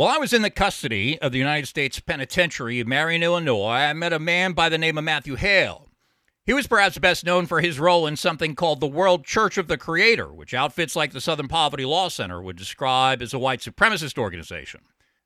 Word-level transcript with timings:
While 0.00 0.16
I 0.16 0.16
was 0.16 0.32
in 0.32 0.40
the 0.40 0.48
custody 0.48 1.20
of 1.20 1.30
the 1.30 1.36
United 1.36 1.66
States 1.66 2.00
Penitentiary 2.00 2.80
of 2.80 2.86
Marion, 2.86 3.22
Illinois, 3.22 3.68
I 3.68 3.92
met 3.92 4.14
a 4.14 4.18
man 4.18 4.54
by 4.54 4.70
the 4.70 4.78
name 4.78 4.96
of 4.96 5.04
Matthew 5.04 5.34
Hale. 5.34 5.90
He 6.46 6.54
was 6.54 6.66
perhaps 6.66 6.96
best 6.96 7.22
known 7.22 7.44
for 7.44 7.60
his 7.60 7.78
role 7.78 8.06
in 8.06 8.16
something 8.16 8.54
called 8.54 8.80
the 8.80 8.86
World 8.86 9.26
Church 9.26 9.58
of 9.58 9.68
the 9.68 9.76
Creator, 9.76 10.32
which 10.32 10.54
outfits 10.54 10.96
like 10.96 11.12
the 11.12 11.20
Southern 11.20 11.48
Poverty 11.48 11.84
Law 11.84 12.08
Center 12.08 12.40
would 12.40 12.56
describe 12.56 13.20
as 13.20 13.34
a 13.34 13.38
white 13.38 13.60
supremacist 13.60 14.16
organization. 14.16 14.80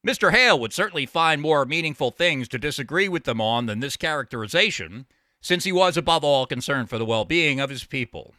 Mr. 0.05 0.33
Hale 0.33 0.59
would 0.59 0.73
certainly 0.73 1.07
find 1.07 1.41
more 1.41 1.65
meaningful 1.65 2.11
things 2.11 2.49
to 2.49 2.59
disagree 2.59 3.09
with 3.09 3.23
them 3.23 3.41
on 3.41 3.67
than 3.67 3.79
this 3.79 3.97
characterization, 3.97 5.07
since 5.41 5.63
he 5.63 5.71
was 5.71 5.97
above 5.97 6.25
all 6.25 6.47
concerned 6.47 6.91
for 6.91 6.99
the 6.99 7.07
well 7.07 7.25
being 7.25 7.61
of 7.61 7.71
his 7.71 7.85
people. 7.85 8.35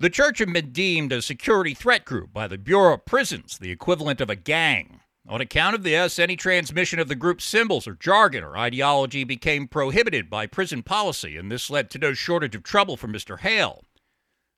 The 0.00 0.10
church 0.10 0.38
had 0.38 0.52
been 0.52 0.70
deemed 0.70 1.10
a 1.10 1.20
security 1.20 1.74
threat 1.74 2.04
group 2.04 2.32
by 2.32 2.46
the 2.46 2.56
Bureau 2.56 2.94
of 2.94 3.04
Prisons, 3.04 3.58
the 3.58 3.72
equivalent 3.72 4.20
of 4.20 4.30
a 4.30 4.36
gang. 4.36 5.00
On 5.28 5.40
account 5.40 5.74
of 5.74 5.82
this, 5.82 6.20
any 6.20 6.36
transmission 6.36 7.00
of 7.00 7.08
the 7.08 7.16
group's 7.16 7.44
symbols 7.44 7.88
or 7.88 7.94
jargon 7.94 8.44
or 8.44 8.56
ideology 8.56 9.24
became 9.24 9.66
prohibited 9.66 10.30
by 10.30 10.46
prison 10.46 10.84
policy, 10.84 11.36
and 11.36 11.50
this 11.50 11.68
led 11.68 11.90
to 11.90 11.98
no 11.98 12.12
shortage 12.12 12.54
of 12.54 12.62
trouble 12.62 12.96
for 12.96 13.08
Mr. 13.08 13.40
Hale. 13.40 13.82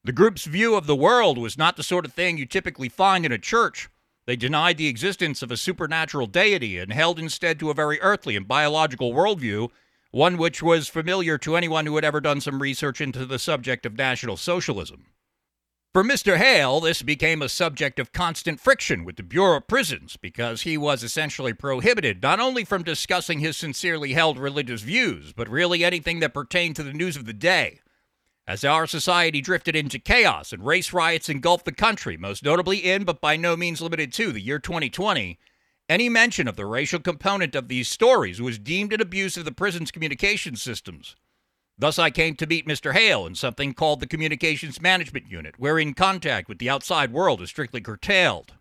The 0.04 0.12
group's 0.12 0.44
view 0.44 0.74
of 0.74 0.86
the 0.86 0.94
world 0.94 1.38
was 1.38 1.56
not 1.56 1.78
the 1.78 1.82
sort 1.82 2.04
of 2.04 2.12
thing 2.12 2.36
you 2.36 2.44
typically 2.44 2.90
find 2.90 3.24
in 3.24 3.32
a 3.32 3.38
church. 3.38 3.88
They 4.26 4.36
denied 4.36 4.76
the 4.76 4.88
existence 4.88 5.40
of 5.40 5.50
a 5.50 5.56
supernatural 5.56 6.26
deity 6.26 6.76
and 6.76 6.92
held 6.92 7.18
instead 7.18 7.58
to 7.60 7.70
a 7.70 7.74
very 7.74 7.98
earthly 8.02 8.36
and 8.36 8.46
biological 8.46 9.14
worldview, 9.14 9.70
one 10.10 10.36
which 10.36 10.62
was 10.62 10.88
familiar 10.88 11.38
to 11.38 11.56
anyone 11.56 11.86
who 11.86 11.94
had 11.94 12.04
ever 12.04 12.20
done 12.20 12.42
some 12.42 12.60
research 12.60 13.00
into 13.00 13.24
the 13.24 13.38
subject 13.38 13.86
of 13.86 13.96
National 13.96 14.36
Socialism. 14.36 15.06
For 15.92 16.04
Mr. 16.04 16.36
Hale, 16.36 16.78
this 16.78 17.02
became 17.02 17.42
a 17.42 17.48
subject 17.48 17.98
of 17.98 18.12
constant 18.12 18.60
friction 18.60 19.04
with 19.04 19.16
the 19.16 19.24
Bureau 19.24 19.56
of 19.56 19.66
Prisons 19.66 20.16
because 20.16 20.62
he 20.62 20.78
was 20.78 21.02
essentially 21.02 21.52
prohibited 21.52 22.22
not 22.22 22.38
only 22.38 22.64
from 22.64 22.84
discussing 22.84 23.40
his 23.40 23.56
sincerely 23.56 24.12
held 24.12 24.38
religious 24.38 24.82
views, 24.82 25.32
but 25.32 25.48
really 25.48 25.84
anything 25.84 26.20
that 26.20 26.32
pertained 26.32 26.76
to 26.76 26.84
the 26.84 26.92
news 26.92 27.16
of 27.16 27.24
the 27.24 27.32
day. 27.32 27.80
As 28.46 28.62
our 28.62 28.86
society 28.86 29.40
drifted 29.40 29.74
into 29.74 29.98
chaos 29.98 30.52
and 30.52 30.64
race 30.64 30.92
riots 30.92 31.28
engulfed 31.28 31.64
the 31.64 31.72
country, 31.72 32.16
most 32.16 32.44
notably 32.44 32.78
in, 32.78 33.02
but 33.02 33.20
by 33.20 33.34
no 33.34 33.56
means 33.56 33.82
limited 33.82 34.12
to, 34.12 34.30
the 34.30 34.40
year 34.40 34.60
2020, 34.60 35.40
any 35.88 36.08
mention 36.08 36.46
of 36.46 36.54
the 36.54 36.66
racial 36.66 37.00
component 37.00 37.56
of 37.56 37.66
these 37.66 37.88
stories 37.88 38.40
was 38.40 38.60
deemed 38.60 38.92
an 38.92 39.00
abuse 39.00 39.36
of 39.36 39.44
the 39.44 39.50
prison's 39.50 39.90
communication 39.90 40.54
systems. 40.54 41.16
Thus, 41.80 41.98
I 41.98 42.10
came 42.10 42.36
to 42.36 42.46
meet 42.46 42.68
Mr. 42.68 42.92
Hale 42.92 43.24
in 43.24 43.34
something 43.34 43.72
called 43.72 44.00
the 44.00 44.06
Communications 44.06 44.82
Management 44.82 45.30
Unit, 45.30 45.54
wherein 45.56 45.94
contact 45.94 46.46
with 46.46 46.58
the 46.58 46.68
outside 46.68 47.10
world 47.10 47.40
is 47.40 47.48
strictly 47.48 47.80
curtailed. 47.80 48.52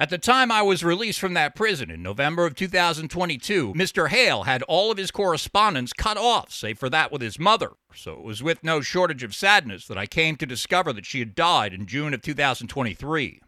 At 0.00 0.10
the 0.10 0.18
time 0.18 0.50
I 0.50 0.60
was 0.60 0.82
released 0.82 1.20
from 1.20 1.34
that 1.34 1.54
prison 1.54 1.92
in 1.92 2.02
November 2.02 2.44
of 2.44 2.56
2022, 2.56 3.74
Mr. 3.74 4.08
Hale 4.08 4.42
had 4.42 4.64
all 4.64 4.90
of 4.90 4.98
his 4.98 5.12
correspondence 5.12 5.92
cut 5.92 6.16
off, 6.16 6.50
save 6.50 6.76
for 6.76 6.90
that 6.90 7.12
with 7.12 7.22
his 7.22 7.38
mother, 7.38 7.70
so 7.94 8.14
it 8.14 8.24
was 8.24 8.42
with 8.42 8.64
no 8.64 8.80
shortage 8.80 9.22
of 9.22 9.32
sadness 9.32 9.86
that 9.86 9.96
I 9.96 10.06
came 10.06 10.34
to 10.38 10.46
discover 10.46 10.92
that 10.92 11.06
she 11.06 11.20
had 11.20 11.36
died 11.36 11.72
in 11.72 11.86
June 11.86 12.12
of 12.12 12.22
2023. 12.22 13.40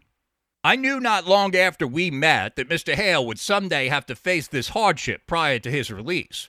I 0.63 0.75
knew 0.77 1.01
not 1.01 1.27
long 1.27 1.57
after 1.57 1.85
we 1.85 2.09
met 2.09 2.55
that 2.55 2.69
Mr. 2.69 2.93
Hale 2.93 3.25
would 3.25 3.37
someday 3.37 3.89
have 3.89 4.05
to 4.05 4.15
face 4.15 4.47
this 4.47 4.69
hardship 4.69 5.23
prior 5.27 5.59
to 5.59 5.69
his 5.69 5.91
release. 5.91 6.47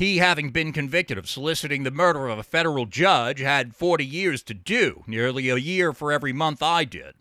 He, 0.00 0.16
having 0.16 0.48
been 0.48 0.72
convicted 0.72 1.18
of 1.18 1.28
soliciting 1.28 1.82
the 1.82 1.90
murder 1.90 2.28
of 2.28 2.38
a 2.38 2.42
federal 2.42 2.86
judge, 2.86 3.40
had 3.40 3.76
40 3.76 4.02
years 4.02 4.42
to 4.44 4.54
do, 4.54 5.04
nearly 5.06 5.50
a 5.50 5.58
year 5.58 5.92
for 5.92 6.10
every 6.10 6.32
month 6.32 6.62
I 6.62 6.84
did. 6.84 7.16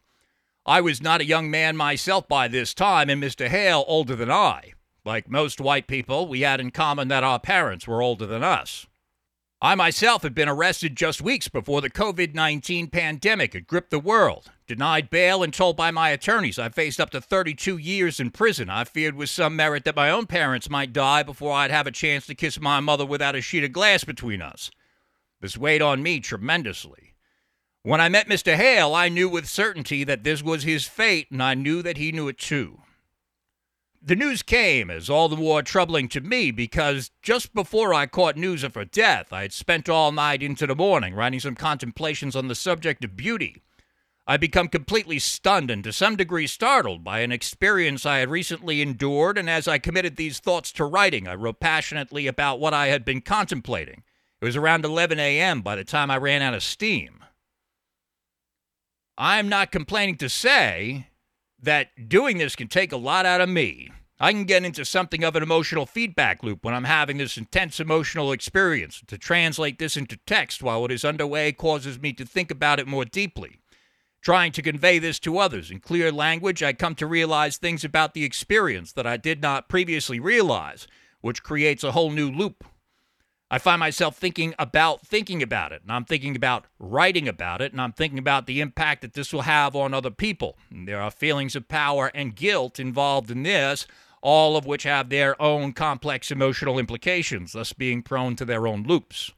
I 0.66 0.80
was 0.80 1.02
not 1.02 1.19
a 1.19 1.25
young 1.25 1.52
man 1.52 1.75
myself 1.75 2.30
by 2.30 2.47
this 2.47 2.73
time, 2.73 3.09
and 3.09 3.22
Mr. 3.22 3.50
Hale 3.50 3.83
older 3.85 4.16
than 4.16 4.31
I. 4.31 4.75
Like 5.03 5.30
most 5.30 5.59
white 5.59 5.88
people, 5.88 6.30
we 6.30 6.39
had 6.39 6.61
in 6.61 6.72
common 6.72 7.09
that 7.09 7.22
our 7.22 7.38
parents 7.38 7.85
were 7.85 8.02
older 8.02 8.25
than 8.25 8.45
us. 8.45 8.88
I 9.62 9.75
myself 9.75 10.24
had 10.24 10.34
been 10.34 10.47
arrested 10.47 10.96
just 10.96 11.22
weeks 11.22 11.50
before 11.50 11.81
the 11.81 11.90
COVID 11.90 12.34
19 12.34 12.88
pandemic 12.88 13.52
had 13.52 13.68
gripped 13.68 13.90
the 13.90 14.00
world. 14.00 14.52
Denied 14.68 15.09
bail 15.09 15.44
and 15.44 15.53
told 15.53 15.75
by 15.75 15.92
my 15.92 16.12
attorneys 16.12 16.58
I 16.58 16.70
faced 16.70 16.97
up 16.97 17.09
to 17.09 17.20
32 17.20 17.75
years 17.75 18.22
in 18.22 18.31
prison. 18.31 18.69
I 18.69 18.86
feared 18.86 19.16
with 19.16 19.30
some 19.30 19.58
merit 19.58 19.84
that 19.84 19.98
my 19.98 20.09
own 20.09 20.28
parents 20.28 20.69
might 20.69 20.94
die 20.94 21.24
before 21.24 21.52
I'd 21.52 21.72
have 21.72 21.88
a 21.88 21.92
chance 21.92 22.25
to 22.28 22.36
kiss 22.36 22.58
my 22.58 22.80
mother 22.80 23.06
without 23.06 23.36
a 23.36 23.42
sheet 23.42 23.66
of 23.66 23.74
glass 23.74 24.06
between 24.06 24.42
us. 24.42 24.72
This 25.42 25.58
weighed 25.58 25.81
on 25.81 26.02
me 26.02 26.22
tremendously. 26.22 27.16
When 27.84 28.00
I 28.00 28.08
met 28.08 28.30
Mr. 28.30 28.56
Hale, 28.56 28.96
I 28.96 29.09
knew 29.09 29.28
with 29.28 29.46
certainty 29.46 30.06
that 30.06 30.24
this 30.24 30.42
was 30.42 30.64
his 30.64 30.86
fate, 30.86 31.31
and 31.31 31.44
I 31.44 31.53
knew 31.53 31.81
that 31.81 31.98
he 31.98 32.14
knew 32.14 32.30
it 32.30 32.38
too. 32.38 32.80
The 34.02 34.16
news 34.16 34.44
came 34.44 34.90
as 34.90 35.10
all 35.10 35.28
the 35.28 35.36
more 35.36 35.62
troubling 35.62 36.08
to 36.10 36.22
me 36.22 36.52
because 36.52 37.12
just 37.22 37.54
before 37.54 37.94
I 37.94 38.06
caught 38.06 38.38
news 38.38 38.64
of 38.64 38.76
her 38.76 38.86
death, 38.86 39.34
I 39.34 39.42
had 39.42 39.52
spent 39.52 39.90
all 39.90 40.14
night 40.14 40.42
into 40.42 40.66
the 40.66 40.76
morning 40.76 41.14
writing 41.14 41.42
some 41.42 41.56
contemplations 41.56 42.34
on 42.34 42.48
the 42.48 42.56
subject 42.56 43.04
of 43.04 43.18
beauty. 43.18 43.62
I 44.26 44.38
become 44.38 44.70
completely 44.70 45.20
stunned 45.20 45.70
and 45.70 45.84
to 45.84 45.92
some 45.92 46.16
degree 46.16 46.48
startled 46.48 47.04
by 47.04 47.20
an 47.20 47.34
experience 47.34 48.06
I 48.06 48.20
had 48.20 48.30
recently 48.30 48.82
endured, 48.82 49.38
and 49.38 49.50
as 49.50 49.68
I 49.68 49.80
committed 49.80 50.16
these 50.16 50.40
thoughts 50.40 50.72
to 50.74 50.86
writing, 50.86 51.28
I 51.28 51.36
wrote 51.36 51.60
passionately 51.60 52.28
about 52.28 52.60
what 52.60 52.74
I 52.74 52.88
had 52.88 53.04
been 53.04 53.22
contemplating. 53.22 54.04
It 54.40 54.46
was 54.46 54.56
around 54.56 54.86
11 54.86 55.20
a.m. 55.20 55.62
by 55.62 55.76
the 55.76 55.84
time 55.84 56.10
I 56.10 56.18
ran 56.18 56.42
out 56.42 56.54
of 56.54 56.64
steam. 56.64 57.24
I 59.18 59.40
am 59.40 59.50
not 59.50 59.72
complaining 59.72 60.16
to 60.18 60.30
say 60.30 61.08
that 61.62 62.09
doing 62.09 62.38
this 62.38 62.56
can 62.56 62.68
take 62.68 62.92
a 62.92 62.97
lot 62.97 63.25
out 63.25 63.42
of 63.42 63.50
me. 63.50 63.92
I 64.20 64.34
can 64.34 64.44
get 64.44 64.66
into 64.66 64.84
something 64.84 65.24
of 65.24 65.36
an 65.36 65.44
emotional 65.44 65.86
feedback 65.86 66.44
loop 66.44 66.66
when 66.66 66.74
I'm 66.74 66.84
having 66.84 67.18
this 67.18 67.38
intense 67.38 67.80
emotional 67.80 68.34
experience. 68.34 69.02
To 69.08 69.18
translate 69.18 69.80
this 69.80 69.96
into 69.96 70.18
text 70.25 70.62
while 70.62 70.84
it 70.86 70.92
is 70.92 71.06
underway 71.06 71.53
causes 71.53 72.00
me 72.00 72.12
to 72.14 72.25
think 72.25 72.52
about 72.52 72.80
it 72.80 72.88
more 72.88 73.06
deeply. 73.06 73.59
Trying 74.22 74.52
to 74.53 74.62
convey 74.62 75.00
this 75.00 75.19
to 75.19 75.38
others 75.38 75.72
in 75.72 75.80
clear 75.80 76.12
language, 76.12 76.62
I 76.62 76.74
come 76.74 76.96
to 76.96 77.08
realize 77.08 77.56
things 77.56 77.86
about 77.86 78.14
the 78.14 78.25
experience 78.25 78.92
that 78.94 79.08
I 79.08 79.16
did 79.16 79.42
not 79.42 79.69
previously 79.69 80.19
realize, 80.19 80.86
which 81.22 81.42
creates 81.42 81.86
a 81.86 81.94
whole 81.94 82.12
new 82.12 82.30
loop 82.30 82.66
I 83.52 83.58
find 83.58 83.80
myself 83.80 84.16
thinking 84.16 84.54
about 84.60 85.06
thinking 85.06 85.42
about 85.42 85.72
it, 85.72 85.82
and 85.82 85.92
I'm 85.92 86.06
thinking 86.06 86.36
about 86.36 86.66
writing 86.78 87.28
about 87.28 87.62
it, 87.62 87.72
and 87.72 87.82
I'm 87.82 87.94
thinking 87.94 88.20
about 88.20 88.46
the 88.46 88.62
impact 88.62 89.02
that 89.02 89.14
this 89.14 89.34
will 89.34 89.42
have 89.42 89.76
on 89.76 89.94
other 89.94 90.12
people. 90.12 90.58
And 90.70 90.88
there 90.88 91.02
are 91.02 91.10
feelings 91.10 91.56
of 91.56 91.68
power 91.68 92.12
and 92.14 92.36
guilt 92.36 92.80
involved 92.80 93.32
in 93.32 93.42
this, 93.42 93.88
all 94.22 94.56
of 94.56 94.68
which 94.68 94.84
have 94.84 95.10
their 95.10 95.42
own 95.42 95.74
complex 95.74 96.30
emotional 96.30 96.78
implications, 96.78 97.54
thus 97.54 97.74
being 97.74 98.04
prone 98.04 98.36
to 98.36 98.46
their 98.46 98.68
own 98.68 98.84
loops. 98.84 99.32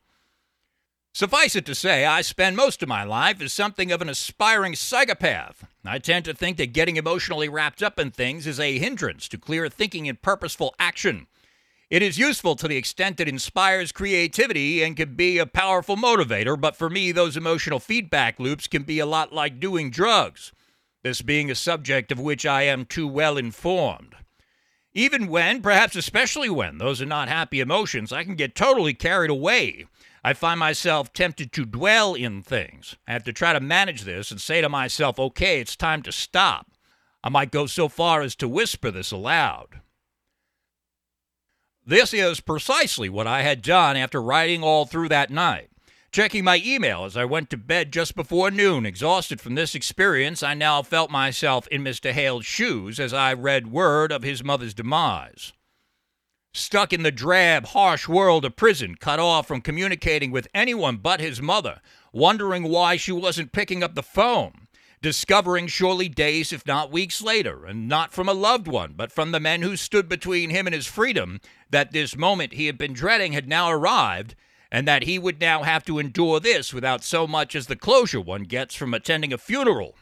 Suffice 1.13 1.55
it 1.55 1.65
to 1.65 1.75
say, 1.75 2.05
I 2.05 2.21
spend 2.21 2.55
most 2.55 2.81
of 2.81 2.89
my 2.89 3.03
life 3.03 3.41
as 3.41 3.53
something 3.53 3.91
of 3.91 4.01
an 4.01 4.09
aspiring 4.09 4.75
psychopath. 4.75 5.65
I 5.85 5.99
tend 5.99 6.25
to 6.25 6.33
think 6.33 6.57
that 6.57 6.73
getting 6.73 6.95
emotionally 6.95 7.49
wrapped 7.49 7.83
up 7.83 7.99
in 7.99 8.11
things 8.11 8.47
is 8.47 8.59
a 8.59 8.79
hindrance 8.79 9.27
to 9.29 9.37
clear 9.37 9.69
thinking 9.69 10.07
and 10.07 10.21
purposeful 10.21 10.73
action. 10.79 11.27
It 11.91 12.01
is 12.01 12.17
useful 12.17 12.55
to 12.55 12.69
the 12.69 12.77
extent 12.77 13.19
it 13.19 13.27
inspires 13.27 13.91
creativity 13.91 14.81
and 14.81 14.95
can 14.95 15.15
be 15.15 15.37
a 15.37 15.45
powerful 15.45 15.97
motivator, 15.97 16.59
but 16.59 16.77
for 16.77 16.89
me, 16.89 17.11
those 17.11 17.35
emotional 17.35 17.81
feedback 17.81 18.39
loops 18.39 18.65
can 18.65 18.83
be 18.83 18.99
a 18.99 19.05
lot 19.05 19.33
like 19.33 19.59
doing 19.59 19.91
drugs, 19.91 20.53
this 21.03 21.21
being 21.21 21.51
a 21.51 21.55
subject 21.55 22.09
of 22.09 22.17
which 22.17 22.45
I 22.45 22.61
am 22.61 22.85
too 22.85 23.09
well 23.09 23.35
informed. 23.35 24.15
Even 24.93 25.27
when, 25.27 25.61
perhaps 25.61 25.97
especially 25.97 26.49
when, 26.49 26.77
those 26.77 27.01
are 27.01 27.05
not 27.05 27.27
happy 27.27 27.59
emotions, 27.59 28.13
I 28.13 28.23
can 28.23 28.35
get 28.35 28.55
totally 28.55 28.93
carried 28.93 29.29
away. 29.29 29.85
I 30.23 30.31
find 30.31 30.61
myself 30.61 31.11
tempted 31.11 31.51
to 31.51 31.65
dwell 31.65 32.13
in 32.13 32.41
things. 32.41 32.95
I 33.05 33.11
have 33.11 33.25
to 33.25 33.33
try 33.33 33.51
to 33.51 33.59
manage 33.59 34.03
this 34.03 34.31
and 34.31 34.39
say 34.39 34.61
to 34.61 34.69
myself, 34.69 35.19
okay, 35.19 35.59
it's 35.59 35.75
time 35.75 36.03
to 36.03 36.13
stop. 36.13 36.67
I 37.21 37.27
might 37.27 37.51
go 37.51 37.65
so 37.65 37.89
far 37.89 38.21
as 38.21 38.33
to 38.37 38.47
whisper 38.47 38.91
this 38.91 39.11
aloud. 39.11 39.81
This 41.91 42.13
is 42.13 42.39
precisely 42.39 43.09
what 43.09 43.27
I 43.27 43.41
had 43.41 43.61
done 43.61 43.97
after 43.97 44.21
writing 44.21 44.63
all 44.63 44.85
through 44.85 45.09
that 45.09 45.29
night. 45.29 45.71
Checking 46.09 46.41
my 46.45 46.61
email 46.63 47.03
as 47.03 47.17
I 47.17 47.25
went 47.25 47.49
to 47.49 47.57
bed 47.57 47.91
just 47.91 48.15
before 48.15 48.49
noon, 48.49 48.85
exhausted 48.85 49.41
from 49.41 49.55
this 49.55 49.75
experience, 49.75 50.41
I 50.41 50.53
now 50.53 50.83
felt 50.83 51.11
myself 51.11 51.67
in 51.67 51.83
Mr. 51.83 52.13
Hale's 52.13 52.45
shoes 52.45 52.97
as 52.97 53.13
I 53.13 53.33
read 53.33 53.73
word 53.73 54.13
of 54.13 54.23
his 54.23 54.41
mother's 54.41 54.73
demise. 54.73 55.51
Stuck 56.53 56.93
in 56.93 57.03
the 57.03 57.11
drab, 57.11 57.65
harsh 57.65 58.07
world 58.07 58.45
of 58.45 58.55
prison, 58.55 58.95
cut 58.95 59.19
off 59.19 59.45
from 59.45 59.59
communicating 59.59 60.31
with 60.31 60.47
anyone 60.53 60.95
but 60.95 61.19
his 61.19 61.41
mother, 61.41 61.81
wondering 62.13 62.69
why 62.69 62.95
she 62.95 63.11
wasn't 63.11 63.51
picking 63.51 63.83
up 63.83 63.95
the 63.95 64.01
phone, 64.01 64.60
discovering 65.01 65.67
surely 65.67 66.07
days, 66.07 66.53
if 66.53 66.65
not 66.65 66.91
weeks 66.91 67.21
later, 67.21 67.65
and 67.65 67.87
not 67.87 68.13
from 68.13 68.29
a 68.29 68.33
loved 68.33 68.67
one, 68.67 68.93
but 68.95 69.11
from 69.11 69.31
the 69.31 69.39
men 69.39 69.61
who 69.61 69.75
stood 69.75 70.07
between 70.07 70.49
him 70.49 70.67
and 70.67 70.75
his 70.75 70.85
freedom, 70.85 71.39
that 71.69 71.91
this 71.91 72.15
moment 72.15 72.53
he 72.53 72.67
had 72.67 72.77
been 72.77 72.93
dreading 72.93 73.33
had 73.33 73.47
now 73.47 73.69
arrived, 73.69 74.35
and 74.71 74.87
that 74.87 75.03
he 75.03 75.17
would 75.17 75.41
now 75.41 75.63
have 75.63 75.83
to 75.83 75.99
endure 75.99 76.39
this 76.39 76.73
without 76.73 77.03
so 77.03 77.27
much 77.27 77.55
as 77.55 77.67
the 77.67 77.75
closure 77.75 78.21
one 78.21 78.43
gets 78.43 78.75
from 78.75 78.93
attending 78.93 79.33
a 79.33 79.37
funeral. 79.37 79.95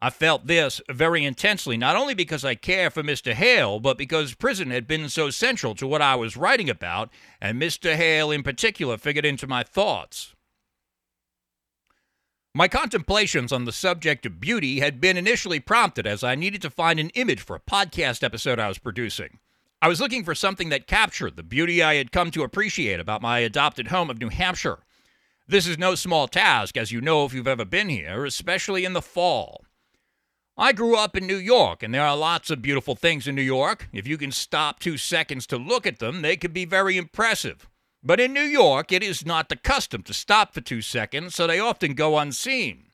I 0.00 0.10
felt 0.10 0.46
this 0.46 0.80
very 0.88 1.24
intensely, 1.24 1.76
not 1.76 1.96
only 1.96 2.14
because 2.14 2.44
I 2.44 2.54
care 2.54 2.88
for 2.88 3.02
Mr. 3.02 3.32
Hale, 3.32 3.80
but 3.80 3.98
because 3.98 4.34
prison 4.34 4.70
had 4.70 4.86
been 4.86 5.08
so 5.08 5.28
central 5.28 5.74
to 5.74 5.88
what 5.88 6.00
I 6.00 6.14
was 6.14 6.36
writing 6.36 6.70
about, 6.70 7.10
and 7.40 7.60
Mr. 7.60 7.96
Hale 7.96 8.30
in 8.30 8.44
particular 8.44 8.96
figured 8.96 9.24
into 9.24 9.48
my 9.48 9.64
thoughts. 9.64 10.34
My 12.58 12.66
contemplations 12.66 13.52
on 13.52 13.66
the 13.66 13.72
subject 13.72 14.26
of 14.26 14.40
beauty 14.40 14.80
had 14.80 15.00
been 15.00 15.16
initially 15.16 15.60
prompted 15.60 16.08
as 16.08 16.24
I 16.24 16.34
needed 16.34 16.60
to 16.62 16.70
find 16.70 16.98
an 16.98 17.10
image 17.10 17.40
for 17.40 17.54
a 17.54 17.60
podcast 17.60 18.24
episode 18.24 18.58
I 18.58 18.66
was 18.66 18.78
producing. 18.78 19.38
I 19.80 19.86
was 19.86 20.00
looking 20.00 20.24
for 20.24 20.34
something 20.34 20.68
that 20.70 20.88
captured 20.88 21.36
the 21.36 21.44
beauty 21.44 21.84
I 21.84 21.94
had 21.94 22.10
come 22.10 22.32
to 22.32 22.42
appreciate 22.42 22.98
about 22.98 23.22
my 23.22 23.38
adopted 23.38 23.86
home 23.86 24.10
of 24.10 24.18
New 24.18 24.30
Hampshire. 24.30 24.80
This 25.46 25.68
is 25.68 25.78
no 25.78 25.94
small 25.94 26.26
task, 26.26 26.76
as 26.76 26.90
you 26.90 27.00
know 27.00 27.24
if 27.24 27.32
you've 27.32 27.46
ever 27.46 27.64
been 27.64 27.90
here, 27.90 28.24
especially 28.24 28.84
in 28.84 28.92
the 28.92 29.00
fall. 29.00 29.64
I 30.56 30.72
grew 30.72 30.96
up 30.96 31.16
in 31.16 31.28
New 31.28 31.36
York, 31.36 31.84
and 31.84 31.94
there 31.94 32.04
are 32.04 32.16
lots 32.16 32.50
of 32.50 32.60
beautiful 32.60 32.96
things 32.96 33.28
in 33.28 33.36
New 33.36 33.40
York. 33.40 33.88
If 33.92 34.08
you 34.08 34.18
can 34.18 34.32
stop 34.32 34.80
two 34.80 34.96
seconds 34.96 35.46
to 35.46 35.58
look 35.58 35.86
at 35.86 36.00
them, 36.00 36.22
they 36.22 36.36
can 36.36 36.50
be 36.50 36.64
very 36.64 36.96
impressive. 36.96 37.68
But 38.02 38.20
in 38.20 38.32
New 38.32 38.42
York, 38.42 38.92
it 38.92 39.02
is 39.02 39.26
not 39.26 39.48
the 39.48 39.56
custom 39.56 40.02
to 40.04 40.14
stop 40.14 40.54
for 40.54 40.60
two 40.60 40.82
seconds, 40.82 41.34
so 41.34 41.46
they 41.46 41.58
often 41.58 41.94
go 41.94 42.18
unseen. 42.18 42.84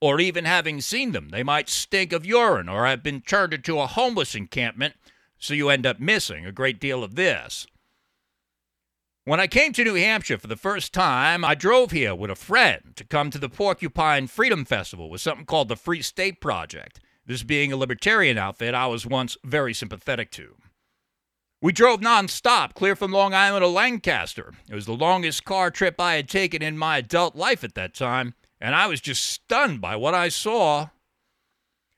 Or 0.00 0.20
even 0.20 0.44
having 0.44 0.80
seen 0.80 1.12
them, 1.12 1.28
they 1.28 1.42
might 1.42 1.68
stink 1.68 2.12
of 2.12 2.26
urine 2.26 2.68
or 2.68 2.86
have 2.86 3.02
been 3.02 3.20
turned 3.20 3.54
into 3.54 3.80
a 3.80 3.86
homeless 3.86 4.34
encampment, 4.34 4.94
so 5.38 5.54
you 5.54 5.68
end 5.68 5.86
up 5.86 6.00
missing 6.00 6.44
a 6.44 6.52
great 6.52 6.80
deal 6.80 7.04
of 7.04 7.14
this. 7.14 7.66
When 9.24 9.40
I 9.40 9.48
came 9.48 9.72
to 9.72 9.84
New 9.84 9.94
Hampshire 9.94 10.38
for 10.38 10.46
the 10.46 10.56
first 10.56 10.92
time, 10.92 11.44
I 11.44 11.54
drove 11.54 11.90
here 11.90 12.14
with 12.14 12.30
a 12.30 12.36
friend 12.36 12.92
to 12.94 13.04
come 13.04 13.30
to 13.30 13.38
the 13.38 13.48
Porcupine 13.48 14.28
Freedom 14.28 14.64
Festival 14.64 15.10
with 15.10 15.20
something 15.20 15.46
called 15.46 15.68
the 15.68 15.76
Free 15.76 16.00
State 16.00 16.40
Project. 16.40 17.00
This 17.26 17.42
being 17.42 17.72
a 17.72 17.76
libertarian 17.76 18.38
outfit 18.38 18.72
I 18.72 18.86
was 18.86 19.04
once 19.04 19.36
very 19.42 19.74
sympathetic 19.74 20.30
to. 20.32 20.54
We 21.62 21.72
drove 21.72 22.00
nonstop 22.00 22.74
clear 22.74 22.94
from 22.94 23.12
Long 23.12 23.32
Island 23.32 23.62
to 23.62 23.68
Lancaster. 23.68 24.52
It 24.68 24.74
was 24.74 24.84
the 24.84 24.92
longest 24.92 25.46
car 25.46 25.70
trip 25.70 25.98
I 25.98 26.14
had 26.14 26.28
taken 26.28 26.60
in 26.60 26.76
my 26.76 26.98
adult 26.98 27.34
life 27.34 27.64
at 27.64 27.74
that 27.74 27.94
time, 27.94 28.34
and 28.60 28.74
I 28.74 28.86
was 28.86 29.00
just 29.00 29.24
stunned 29.24 29.80
by 29.80 29.96
what 29.96 30.12
I 30.12 30.28
saw. 30.28 30.88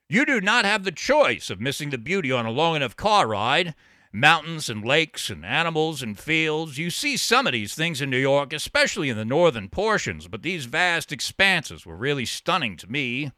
You 0.08 0.24
do 0.24 0.40
not 0.40 0.64
have 0.64 0.84
the 0.84 0.92
choice 0.92 1.50
of 1.50 1.60
missing 1.60 1.90
the 1.90 1.98
beauty 1.98 2.30
on 2.30 2.46
a 2.46 2.52
long 2.52 2.76
enough 2.76 2.94
car 2.94 3.26
ride. 3.26 3.74
Mountains 4.12 4.70
and 4.70 4.84
lakes 4.84 5.28
and 5.28 5.44
animals 5.44 6.02
and 6.02 6.18
fields. 6.18 6.78
You 6.78 6.88
see 6.88 7.16
some 7.16 7.46
of 7.46 7.52
these 7.52 7.74
things 7.74 8.00
in 8.00 8.08
New 8.08 8.16
York, 8.16 8.52
especially 8.52 9.10
in 9.10 9.16
the 9.16 9.24
northern 9.24 9.68
portions, 9.68 10.28
but 10.28 10.42
these 10.42 10.64
vast 10.66 11.12
expanses 11.12 11.84
were 11.84 11.96
really 11.96 12.24
stunning 12.24 12.76
to 12.76 12.90
me. 12.90 13.32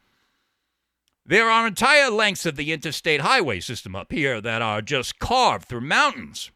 There 1.30 1.48
are 1.48 1.64
entire 1.64 2.10
lengths 2.10 2.44
of 2.44 2.56
the 2.56 2.72
interstate 2.72 3.20
highway 3.20 3.60
system 3.60 3.94
up 3.94 4.10
here 4.10 4.40
that 4.40 4.62
are 4.62 4.82
just 4.82 5.20
carved 5.20 5.68
through 5.68 5.82
mountains. 5.82 6.50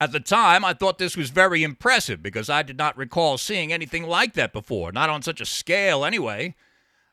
At 0.00 0.12
the 0.12 0.18
time, 0.18 0.64
I 0.64 0.72
thought 0.72 0.96
this 0.96 1.14
was 1.14 1.28
very 1.28 1.62
impressive 1.62 2.22
because 2.22 2.48
I 2.48 2.62
did 2.62 2.78
not 2.78 2.96
recall 2.96 3.36
seeing 3.36 3.70
anything 3.70 4.04
like 4.04 4.32
that 4.32 4.54
before, 4.54 4.92
not 4.92 5.10
on 5.10 5.20
such 5.20 5.42
a 5.42 5.44
scale 5.44 6.06
anyway. 6.06 6.54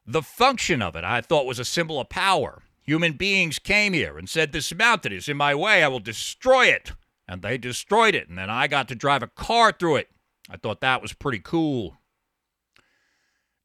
The 0.06 0.22
function 0.22 0.82
of 0.82 0.96
it 0.96 1.04
I 1.04 1.20
thought 1.20 1.46
was 1.46 1.60
a 1.60 1.66
symbol 1.66 2.00
of 2.00 2.08
power. 2.08 2.64
Human 2.82 3.12
beings 3.12 3.60
came 3.60 3.92
here 3.92 4.18
and 4.18 4.30
said, 4.30 4.54
This 4.54 4.74
mountain 4.74 5.12
is 5.12 5.28
in 5.28 5.36
my 5.36 5.54
way, 5.54 5.84
I 5.84 5.90
will 5.90 6.00
destroy 6.00 6.68
it. 6.68 6.94
And 7.28 7.42
they 7.42 7.58
destroyed 7.58 8.16
it, 8.16 8.30
and 8.30 8.38
then 8.38 8.50
I 8.50 8.68
got 8.68 8.88
to 8.88 8.96
drive 8.96 9.22
a 9.22 9.28
car 9.28 9.74
through 9.78 9.98
it. 9.98 10.12
I 10.50 10.56
thought 10.56 10.80
that 10.80 11.02
was 11.02 11.12
pretty 11.12 11.40
cool. 11.40 11.98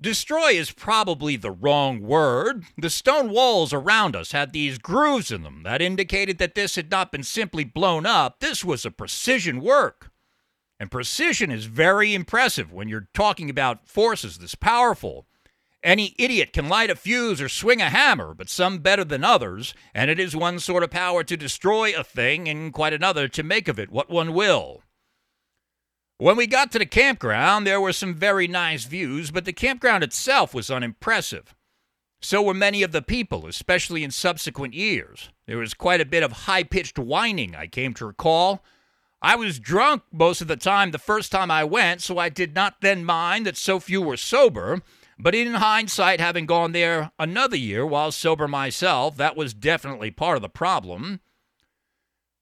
Destroy 0.02 0.48
is 0.48 0.72
probably 0.72 1.36
the 1.36 1.52
wrong 1.52 2.00
word. 2.00 2.64
The 2.76 2.90
stone 2.90 3.30
walls 3.30 3.72
around 3.72 4.16
us 4.16 4.32
had 4.32 4.52
these 4.52 4.78
grooves 4.78 5.30
in 5.30 5.44
them 5.44 5.62
that 5.62 5.80
indicated 5.80 6.38
that 6.38 6.56
this 6.56 6.74
had 6.74 6.90
not 6.90 7.12
been 7.12 7.22
simply 7.22 7.62
blown 7.62 8.04
up, 8.04 8.40
this 8.40 8.64
was 8.64 8.84
a 8.84 8.90
precision 8.90 9.60
work. 9.60 10.10
And 10.80 10.90
precision 10.90 11.52
is 11.52 11.66
very 11.66 12.14
impressive 12.14 12.72
when 12.72 12.88
you're 12.88 13.06
talking 13.14 13.48
about 13.48 13.86
forces 13.86 14.38
this 14.38 14.56
powerful. 14.56 15.28
Any 15.84 16.16
idiot 16.18 16.52
can 16.52 16.68
light 16.68 16.90
a 16.90 16.96
fuse 16.96 17.40
or 17.40 17.48
swing 17.48 17.80
a 17.80 17.88
hammer, 17.88 18.34
but 18.34 18.48
some 18.48 18.78
better 18.78 19.04
than 19.04 19.22
others, 19.22 19.72
and 19.94 20.10
it 20.10 20.18
is 20.18 20.34
one 20.34 20.58
sort 20.58 20.82
of 20.82 20.90
power 20.90 21.22
to 21.22 21.36
destroy 21.36 21.96
a 21.96 22.02
thing 22.02 22.48
and 22.48 22.72
quite 22.72 22.92
another 22.92 23.28
to 23.28 23.44
make 23.44 23.68
of 23.68 23.78
it 23.78 23.92
what 23.92 24.10
one 24.10 24.32
will. 24.32 24.81
When 26.22 26.36
we 26.36 26.46
got 26.46 26.70
to 26.70 26.78
the 26.78 26.86
campground, 26.86 27.66
there 27.66 27.80
were 27.80 27.92
some 27.92 28.14
very 28.14 28.46
nice 28.46 28.84
views, 28.84 29.32
but 29.32 29.44
the 29.44 29.52
campground 29.52 30.04
itself 30.04 30.54
was 30.54 30.70
unimpressive. 30.70 31.52
So 32.20 32.40
were 32.40 32.54
many 32.54 32.84
of 32.84 32.92
the 32.92 33.02
people, 33.02 33.44
especially 33.48 34.04
in 34.04 34.12
subsequent 34.12 34.72
years. 34.72 35.30
There 35.48 35.58
was 35.58 35.74
quite 35.74 36.00
a 36.00 36.04
bit 36.04 36.22
of 36.22 36.30
high 36.30 36.62
pitched 36.62 36.96
whining, 36.96 37.56
I 37.56 37.66
came 37.66 37.92
to 37.94 38.06
recall. 38.06 38.62
I 39.20 39.34
was 39.34 39.58
drunk 39.58 40.04
most 40.12 40.40
of 40.40 40.46
the 40.46 40.54
time 40.54 40.92
the 40.92 40.98
first 41.00 41.32
time 41.32 41.50
I 41.50 41.64
went, 41.64 42.02
so 42.02 42.18
I 42.18 42.28
did 42.28 42.54
not 42.54 42.82
then 42.82 43.04
mind 43.04 43.44
that 43.46 43.56
so 43.56 43.80
few 43.80 44.00
were 44.00 44.16
sober. 44.16 44.80
But 45.18 45.34
in 45.34 45.54
hindsight, 45.54 46.20
having 46.20 46.46
gone 46.46 46.70
there 46.70 47.10
another 47.18 47.56
year 47.56 47.84
while 47.84 48.12
sober 48.12 48.46
myself, 48.46 49.16
that 49.16 49.36
was 49.36 49.54
definitely 49.54 50.12
part 50.12 50.36
of 50.36 50.42
the 50.42 50.48
problem. 50.48 51.18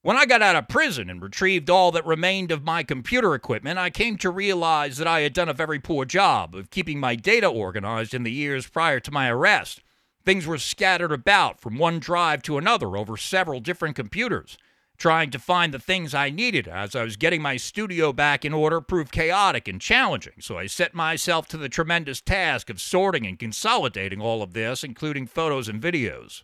When 0.03 0.17
I 0.17 0.25
got 0.25 0.41
out 0.41 0.57
of 0.57 0.69
prison 0.69 1.11
and 1.11 1.21
retrieved 1.21 1.69
all 1.69 1.93
that 1.93 2.07
remained 2.07 2.51
of 2.51 2.65
my 2.65 2.83
computer 2.83 3.35
equipment, 3.35 3.79
I 3.79 3.91
came 3.91 4.17
to 4.19 4.31
realize 4.31 4.97
that 4.97 5.07
I 5.07 5.21
had 5.21 5.35
done 5.35 5.51
a 5.51 5.53
very 5.53 5.79
poor 5.79 6.07
job 6.07 6.55
of 6.55 6.71
keeping 6.71 6.99
my 6.99 7.17
data 7.17 7.47
organized 7.47 8.15
in 8.15 8.23
the 8.23 8.33
years 8.33 8.67
prior 8.67 8.99
to 8.99 9.11
my 9.11 9.29
arrest. 9.29 9.83
Things 10.25 10.47
were 10.47 10.57
scattered 10.57 11.13
about 11.13 11.61
from 11.61 11.77
one 11.77 11.99
drive 11.99 12.41
to 12.45 12.57
another 12.57 12.97
over 12.97 13.19
several 13.19 13.61
different 13.61 13.95
computers. 13.95 14.57
Trying 14.97 15.31
to 15.33 15.39
find 15.39 15.75
the 15.75 15.79
things 15.79 16.15
I 16.15 16.31
needed 16.31 16.67
as 16.67 16.97
I 16.97 17.05
was 17.05 17.17
getting 17.17 17.43
my 17.43 17.59
studio 17.59 18.11
back 18.11 18.43
in 18.43 18.55
order 18.55 18.81
proved 18.81 19.13
chaotic 19.13 19.69
and 19.69 19.83
challenging, 19.83 20.41
so 20.41 20.57
I 20.57 20.65
set 20.65 20.95
myself 20.95 21.47
to 21.49 21.59
the 21.59 21.69
tremendous 21.69 22.23
task 22.23 22.71
of 22.71 22.81
sorting 22.81 23.27
and 23.27 23.39
consolidating 23.39 24.23
all 24.23 24.43
of 24.43 24.55
this, 24.55 24.83
including 24.83 25.27
photos 25.27 25.69
and 25.69 25.83
videos. 25.83 26.43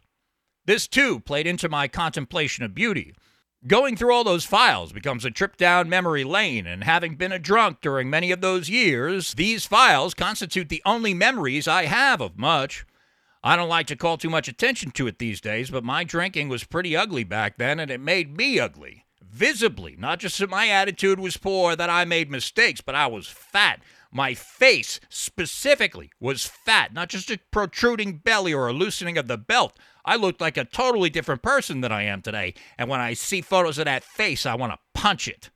This, 0.67 0.87
too, 0.87 1.21
played 1.21 1.47
into 1.47 1.71
my 1.71 1.89
contemplation 1.89 2.63
of 2.63 2.75
beauty. 2.75 3.15
Going 3.67 3.97
through 3.97 4.15
all 4.15 4.23
those 4.23 4.45
files 4.45 4.93
becomes 4.93 5.25
a 5.25 5.31
trip 5.31 5.57
down 5.57 5.89
memory 5.89 6.23
lane, 6.23 6.69
and 6.69 6.85
having 6.85 7.17
been 7.17 7.33
a 7.33 7.39
drunk 7.39 7.81
during 7.81 8.09
many 8.09 8.31
of 8.31 8.41
those 8.41 8.69
years, 8.69 9.35
these 9.35 9.67
files 9.67 10.15
constitute 10.15 10.69
the 10.69 10.83
only 10.85 11.15
memories 11.15 11.67
I 11.67 11.87
have 11.87 12.21
of 12.21 12.39
much. 12.39 12.87
I 13.43 13.57
don't 13.57 13.69
like 13.69 13.89
to 13.89 13.97
call 13.97 14.19
too 14.19 14.31
much 14.31 14.47
attention 14.47 14.93
to 14.93 15.09
it 15.09 15.19
these 15.19 15.41
days, 15.41 15.71
but 15.71 15.83
my 15.83 16.05
drinking 16.05 16.49
was 16.49 16.63
pretty 16.63 16.97
ugly 16.97 17.25
back 17.25 17.59
then, 17.59 17.81
and 17.81 17.91
it 17.91 17.99
made 17.99 18.37
me 18.37 18.61
ugly. 18.61 19.05
Visibly, 19.21 19.97
not 19.99 20.21
just 20.21 20.39
that 20.39 20.49
my 20.49 20.69
attitude 20.69 21.19
was 21.19 21.37
poor, 21.37 21.75
that 21.75 21.91
I 21.91 22.05
made 22.05 22.31
mistakes, 22.31 22.81
but 22.81 22.95
I 22.95 23.09
was 23.09 23.27
fat. 23.27 23.81
My 24.13 24.33
face, 24.35 25.01
specifically, 25.09 26.13
was 26.21 26.47
fat, 26.47 26.95
not 26.95 27.09
just 27.09 27.31
a 27.31 27.41
protruding 27.51 28.19
belly 28.19 28.55
or 28.55 28.69
a 28.69 28.73
loosening 28.73 29.19
of 29.19 29.27
the 29.27 29.37
belt. 29.37 29.77
I 30.07 30.17
looked 30.17 30.41
like 30.41 30.57
a 30.57 30.65
totally 30.65 31.11
different 31.11 31.43
person 31.43 31.83
than 31.83 31.93
I 31.93 32.05
am 32.05 32.23
today. 32.23 32.55
And 32.79 32.89
when 32.89 33.01
I 33.01 33.13
see 33.13 33.43
photos 33.43 33.79
of 33.79 33.85
that 33.87 34.05
face, 34.05 34.47
I 34.47 34.55
want 34.55 34.73
to 34.73 34.79
punch 34.95 35.27
it. 35.27 35.51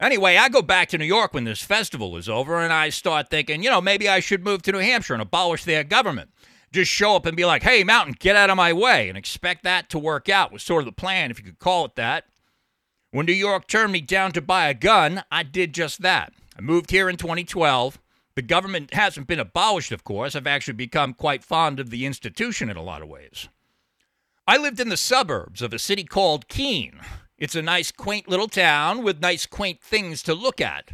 Anyway, 0.00 0.36
I 0.36 0.48
go 0.48 0.62
back 0.62 0.88
to 0.88 0.98
New 0.98 1.04
York 1.04 1.32
when 1.32 1.44
this 1.44 1.62
festival 1.62 2.16
is 2.16 2.28
over, 2.28 2.60
and 2.60 2.72
I 2.72 2.90
start 2.90 3.30
thinking, 3.30 3.62
you 3.62 3.70
know, 3.70 3.80
maybe 3.80 4.08
I 4.08 4.20
should 4.20 4.44
move 4.44 4.62
to 4.62 4.72
New 4.72 4.78
Hampshire 4.78 5.14
and 5.14 5.22
abolish 5.22 5.64
their 5.64 5.84
government. 5.84 6.30
Just 6.72 6.90
show 6.90 7.16
up 7.16 7.24
and 7.24 7.36
be 7.36 7.46
like, 7.46 7.62
hey, 7.62 7.82
Mountain, 7.82 8.16
get 8.18 8.36
out 8.36 8.50
of 8.50 8.56
my 8.56 8.72
way, 8.72 9.08
and 9.08 9.16
expect 9.16 9.62
that 9.64 9.88
to 9.90 9.98
work 9.98 10.28
out 10.28 10.52
was 10.52 10.62
sort 10.62 10.82
of 10.82 10.86
the 10.86 10.92
plan, 10.92 11.30
if 11.30 11.38
you 11.38 11.44
could 11.44 11.58
call 11.58 11.86
it 11.86 11.94
that. 11.94 12.24
When 13.10 13.24
New 13.24 13.32
York 13.32 13.66
turned 13.66 13.92
me 13.92 14.02
down 14.02 14.32
to 14.32 14.42
buy 14.42 14.68
a 14.68 14.74
gun, 14.74 15.22
I 15.30 15.42
did 15.42 15.72
just 15.72 16.02
that. 16.02 16.34
I 16.58 16.60
moved 16.60 16.90
here 16.90 17.08
in 17.08 17.16
2012. 17.16 17.98
The 18.34 18.42
government 18.42 18.92
hasn't 18.92 19.26
been 19.26 19.40
abolished, 19.40 19.92
of 19.92 20.04
course. 20.04 20.36
I've 20.36 20.46
actually 20.46 20.74
become 20.74 21.14
quite 21.14 21.42
fond 21.42 21.80
of 21.80 21.88
the 21.88 22.04
institution 22.04 22.68
in 22.68 22.76
a 22.76 22.82
lot 22.82 23.00
of 23.00 23.08
ways. 23.08 23.48
I 24.48 24.58
lived 24.58 24.78
in 24.78 24.90
the 24.90 24.96
suburbs 24.96 25.60
of 25.60 25.72
a 25.72 25.78
city 25.78 26.04
called 26.04 26.46
Keene. 26.46 27.00
It's 27.36 27.56
a 27.56 27.62
nice, 27.62 27.90
quaint 27.90 28.28
little 28.28 28.46
town 28.46 29.02
with 29.02 29.18
nice, 29.18 29.44
quaint 29.44 29.82
things 29.82 30.22
to 30.22 30.34
look 30.34 30.60
at. 30.60 30.92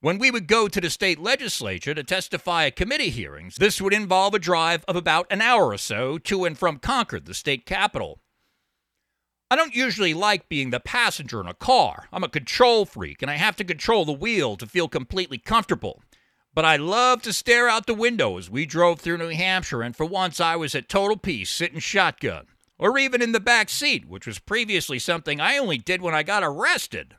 When 0.00 0.16
we 0.16 0.30
would 0.30 0.46
go 0.46 0.68
to 0.68 0.80
the 0.80 0.88
state 0.90 1.18
legislature 1.18 1.92
to 1.92 2.04
testify 2.04 2.66
at 2.66 2.76
committee 2.76 3.10
hearings, 3.10 3.56
this 3.56 3.82
would 3.82 3.92
involve 3.92 4.32
a 4.32 4.38
drive 4.38 4.84
of 4.86 4.94
about 4.94 5.26
an 5.28 5.42
hour 5.42 5.70
or 5.70 5.78
so 5.78 6.18
to 6.18 6.44
and 6.44 6.56
from 6.56 6.78
Concord, 6.78 7.24
the 7.24 7.34
state 7.34 7.66
capital. 7.66 8.20
I 9.50 9.56
don't 9.56 9.74
usually 9.74 10.14
like 10.14 10.48
being 10.48 10.70
the 10.70 10.78
passenger 10.78 11.40
in 11.40 11.48
a 11.48 11.54
car. 11.54 12.06
I'm 12.12 12.22
a 12.22 12.28
control 12.28 12.86
freak, 12.86 13.22
and 13.22 13.30
I 13.30 13.38
have 13.38 13.56
to 13.56 13.64
control 13.64 14.04
the 14.04 14.12
wheel 14.12 14.56
to 14.56 14.66
feel 14.66 14.86
completely 14.86 15.38
comfortable. 15.38 16.00
But 16.54 16.64
I 16.64 16.76
love 16.76 17.22
to 17.22 17.32
stare 17.32 17.68
out 17.68 17.86
the 17.86 17.94
window 17.94 18.38
as 18.38 18.48
we 18.48 18.66
drove 18.66 19.00
through 19.00 19.18
New 19.18 19.30
Hampshire, 19.30 19.82
and 19.82 19.96
for 19.96 20.06
once 20.06 20.40
I 20.40 20.54
was 20.54 20.76
at 20.76 20.88
total 20.88 21.16
peace 21.16 21.50
sitting 21.50 21.80
shotgun 21.80 22.46
or 22.78 22.98
even 22.98 23.22
in 23.22 23.32
the 23.32 23.40
back 23.40 23.68
seat, 23.68 24.06
which 24.06 24.26
was 24.26 24.38
previously 24.38 24.98
something 24.98 25.40
I 25.40 25.58
only 25.58 25.78
did 25.78 26.02
when 26.02 26.14
I 26.14 26.22
got 26.22 26.42
arrested. 26.42 27.16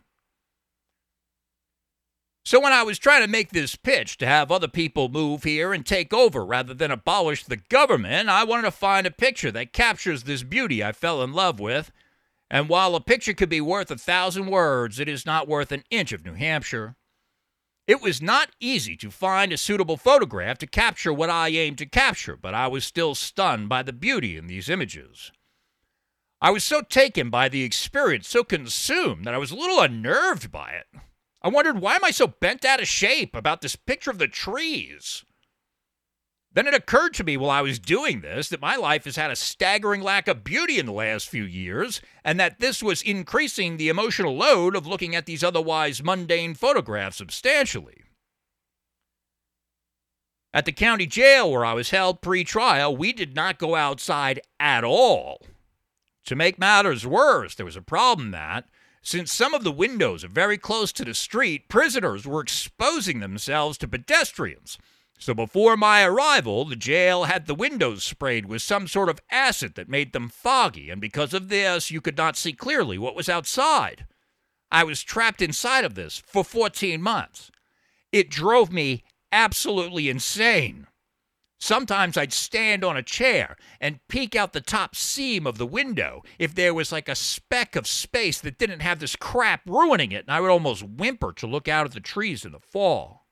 So 2.45 2.59
when 2.59 2.73
I 2.73 2.83
was 2.83 2.99
trying 2.99 3.23
to 3.23 3.27
make 3.27 3.49
this 3.49 3.75
pitch 3.75 4.17
to 4.19 4.27
have 4.27 4.51
other 4.51 4.67
people 4.67 5.09
move 5.09 5.43
here 5.43 5.73
and 5.73 5.83
take 5.83 6.13
over 6.13 6.45
rather 6.45 6.75
than 6.75 6.91
abolish 6.91 7.43
the 7.43 7.57
government, 7.57 8.29
I 8.29 8.43
wanted 8.43 8.63
to 8.63 8.71
find 8.71 9.07
a 9.07 9.11
picture 9.11 9.51
that 9.51 9.73
captures 9.73 10.23
this 10.23 10.43
beauty 10.43 10.83
I 10.83 10.91
fell 10.91 11.23
in 11.23 11.33
love 11.33 11.59
with. 11.59 11.91
And 12.51 12.69
while 12.69 12.93
a 12.93 13.01
picture 13.01 13.33
could 13.33 13.49
be 13.49 13.61
worth 13.61 13.89
a 13.89 13.97
thousand 13.97 14.45
words, 14.45 14.99
it 14.99 15.09
is 15.09 15.25
not 15.25 15.47
worth 15.47 15.71
an 15.71 15.83
inch 15.89 16.11
of 16.11 16.23
New 16.23 16.35
Hampshire. 16.35 16.95
It 17.87 17.99
was 17.99 18.21
not 18.21 18.51
easy 18.59 18.95
to 18.97 19.09
find 19.09 19.51
a 19.51 19.57
suitable 19.57 19.97
photograph 19.97 20.59
to 20.59 20.67
capture 20.67 21.13
what 21.13 21.31
I 21.31 21.49
aimed 21.49 21.79
to 21.79 21.87
capture, 21.87 22.37
but 22.37 22.53
I 22.53 22.67
was 22.67 22.85
still 22.85 23.15
stunned 23.15 23.69
by 23.69 23.81
the 23.81 23.93
beauty 23.93 24.37
in 24.37 24.45
these 24.45 24.69
images. 24.69 25.31
I 26.41 26.51
was 26.51 26.63
so 26.63 26.81
taken 26.81 27.29
by 27.29 27.49
the 27.49 27.63
experience, 27.63 28.27
so 28.27 28.43
consumed, 28.43 29.25
that 29.25 29.33
I 29.33 29.37
was 29.37 29.51
a 29.51 29.55
little 29.55 29.79
unnerved 29.79 30.51
by 30.51 30.71
it. 30.71 30.87
I 31.41 31.49
wondered, 31.49 31.79
why 31.79 31.95
am 31.95 32.03
I 32.03 32.11
so 32.11 32.27
bent 32.27 32.65
out 32.65 32.81
of 32.81 32.87
shape 32.87 33.35
about 33.35 33.61
this 33.61 33.75
picture 33.75 34.11
of 34.11 34.17
the 34.17 34.27
trees? 34.27 35.23
Then 36.51 36.67
it 36.67 36.73
occurred 36.73 37.13
to 37.15 37.23
me 37.23 37.35
while 37.35 37.49
I 37.49 37.61
was 37.61 37.79
doing 37.79 38.21
this 38.21 38.47
that 38.49 38.61
my 38.61 38.77
life 38.77 39.03
has 39.03 39.17
had 39.17 39.29
a 39.29 39.35
staggering 39.35 40.01
lack 40.01 40.29
of 40.29 40.43
beauty 40.43 40.79
in 40.79 40.85
the 40.85 40.93
last 40.93 41.27
few 41.27 41.43
years, 41.43 42.01
and 42.23 42.39
that 42.39 42.59
this 42.59 42.81
was 42.81 43.01
increasing 43.01 43.75
the 43.75 43.89
emotional 43.89 44.35
load 44.35 44.75
of 44.75 44.87
looking 44.87 45.15
at 45.15 45.25
these 45.25 45.43
otherwise 45.43 46.01
mundane 46.01 46.53
photographs 46.53 47.17
substantially. 47.17 48.03
At 50.53 50.63
the 50.63 50.71
county 50.71 51.05
jail 51.05 51.51
where 51.51 51.65
I 51.65 51.73
was 51.73 51.89
held 51.89 52.21
pre 52.21 52.45
trial, 52.45 52.95
we 52.95 53.11
did 53.11 53.35
not 53.35 53.59
go 53.59 53.75
outside 53.75 54.39
at 54.57 54.85
all. 54.85 55.41
To 56.25 56.35
make 56.35 56.57
matters 56.57 57.05
worse, 57.05 57.55
there 57.55 57.65
was 57.65 57.75
a 57.75 57.81
problem 57.81 58.31
that 58.31 58.65
since 59.01 59.31
some 59.31 59.53
of 59.53 59.63
the 59.63 59.71
windows 59.71 60.23
are 60.23 60.29
very 60.29 60.57
close 60.57 60.91
to 60.93 61.05
the 61.05 61.13
street, 61.13 61.69
prisoners 61.69 62.25
were 62.25 62.41
exposing 62.41 63.19
themselves 63.19 63.77
to 63.77 63.87
pedestrians. 63.87 64.79
So 65.19 65.35
before 65.35 65.77
my 65.77 66.03
arrival, 66.03 66.65
the 66.65 66.75
jail 66.75 67.25
had 67.25 67.45
the 67.45 67.53
windows 67.53 68.03
sprayed 68.03 68.47
with 68.47 68.63
some 68.63 68.87
sort 68.87 69.09
of 69.09 69.21
acid 69.29 69.75
that 69.75 69.87
made 69.87 70.11
them 70.11 70.27
foggy, 70.27 70.89
and 70.89 70.99
because 70.99 71.35
of 71.35 71.49
this, 71.49 71.91
you 71.91 72.01
could 72.01 72.17
not 72.17 72.35
see 72.35 72.51
clearly 72.53 72.97
what 72.97 73.15
was 73.15 73.29
outside. 73.29 74.07
I 74.71 74.83
was 74.83 75.03
trapped 75.03 75.43
inside 75.43 75.85
of 75.85 75.93
this 75.93 76.17
for 76.25 76.43
14 76.43 76.99
months. 76.99 77.51
It 78.11 78.31
drove 78.31 78.71
me 78.71 79.03
absolutely 79.31 80.09
insane. 80.09 80.87
Sometimes 81.59 82.17
I'd 82.17 82.33
stand 82.33 82.83
on 82.83 82.97
a 82.97 83.03
chair 83.03 83.55
and 83.79 84.05
peek 84.07 84.35
out 84.35 84.53
the 84.53 84.61
top 84.61 84.95
seam 84.95 85.47
of 85.47 85.57
the 85.57 85.65
window 85.65 86.23
if 86.37 86.53
there 86.53 86.73
was 86.73 86.91
like 86.91 87.09
a 87.09 87.15
speck 87.15 87.75
of 87.75 87.87
space 87.87 88.39
that 88.41 88.57
didn't 88.57 88.81
have 88.81 88.99
this 88.99 89.15
crap 89.15 89.61
ruining 89.65 90.11
it, 90.11 90.25
and 90.25 90.31
I 90.31 90.41
would 90.41 90.51
almost 90.51 90.83
whimper 90.83 91.31
to 91.33 91.47
look 91.47 91.67
out 91.67 91.85
at 91.85 91.93
the 91.93 91.99
trees 91.99 92.45
in 92.45 92.51
the 92.51 92.59
fall. 92.59 93.25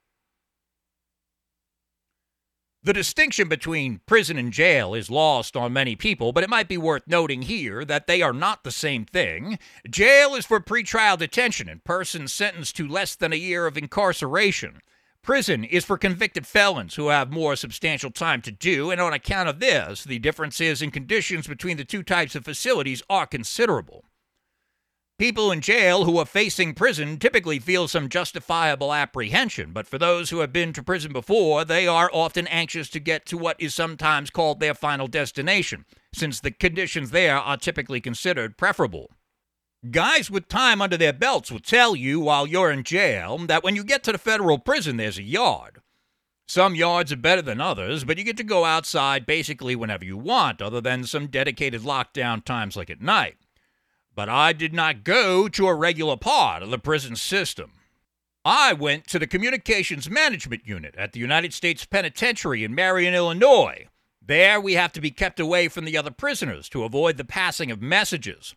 The 2.85 2.91
distinction 2.91 3.47
between 3.47 4.01
prison 4.05 4.37
and 4.37 4.51
jail 4.51 4.93
is 4.93 5.09
lost 5.09 5.55
on 5.55 5.71
many 5.71 5.95
people, 5.95 6.33
but 6.33 6.43
it 6.43 6.49
might 6.49 6.67
be 6.67 6.77
worth 6.77 7.03
noting 7.07 7.43
here 7.43 7.85
that 7.85 8.07
they 8.07 8.21
are 8.21 8.33
not 8.33 8.65
the 8.65 8.71
same 8.71 9.05
thing. 9.05 9.57
Jail 9.89 10.35
is 10.35 10.45
for 10.45 10.59
pretrial 10.59 11.17
detention 11.17 11.69
and 11.69 11.81
persons 11.85 12.33
sentenced 12.33 12.75
to 12.75 12.85
less 12.85 13.15
than 13.15 13.31
a 13.31 13.37
year 13.37 13.67
of 13.67 13.77
incarceration. 13.77 14.81
Prison 15.23 15.63
is 15.63 15.85
for 15.85 15.97
convicted 15.97 16.45
felons 16.45 16.95
who 16.95 17.07
have 17.07 17.31
more 17.31 17.55
substantial 17.55 18.11
time 18.11 18.41
to 18.41 18.51
do, 18.51 18.91
and 18.91 18.99
on 18.99 19.13
account 19.13 19.47
of 19.47 19.61
this, 19.61 20.03
the 20.03 20.19
differences 20.19 20.81
in 20.81 20.91
conditions 20.91 21.47
between 21.47 21.77
the 21.77 21.85
two 21.85 22.03
types 22.03 22.35
of 22.35 22.43
facilities 22.43 23.01
are 23.09 23.25
considerable. 23.25 24.03
People 25.17 25.49
in 25.49 25.61
jail 25.61 26.03
who 26.03 26.17
are 26.17 26.25
facing 26.25 26.73
prison 26.73 27.19
typically 27.19 27.57
feel 27.57 27.87
some 27.87 28.09
justifiable 28.09 28.93
apprehension, 28.93 29.71
but 29.71 29.87
for 29.87 29.97
those 29.97 30.29
who 30.29 30.39
have 30.39 30.51
been 30.51 30.73
to 30.73 30.83
prison 30.83 31.13
before, 31.13 31.63
they 31.63 31.87
are 31.87 32.09
often 32.11 32.45
anxious 32.47 32.89
to 32.89 32.99
get 32.99 33.25
to 33.27 33.37
what 33.37 33.55
is 33.61 33.73
sometimes 33.73 34.29
called 34.29 34.59
their 34.59 34.73
final 34.73 35.07
destination, 35.07 35.85
since 36.13 36.41
the 36.41 36.51
conditions 36.51 37.11
there 37.11 37.37
are 37.37 37.55
typically 37.55 38.01
considered 38.01 38.57
preferable. 38.57 39.09
Guys 39.91 40.31
with 40.31 40.47
time 40.47 40.81
under 40.81 40.95
their 40.95 41.11
belts 41.11 41.51
will 41.51 41.59
tell 41.59 41.93
you 41.93 42.17
while 42.17 42.47
you're 42.47 42.71
in 42.71 42.83
jail 42.83 43.37
that 43.37 43.65
when 43.65 43.75
you 43.75 43.83
get 43.83 44.01
to 44.01 44.13
the 44.13 44.17
federal 44.17 44.57
prison, 44.57 44.95
there's 44.95 45.17
a 45.17 45.23
yard. 45.23 45.81
Some 46.47 46.73
yards 46.73 47.11
are 47.11 47.17
better 47.17 47.41
than 47.41 47.59
others, 47.59 48.05
but 48.05 48.17
you 48.17 48.23
get 48.23 48.37
to 48.37 48.45
go 48.45 48.63
outside 48.63 49.25
basically 49.25 49.75
whenever 49.75 50.05
you 50.05 50.17
want, 50.17 50.61
other 50.61 50.79
than 50.79 51.03
some 51.03 51.27
dedicated 51.27 51.81
lockdown 51.81 52.45
times 52.45 52.77
like 52.77 52.89
at 52.89 53.01
night. 53.01 53.35
But 54.15 54.29
I 54.29 54.53
did 54.53 54.73
not 54.73 55.03
go 55.03 55.49
to 55.49 55.67
a 55.67 55.75
regular 55.75 56.15
part 56.15 56.63
of 56.63 56.69
the 56.69 56.79
prison 56.79 57.17
system. 57.17 57.73
I 58.45 58.71
went 58.71 59.07
to 59.07 59.19
the 59.19 59.27
Communications 59.27 60.09
Management 60.09 60.65
Unit 60.65 60.95
at 60.97 61.11
the 61.11 61.19
United 61.19 61.53
States 61.53 61.83
Penitentiary 61.83 62.63
in 62.63 62.73
Marion, 62.73 63.13
Illinois. 63.13 63.87
There, 64.21 64.61
we 64.61 64.73
have 64.73 64.93
to 64.93 65.01
be 65.01 65.11
kept 65.11 65.41
away 65.41 65.67
from 65.67 65.83
the 65.83 65.97
other 65.97 66.11
prisoners 66.11 66.69
to 66.69 66.85
avoid 66.85 67.17
the 67.17 67.25
passing 67.25 67.69
of 67.69 67.81
messages. 67.81 68.55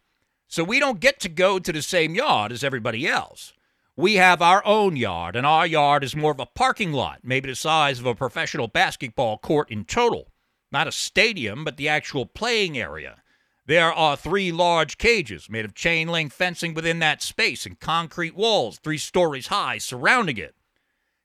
So 0.49 0.63
we 0.65 0.79
don't 0.79 1.01
get 1.01 1.21
to 1.21 1.29
go 1.29 1.59
to 1.59 1.73
the 1.73 1.83
same 1.83 2.15
yard 2.15 2.53
as 2.53 2.63
everybody 2.63 3.07
else. 3.07 3.53
We 3.97 4.15
have 4.15 4.43
our 4.43 4.65
own 4.67 4.97
yard, 4.97 5.37
and 5.37 5.47
our 5.47 5.67
yard 5.67 6.05
is 6.05 6.15
more 6.15 6.31
of 6.33 6.41
a 6.41 6.47
parking 6.47 6.93
lot, 6.93 7.21
maybe 7.23 7.49
the 7.49 7.57
size 7.57 7.99
of 7.99 8.07
a 8.07 8.15
professional 8.15 8.69
basketball 8.69 9.39
court 9.39 9.71
in 9.71 9.85
total. 9.85 10.29
Not 10.71 10.87
a 10.87 10.93
stadium, 10.93 11.65
but 11.65 11.77
the 11.77 11.89
actual 11.89 12.27
playing 12.27 12.77
area. 12.77 13.23
There 13.67 13.93
are 13.93 14.17
three 14.17 14.53
large 14.53 14.99
cages 14.99 15.51
made 15.51 15.65
of 15.65 15.75
chain 15.75 16.09
link 16.09 16.33
fencing 16.33 16.75
within 16.75 17.01
that 17.01 17.23
space 17.23 17.67
and 17.67 17.81
concrete 17.81 18.37
walls 18.37 18.79
three 18.79 18.99
stories 18.99 19.49
high 19.49 19.79
surrounding 19.79 20.37
it. 20.37 20.55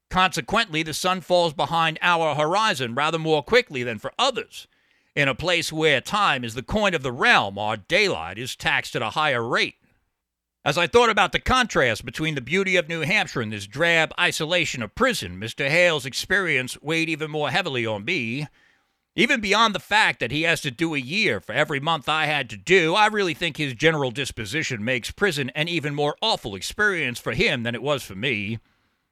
Consequently, 0.10 0.82
the 0.82 0.94
sun 0.94 1.22
falls 1.22 1.54
behind 1.54 2.00
our 2.02 2.36
horizon 2.36 2.96
rather 2.96 3.20
more 3.20 3.44
quickly 3.44 3.84
than 3.84 4.00
for 4.00 4.12
others. 4.18 4.68
In 5.14 5.28
a 5.28 5.36
place 5.36 5.74
where 5.74 6.00
time 6.00 6.46
is 6.46 6.54
the 6.54 6.64
coin 6.64 6.94
of 6.94 7.04
the 7.04 7.12
realm, 7.12 7.58
our 7.58 7.76
daylight 7.76 8.38
is 8.38 8.56
taxed 8.56 8.96
at 8.96 9.02
a 9.02 9.10
higher 9.10 9.46
rate. 9.46 9.76
As 10.64 10.78
I 10.78 10.88
thought 10.88 11.10
about 11.10 11.34
the 11.34 11.40
contrast 11.40 12.06
between 12.06 12.36
the 12.36 12.42
beauty 12.42 12.78
of 12.78 12.88
New 12.88 13.02
Hampshire 13.02 13.42
and 13.42 13.52
this 13.52 13.68
drab 13.68 14.14
isolation 14.18 14.82
of 14.82 14.96
prison, 14.96 15.38
Mr. 15.38 15.68
Hale's 15.68 16.06
experience 16.06 16.82
weighed 16.82 17.10
even 17.10 17.30
more 17.30 17.50
heavily 17.50 17.86
on 17.86 18.06
me. 18.06 18.48
Even 19.14 19.42
beyond 19.42 19.76
the 19.76 19.82
fact 19.82 20.22
that 20.22 20.32
he 20.32 20.44
has 20.44 20.62
to 20.62 20.72
do 20.72 20.96
a 20.96 21.00
year 21.00 21.42
for 21.42 21.52
every 21.52 21.82
month 21.82 22.08
I 22.08 22.28
had 22.28 22.50
to 22.52 22.58
do, 22.58 22.96
I 22.96 23.08
really 23.08 23.34
think 23.34 23.58
his 23.58 23.74
general 23.74 24.12
disposition 24.12 24.86
makes 24.86 25.12
prison 25.12 25.50
an 25.56 25.68
even 25.68 25.94
more 25.94 26.16
awful 26.22 26.56
experience 26.56 27.20
for 27.20 27.34
him 27.34 27.64
than 27.64 27.76
it 27.76 27.84
was 27.84 28.02
for 28.04 28.16
me. 28.16 28.60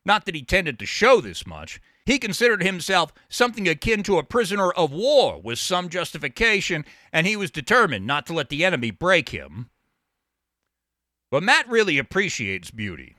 Not 0.05 0.25
that 0.25 0.35
he 0.35 0.43
tended 0.43 0.79
to 0.79 0.85
show 0.85 1.19
this 1.19 1.45
much. 1.45 1.81
He 2.09 2.17
considered 2.17 2.63
himself 2.63 3.13
something 3.29 3.67
akin 3.67 4.01
to 4.01 4.17
a 4.17 4.23
prisoner 4.23 4.71
of 4.71 4.91
war 4.91 5.39
with 5.39 5.59
some 5.59 5.89
justification, 5.89 6.83
and 7.13 7.27
he 7.27 7.35
was 7.35 7.51
determined 7.51 8.07
not 8.07 8.25
to 8.25 8.33
let 8.33 8.49
the 8.49 8.65
enemy 8.65 8.89
break 8.89 9.29
him. 9.29 9.69
But 11.29 11.43
Matt 11.43 11.69
really 11.69 11.99
appreciates 11.99 12.71
beauty, 12.71 13.15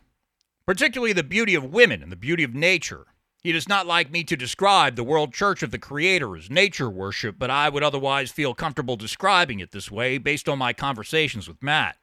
particularly 0.66 1.12
the 1.12 1.22
beauty 1.22 1.54
of 1.54 1.72
women 1.72 2.02
and 2.02 2.10
the 2.10 2.16
beauty 2.16 2.42
of 2.42 2.52
nature. 2.52 3.06
He 3.44 3.52
does 3.52 3.68
not 3.68 3.86
like 3.86 4.10
me 4.10 4.24
to 4.24 4.36
describe 4.36 4.96
the 4.96 5.04
World 5.04 5.32
Church 5.32 5.62
of 5.62 5.70
the 5.70 5.78
Creator 5.78 6.36
as 6.36 6.50
nature 6.50 6.90
worship, 6.90 7.36
but 7.38 7.48
I 7.48 7.68
would 7.68 7.84
otherwise 7.84 8.32
feel 8.32 8.54
comfortable 8.54 8.96
describing 8.96 9.60
it 9.60 9.70
this 9.70 9.88
way 9.88 10.18
based 10.18 10.48
on 10.48 10.58
my 10.58 10.72
conversations 10.72 11.46
with 11.46 11.62
Matt. 11.62 11.96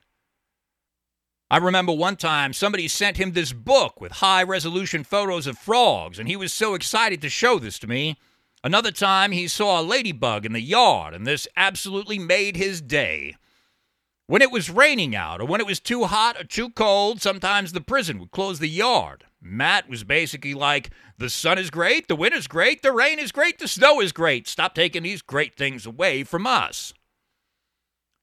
I 1.50 1.58
remember 1.58 1.94
one 1.94 2.18
time 2.18 2.52
somebody 2.52 2.90
sent 2.90 3.16
him 3.16 3.32
this 3.32 3.54
book 3.54 4.02
with 4.02 4.14
high 4.14 4.44
resolution 4.44 5.06
photos 5.06 5.48
of 5.48 5.58
frogs, 5.58 6.20
and 6.20 6.28
he 6.28 6.36
was 6.36 6.52
so 6.52 6.74
excited 6.74 7.22
to 7.22 7.30
show 7.30 7.58
this 7.58 7.80
to 7.80 7.88
me. 7.88 8.18
Another 8.66 8.92
time 8.92 9.32
he 9.32 9.48
saw 9.48 9.80
a 9.80 9.82
ladybug 9.82 10.46
in 10.46 10.52
the 10.52 10.60
yard, 10.60 11.14
and 11.14 11.26
this 11.26 11.48
absolutely 11.56 12.20
made 12.20 12.58
his 12.58 12.82
day. 12.82 13.38
When 14.26 14.42
it 14.42 14.52
was 14.52 14.70
raining 14.70 15.16
out, 15.16 15.40
or 15.40 15.46
when 15.46 15.62
it 15.62 15.68
was 15.68 15.80
too 15.80 16.04
hot 16.04 16.38
or 16.38 16.44
too 16.44 16.70
cold, 16.72 17.22
sometimes 17.22 17.72
the 17.72 17.80
prison 17.80 18.20
would 18.20 18.32
close 18.32 18.60
the 18.60 18.68
yard. 18.68 19.24
Matt 19.42 19.88
was 19.88 20.04
basically 20.04 20.54
like, 20.54 20.90
The 21.18 21.30
sun 21.30 21.58
is 21.58 21.70
great, 21.70 22.10
the 22.10 22.16
wind 22.18 22.36
is 22.36 22.48
great, 22.48 22.82
the 22.82 22.92
rain 22.92 23.20
is 23.20 23.32
great, 23.32 23.58
the 23.58 23.70
snow 23.70 24.02
is 24.02 24.12
great. 24.12 24.50
Stop 24.50 24.76
taking 24.76 25.04
these 25.04 25.22
great 25.22 25.56
things 25.56 25.86
away 25.86 26.26
from 26.26 26.46
us. 26.46 26.94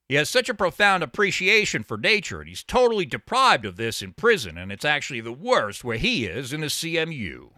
He 0.09 0.17
has 0.17 0.29
such 0.29 0.49
a 0.51 0.55
profound 0.55 1.03
appreciation 1.03 1.83
for 1.83 1.97
nature, 1.97 2.41
and 2.41 2.49
he's 2.49 2.63
totally 2.63 3.07
deprived 3.07 3.65
of 3.65 3.77
this 3.77 4.03
in 4.03 4.13
prison, 4.13 4.59
and 4.59 4.71
it's 4.71 4.85
actually 4.85 5.21
the 5.21 5.33
worst 5.33 5.83
where 5.83 5.97
he 5.97 6.27
is 6.27 6.53
in 6.53 6.61
the 6.61 6.67
CMU. 6.67 7.51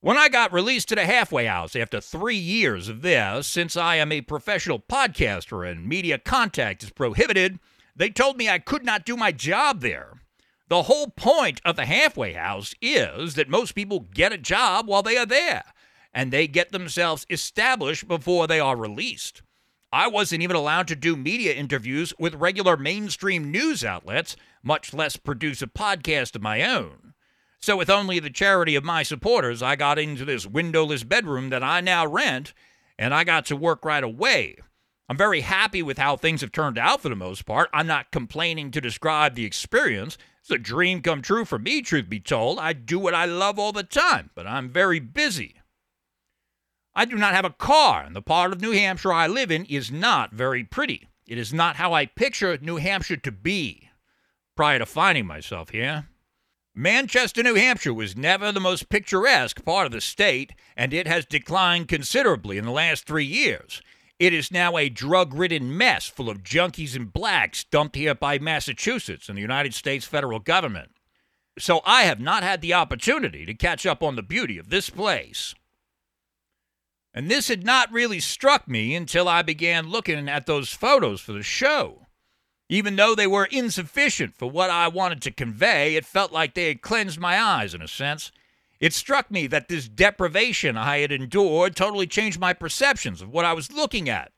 When 0.00 0.18
I 0.18 0.28
got 0.28 0.52
released 0.52 0.88
to 0.88 0.96
the 0.96 1.06
halfway 1.06 1.46
house 1.46 1.74
after 1.76 2.00
three 2.00 2.36
years 2.36 2.88
of 2.88 3.02
this, 3.02 3.46
since 3.46 3.76
I 3.76 3.96
am 3.96 4.12
a 4.12 4.20
professional 4.20 4.80
podcaster 4.80 5.70
and 5.70 5.88
media 5.88 6.18
contact 6.18 6.82
is 6.82 6.90
prohibited, 6.90 7.58
they 7.94 8.10
told 8.10 8.36
me 8.36 8.48
I 8.48 8.58
could 8.58 8.84
not 8.84 9.06
do 9.06 9.16
my 9.16 9.32
job 9.32 9.80
there. 9.80 10.14
The 10.68 10.82
whole 10.84 11.08
point 11.08 11.60
of 11.64 11.76
the 11.76 11.86
halfway 11.86 12.32
house 12.32 12.74
is 12.82 13.34
that 13.36 13.48
most 13.48 13.74
people 13.74 14.00
get 14.00 14.32
a 14.32 14.38
job 14.38 14.86
while 14.86 15.02
they 15.02 15.16
are 15.16 15.26
there, 15.26 15.64
and 16.12 16.30
they 16.30 16.46
get 16.48 16.72
themselves 16.72 17.26
established 17.30 18.08
before 18.08 18.46
they 18.46 18.58
are 18.60 18.76
released. 18.76 19.42
I 19.94 20.06
wasn't 20.06 20.42
even 20.42 20.56
allowed 20.56 20.88
to 20.88 20.96
do 20.96 21.16
media 21.16 21.52
interviews 21.52 22.14
with 22.18 22.36
regular 22.36 22.78
mainstream 22.78 23.50
news 23.50 23.84
outlets, 23.84 24.36
much 24.62 24.94
less 24.94 25.18
produce 25.18 25.60
a 25.60 25.66
podcast 25.66 26.34
of 26.34 26.40
my 26.40 26.62
own. 26.62 27.12
So, 27.60 27.76
with 27.76 27.90
only 27.90 28.18
the 28.18 28.30
charity 28.30 28.74
of 28.74 28.84
my 28.84 29.02
supporters, 29.02 29.62
I 29.62 29.76
got 29.76 29.98
into 29.98 30.24
this 30.24 30.46
windowless 30.46 31.04
bedroom 31.04 31.50
that 31.50 31.62
I 31.62 31.82
now 31.82 32.06
rent, 32.06 32.54
and 32.98 33.12
I 33.12 33.22
got 33.24 33.44
to 33.46 33.56
work 33.56 33.84
right 33.84 34.02
away. 34.02 34.56
I'm 35.10 35.18
very 35.18 35.42
happy 35.42 35.82
with 35.82 35.98
how 35.98 36.16
things 36.16 36.40
have 36.40 36.52
turned 36.52 36.78
out 36.78 37.02
for 37.02 37.10
the 37.10 37.14
most 37.14 37.44
part. 37.44 37.68
I'm 37.74 37.86
not 37.86 38.10
complaining 38.10 38.70
to 38.70 38.80
describe 38.80 39.34
the 39.34 39.44
experience. 39.44 40.16
It's 40.40 40.50
a 40.50 40.56
dream 40.56 41.02
come 41.02 41.20
true 41.20 41.44
for 41.44 41.58
me, 41.58 41.82
truth 41.82 42.08
be 42.08 42.18
told. 42.18 42.58
I 42.58 42.72
do 42.72 42.98
what 42.98 43.14
I 43.14 43.26
love 43.26 43.58
all 43.58 43.72
the 43.72 43.82
time, 43.82 44.30
but 44.34 44.46
I'm 44.46 44.70
very 44.70 45.00
busy. 45.00 45.56
I 46.94 47.04
do 47.06 47.16
not 47.16 47.34
have 47.34 47.44
a 47.44 47.50
car, 47.50 48.02
and 48.02 48.14
the 48.14 48.20
part 48.20 48.52
of 48.52 48.60
New 48.60 48.72
Hampshire 48.72 49.12
I 49.12 49.26
live 49.26 49.50
in 49.50 49.64
is 49.64 49.90
not 49.90 50.32
very 50.32 50.62
pretty. 50.62 51.08
It 51.26 51.38
is 51.38 51.52
not 51.52 51.76
how 51.76 51.94
I 51.94 52.06
picture 52.06 52.58
New 52.60 52.76
Hampshire 52.76 53.16
to 53.16 53.32
be 53.32 53.88
prior 54.56 54.78
to 54.78 54.86
finding 54.86 55.26
myself 55.26 55.70
here. 55.70 56.08
Manchester, 56.74 57.42
New 57.42 57.54
Hampshire 57.54 57.94
was 57.94 58.16
never 58.16 58.52
the 58.52 58.60
most 58.60 58.88
picturesque 58.88 59.64
part 59.64 59.86
of 59.86 59.92
the 59.92 60.00
state, 60.00 60.52
and 60.76 60.92
it 60.92 61.06
has 61.06 61.24
declined 61.24 61.88
considerably 61.88 62.58
in 62.58 62.64
the 62.64 62.70
last 62.70 63.06
three 63.06 63.24
years. 63.24 63.82
It 64.18 64.32
is 64.32 64.50
now 64.50 64.76
a 64.76 64.88
drug 64.88 65.34
ridden 65.34 65.76
mess 65.76 66.06
full 66.06 66.30
of 66.30 66.42
junkies 66.42 66.94
and 66.94 67.12
blacks 67.12 67.64
dumped 67.64 67.96
here 67.96 68.14
by 68.14 68.38
Massachusetts 68.38 69.28
and 69.28 69.36
the 69.36 69.42
United 69.42 69.74
States 69.74 70.06
federal 70.06 70.38
government. 70.38 70.92
So 71.58 71.80
I 71.84 72.04
have 72.04 72.20
not 72.20 72.42
had 72.42 72.60
the 72.60 72.74
opportunity 72.74 73.44
to 73.44 73.54
catch 73.54 73.84
up 73.84 74.02
on 74.02 74.16
the 74.16 74.22
beauty 74.22 74.58
of 74.58 74.70
this 74.70 74.88
place. 74.88 75.54
And 77.14 77.30
this 77.30 77.48
had 77.48 77.64
not 77.64 77.92
really 77.92 78.20
struck 78.20 78.66
me 78.66 78.94
until 78.94 79.28
I 79.28 79.42
began 79.42 79.90
looking 79.90 80.28
at 80.28 80.46
those 80.46 80.72
photos 80.72 81.20
for 81.20 81.32
the 81.32 81.42
show. 81.42 82.06
Even 82.68 82.96
though 82.96 83.14
they 83.14 83.26
were 83.26 83.44
insufficient 83.44 84.34
for 84.34 84.50
what 84.50 84.70
I 84.70 84.88
wanted 84.88 85.20
to 85.22 85.30
convey, 85.30 85.94
it 85.94 86.06
felt 86.06 86.32
like 86.32 86.54
they 86.54 86.68
had 86.68 86.80
cleansed 86.80 87.20
my 87.20 87.38
eyes 87.38 87.74
in 87.74 87.82
a 87.82 87.88
sense. 87.88 88.32
It 88.80 88.94
struck 88.94 89.30
me 89.30 89.46
that 89.48 89.68
this 89.68 89.88
deprivation 89.88 90.76
I 90.78 90.98
had 90.98 91.12
endured 91.12 91.76
totally 91.76 92.06
changed 92.06 92.40
my 92.40 92.54
perceptions 92.54 93.20
of 93.20 93.28
what 93.28 93.44
I 93.44 93.52
was 93.52 93.70
looking 93.70 94.08
at. 94.08 94.32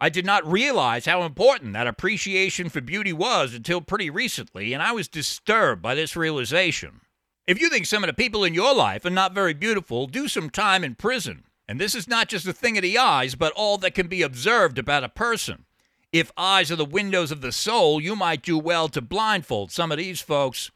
I 0.00 0.08
did 0.08 0.24
not 0.24 0.50
realize 0.50 1.06
how 1.06 1.24
important 1.24 1.74
that 1.74 1.86
appreciation 1.86 2.68
for 2.68 2.80
beauty 2.80 3.12
was 3.12 3.52
until 3.52 3.80
pretty 3.80 4.10
recently, 4.10 4.72
and 4.72 4.82
I 4.82 4.92
was 4.92 5.08
disturbed 5.08 5.82
by 5.82 5.94
this 5.94 6.16
realization. 6.16 7.00
If 7.46 7.60
you 7.60 7.68
think 7.68 7.86
some 7.86 8.02
of 8.04 8.08
the 8.08 8.14
people 8.14 8.44
in 8.44 8.54
your 8.54 8.74
life 8.74 9.04
are 9.04 9.10
not 9.10 9.34
very 9.34 9.54
beautiful, 9.54 10.06
do 10.06 10.28
some 10.28 10.50
time 10.50 10.84
in 10.84 10.94
prison. 10.94 11.44
And 11.68 11.80
this 11.80 11.94
is 11.94 12.08
not 12.08 12.28
just 12.28 12.46
a 12.46 12.52
thing 12.52 12.76
of 12.76 12.82
the 12.82 12.98
eyes, 12.98 13.34
but 13.34 13.52
all 13.54 13.78
that 13.78 13.94
can 13.94 14.08
be 14.08 14.22
observed 14.22 14.78
about 14.78 15.04
a 15.04 15.08
person. 15.08 15.64
If 16.12 16.30
eyes 16.36 16.70
are 16.70 16.76
the 16.76 16.84
windows 16.84 17.30
of 17.30 17.40
the 17.40 17.52
soul, 17.52 18.00
you 18.00 18.14
might 18.14 18.42
do 18.42 18.58
well 18.58 18.88
to 18.88 19.00
blindfold 19.00 19.72
some 19.72 19.90
of 19.90 19.98
these 19.98 20.20
folks, 20.20 20.70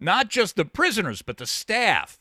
not 0.00 0.28
just 0.28 0.56
the 0.56 0.64
prisoners, 0.64 1.22
but 1.22 1.36
the 1.36 1.46
staff. 1.46 2.18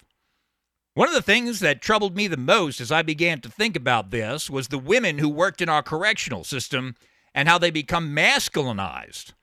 One 0.94 1.08
of 1.08 1.16
the 1.16 1.22
things 1.22 1.62
that 1.62 1.82
troubled 1.82 2.16
me 2.16 2.28
the 2.28 2.38
most 2.38 2.82
as 2.82 2.92
I 2.92 3.02
began 3.02 3.40
to 3.42 3.50
think 3.50 3.76
about 3.76 4.12
this 4.12 4.50
was 4.50 4.68
the 4.68 4.78
women 4.78 5.18
who 5.18 5.30
worked 5.30 5.62
in 5.62 5.70
our 5.70 5.82
correctional 5.82 6.44
system 6.44 6.96
and 7.34 7.48
how 7.48 7.58
they 7.58 7.72
become 7.72 8.16
masculinized. 8.16 9.34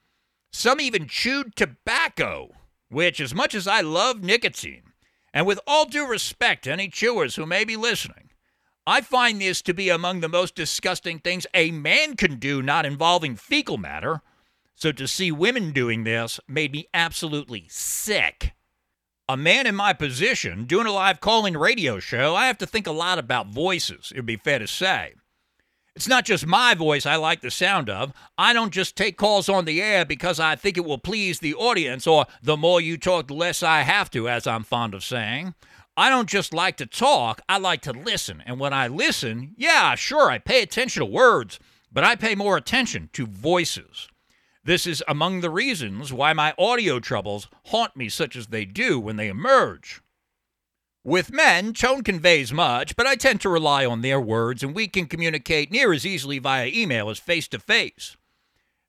Some 0.52 0.80
even 0.80 1.08
chewed 1.08 1.56
tobacco, 1.56 2.50
which, 2.90 3.18
as 3.18 3.34
much 3.34 3.54
as 3.54 3.66
I 3.66 3.80
love 3.80 4.22
nicotine, 4.22 4.92
and 5.32 5.46
with 5.46 5.58
all 5.66 5.86
due 5.86 6.06
respect 6.06 6.64
to 6.64 6.72
any 6.72 6.88
chewers 6.88 7.36
who 7.36 7.46
may 7.46 7.64
be 7.64 7.76
listening, 7.76 8.27
I 8.88 9.02
find 9.02 9.38
this 9.38 9.60
to 9.62 9.74
be 9.74 9.90
among 9.90 10.20
the 10.20 10.30
most 10.30 10.54
disgusting 10.54 11.18
things 11.18 11.46
a 11.52 11.70
man 11.70 12.16
can 12.16 12.38
do 12.38 12.62
not 12.62 12.86
involving 12.86 13.36
fecal 13.36 13.76
matter. 13.76 14.22
So 14.76 14.92
to 14.92 15.06
see 15.06 15.30
women 15.30 15.72
doing 15.72 16.04
this 16.04 16.40
made 16.48 16.72
me 16.72 16.88
absolutely 16.94 17.66
sick. 17.68 18.54
A 19.28 19.36
man 19.36 19.66
in 19.66 19.74
my 19.74 19.92
position, 19.92 20.64
doing 20.64 20.86
a 20.86 20.90
live 20.90 21.20
calling 21.20 21.54
radio 21.54 21.98
show, 21.98 22.34
I 22.34 22.46
have 22.46 22.56
to 22.58 22.66
think 22.66 22.86
a 22.86 22.92
lot 22.92 23.18
about 23.18 23.48
voices, 23.48 24.10
it 24.10 24.20
would 24.20 24.24
be 24.24 24.38
fair 24.38 24.58
to 24.58 24.66
say. 24.66 25.12
It's 25.94 26.08
not 26.08 26.24
just 26.24 26.46
my 26.46 26.74
voice 26.74 27.04
I 27.04 27.16
like 27.16 27.42
the 27.42 27.50
sound 27.50 27.90
of. 27.90 28.14
I 28.38 28.54
don't 28.54 28.72
just 28.72 28.96
take 28.96 29.18
calls 29.18 29.50
on 29.50 29.66
the 29.66 29.82
air 29.82 30.06
because 30.06 30.40
I 30.40 30.56
think 30.56 30.78
it 30.78 30.86
will 30.86 30.96
please 30.96 31.40
the 31.40 31.54
audience, 31.54 32.06
or 32.06 32.24
the 32.42 32.56
more 32.56 32.80
you 32.80 32.96
talk, 32.96 33.26
the 33.26 33.34
less 33.34 33.62
I 33.62 33.82
have 33.82 34.10
to, 34.12 34.30
as 34.30 34.46
I'm 34.46 34.64
fond 34.64 34.94
of 34.94 35.04
saying. 35.04 35.54
I 35.98 36.10
don't 36.10 36.28
just 36.28 36.54
like 36.54 36.76
to 36.76 36.86
talk, 36.86 37.40
I 37.48 37.58
like 37.58 37.80
to 37.82 37.92
listen. 37.92 38.40
And 38.46 38.60
when 38.60 38.72
I 38.72 38.86
listen, 38.86 39.56
yeah, 39.56 39.96
sure, 39.96 40.30
I 40.30 40.38
pay 40.38 40.62
attention 40.62 41.00
to 41.00 41.04
words, 41.04 41.58
but 41.90 42.04
I 42.04 42.14
pay 42.14 42.36
more 42.36 42.56
attention 42.56 43.10
to 43.14 43.26
voices. 43.26 44.06
This 44.62 44.86
is 44.86 45.02
among 45.08 45.40
the 45.40 45.50
reasons 45.50 46.12
why 46.12 46.32
my 46.34 46.54
audio 46.56 47.00
troubles 47.00 47.48
haunt 47.64 47.96
me 47.96 48.08
such 48.08 48.36
as 48.36 48.46
they 48.46 48.64
do 48.64 49.00
when 49.00 49.16
they 49.16 49.26
emerge. 49.26 50.00
With 51.02 51.32
men, 51.32 51.72
tone 51.72 52.04
conveys 52.04 52.52
much, 52.52 52.94
but 52.94 53.08
I 53.08 53.16
tend 53.16 53.40
to 53.40 53.48
rely 53.48 53.84
on 53.84 54.02
their 54.02 54.20
words, 54.20 54.62
and 54.62 54.76
we 54.76 54.86
can 54.86 55.06
communicate 55.06 55.72
near 55.72 55.92
as 55.92 56.06
easily 56.06 56.38
via 56.38 56.66
email 56.72 57.10
as 57.10 57.18
face 57.18 57.48
to 57.48 57.58
face. 57.58 58.16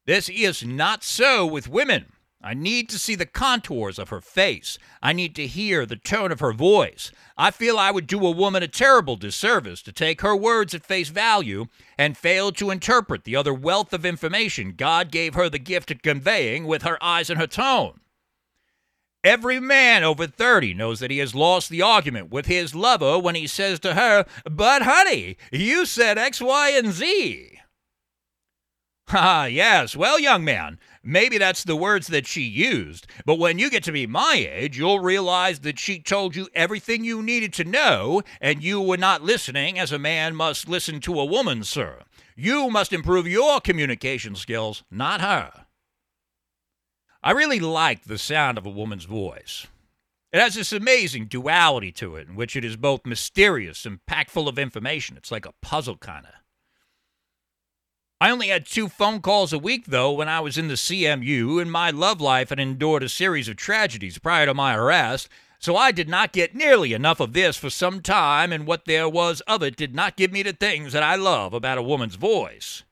This 0.06 0.30
is 0.30 0.64
not 0.64 1.04
so 1.04 1.44
with 1.44 1.68
women. 1.68 2.12
I 2.42 2.54
need 2.54 2.88
to 2.90 3.00
see 3.00 3.16
the 3.16 3.26
contours 3.26 4.00
of 4.00 4.10
her 4.10 4.22
face. 4.22 4.78
I 5.04 5.12
need 5.12 5.36
to 5.36 5.46
hear 5.46 5.86
the 5.86 5.98
tone 5.98 6.32
of 6.32 6.40
her 6.40 6.54
voice. 6.54 7.12
I 7.38 7.52
feel 7.52 7.78
I 7.78 7.92
would 7.92 8.08
do 8.08 8.26
a 8.26 8.32
woman 8.32 8.64
a 8.64 8.68
terrible 8.68 9.18
disservice 9.18 9.82
to 9.82 9.92
take 9.92 10.22
her 10.22 10.36
words 10.36 10.74
at 10.74 10.86
face 10.86 11.10
value 11.10 11.66
and 11.98 12.18
fail 12.18 12.54
to 12.54 12.70
interpret 12.70 13.26
the 13.26 13.36
other 13.36 13.54
wealth 13.54 13.92
of 13.92 14.06
information 14.06 14.76
God 14.78 15.12
gave 15.12 15.34
her 15.34 15.50
the 15.50 15.60
gift 15.60 15.92
of 15.92 16.02
conveying 16.02 16.66
with 16.66 16.84
her 16.84 17.02
eyes 17.04 17.30
and 17.30 17.40
her 17.40 17.48
tone. 17.48 18.00
Every 19.22 19.60
man 19.60 20.06
over 20.06 20.26
30 20.26 20.74
knows 20.76 21.02
that 21.02 21.12
he 21.12 21.18
has 21.18 21.36
lost 21.36 21.70
the 21.70 21.82
argument 21.82 22.32
with 22.32 22.46
his 22.46 22.74
lover 22.74 23.20
when 23.20 23.36
he 23.36 23.48
says 23.48 23.82
to 23.82 23.96
her, 23.96 24.26
But 24.50 24.84
honey, 24.84 25.36
you 25.52 25.86
said 25.86 26.18
X, 26.18 26.40
Y, 26.40 26.70
and 26.70 26.94
Z. 26.94 27.60
Ah, 29.12 29.46
yes. 29.46 29.96
Well, 29.96 30.20
young 30.20 30.44
man, 30.44 30.80
Maybe 31.04 31.38
that's 31.38 31.64
the 31.64 31.78
words 31.78 32.08
that 32.08 32.28
she 32.28 32.42
used, 32.42 33.08
but 33.26 33.40
when 33.40 33.58
you 33.58 33.70
get 33.70 33.84
to 33.86 33.92
be 33.92 34.06
my 34.06 34.48
age, 34.52 34.78
you'll 34.78 35.00
realize 35.00 35.60
that 35.60 35.80
she 35.80 36.00
told 36.00 36.36
you 36.36 36.50
everything 36.54 37.06
you 37.06 37.22
needed 37.24 37.54
to 37.54 37.64
know, 37.64 38.22
and 38.42 38.62
you 38.62 38.82
were 38.82 38.98
not 38.98 39.24
listening 39.24 39.80
as 39.80 39.94
a 39.94 40.00
man 40.00 40.36
must 40.36 40.68
listen 40.68 41.00
to 41.02 41.20
a 41.20 41.26
woman, 41.26 41.64
sir. 41.64 42.02
You 42.36 42.70
must 42.70 42.92
improve 42.92 43.28
your 43.28 43.62
communication 43.62 44.36
skills, 44.36 44.84
not 44.92 45.22
her. 45.22 45.66
I 47.24 47.32
really 47.32 47.60
like 47.60 48.04
the 48.04 48.18
sound 48.18 48.58
of 48.58 48.66
a 48.66 48.70
woman's 48.70 49.06
voice. 49.06 49.68
It 50.32 50.40
has 50.40 50.56
this 50.56 50.72
amazing 50.72 51.26
duality 51.26 51.92
to 51.94 52.16
it, 52.18 52.28
in 52.28 52.36
which 52.36 52.56
it 52.56 52.64
is 52.64 52.78
both 52.78 53.06
mysterious 53.06 53.86
and 53.86 54.06
packed 54.06 54.30
full 54.30 54.48
of 54.48 54.60
information. 54.60 55.18
It's 55.18 55.32
like 55.32 55.46
a 55.46 55.54
puzzle, 55.62 55.98
kind 55.98 56.26
of. 56.26 56.34
I 58.22 58.32
only 58.32 58.50
had 58.50 58.66
two 58.66 58.90
phone 58.90 59.22
calls 59.22 59.54
a 59.54 59.58
week, 59.58 59.86
though, 59.86 60.12
when 60.12 60.28
I 60.28 60.42
was 60.42 60.58
in 60.58 60.68
the 60.68 60.74
CMU, 60.74 61.62
and 61.62 61.72
my 61.72 61.90
love 61.90 62.20
life 62.20 62.50
had 62.50 62.60
endured 62.60 63.02
a 63.02 63.08
series 63.08 63.48
of 63.48 63.56
tragedies 63.56 64.18
prior 64.18 64.46
to 64.46 64.54
my 64.54 64.76
arrest, 64.76 65.30
so 65.58 65.78
I 65.78 65.94
did 65.94 66.10
not 66.10 66.34
get 66.34 66.54
nearly 66.54 66.92
enough 66.92 67.22
of 67.22 67.32
this 67.32 67.56
for 67.56 67.70
some 67.70 68.02
time, 68.02 68.52
and 68.52 68.68
what 68.68 68.84
there 68.84 69.08
was 69.08 69.40
of 69.42 69.64
it 69.64 69.78
did 69.78 69.96
not 69.96 70.18
give 70.18 70.34
me 70.34 70.44
the 70.44 70.52
things 70.52 70.92
that 70.92 71.04
I 71.04 71.16
love 71.16 71.54
about 71.54 71.78
a 71.78 71.82
woman's 71.82 72.16
voice. 72.16 72.84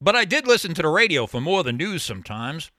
But 0.00 0.14
I 0.14 0.24
did 0.24 0.46
listen 0.46 0.74
to 0.74 0.82
the 0.82 0.88
radio 0.88 1.26
for 1.26 1.40
more 1.40 1.64
than 1.64 1.76
news 1.76 2.04
sometimes. 2.04 2.70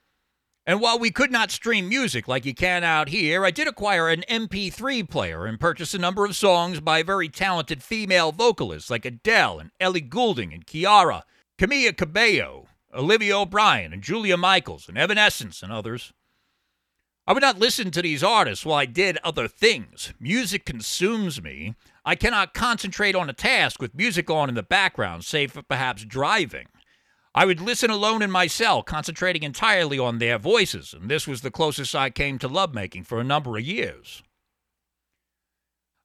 And 0.65 0.79
while 0.79 0.97
we 0.97 1.11
could 1.11 1.31
not 1.33 1.51
stream 1.51 1.89
music 1.89 2.29
like 2.29 2.45
you 2.45 2.53
can 2.53 2.85
out 2.85 3.09
here, 3.09 3.43
I 3.43 3.51
did 3.51 3.67
acquire 3.67 4.07
an 4.07 4.23
MP3 4.29 5.09
player 5.09 5.45
and 5.45 5.59
purchase 5.59 5.93
a 5.93 5.99
number 5.99 6.23
of 6.23 6.37
songs 6.37 6.79
by 6.79 7.03
very 7.03 7.27
talented 7.27 7.83
female 7.83 8.31
vocalists 8.31 8.89
like 8.89 9.03
Adele 9.03 9.59
and 9.59 9.71
Ellie 9.81 9.99
Goulding 9.99 10.53
and 10.53 10.65
Kiara 10.65 11.23
Camila 11.59 11.95
Cabello, 11.95 12.67
Olivia 12.93 13.37
O'Brien, 13.37 13.93
and 13.93 14.01
Julia 14.01 14.37
Michaels, 14.37 14.89
and 14.89 14.97
Evanescence, 14.97 15.61
and 15.61 15.71
others. 15.71 16.13
I 17.25 17.33
would 17.33 17.43
not 17.43 17.59
listen 17.59 17.89
to 17.91 18.01
these 18.01 18.23
artists 18.23 18.65
while 18.65 18.79
I 18.79 18.85
did 18.85 19.17
other 19.23 19.47
things. 19.47 20.13
Music 20.19 20.65
consumes 20.65 21.41
me. 21.41 21.75
I 22.03 22.15
cannot 22.15 22.53
concentrate 22.53 23.15
on 23.15 23.29
a 23.29 23.33
task 23.33 23.81
with 23.81 23.95
music 23.95 24.29
on 24.29 24.49
in 24.49 24.55
the 24.55 24.63
background, 24.63 25.23
save 25.23 25.53
for 25.53 25.61
perhaps 25.61 26.03
driving. 26.03 26.67
I 27.35 27.45
would 27.45 27.61
listen 27.61 27.89
alone 27.89 28.21
in 28.21 28.29
my 28.29 28.47
cell, 28.47 28.83
concentrating 28.83 29.43
entirely 29.43 29.97
on 29.97 30.19
their 30.19 30.37
voices, 30.37 30.93
and 30.93 31.09
this 31.09 31.27
was 31.27 31.41
the 31.41 31.49
closest 31.49 31.95
I 31.95 32.09
came 32.09 32.37
to 32.39 32.47
lovemaking 32.47 33.05
for 33.05 33.19
a 33.19 33.23
number 33.23 33.57
of 33.57 33.63
years. 33.63 34.21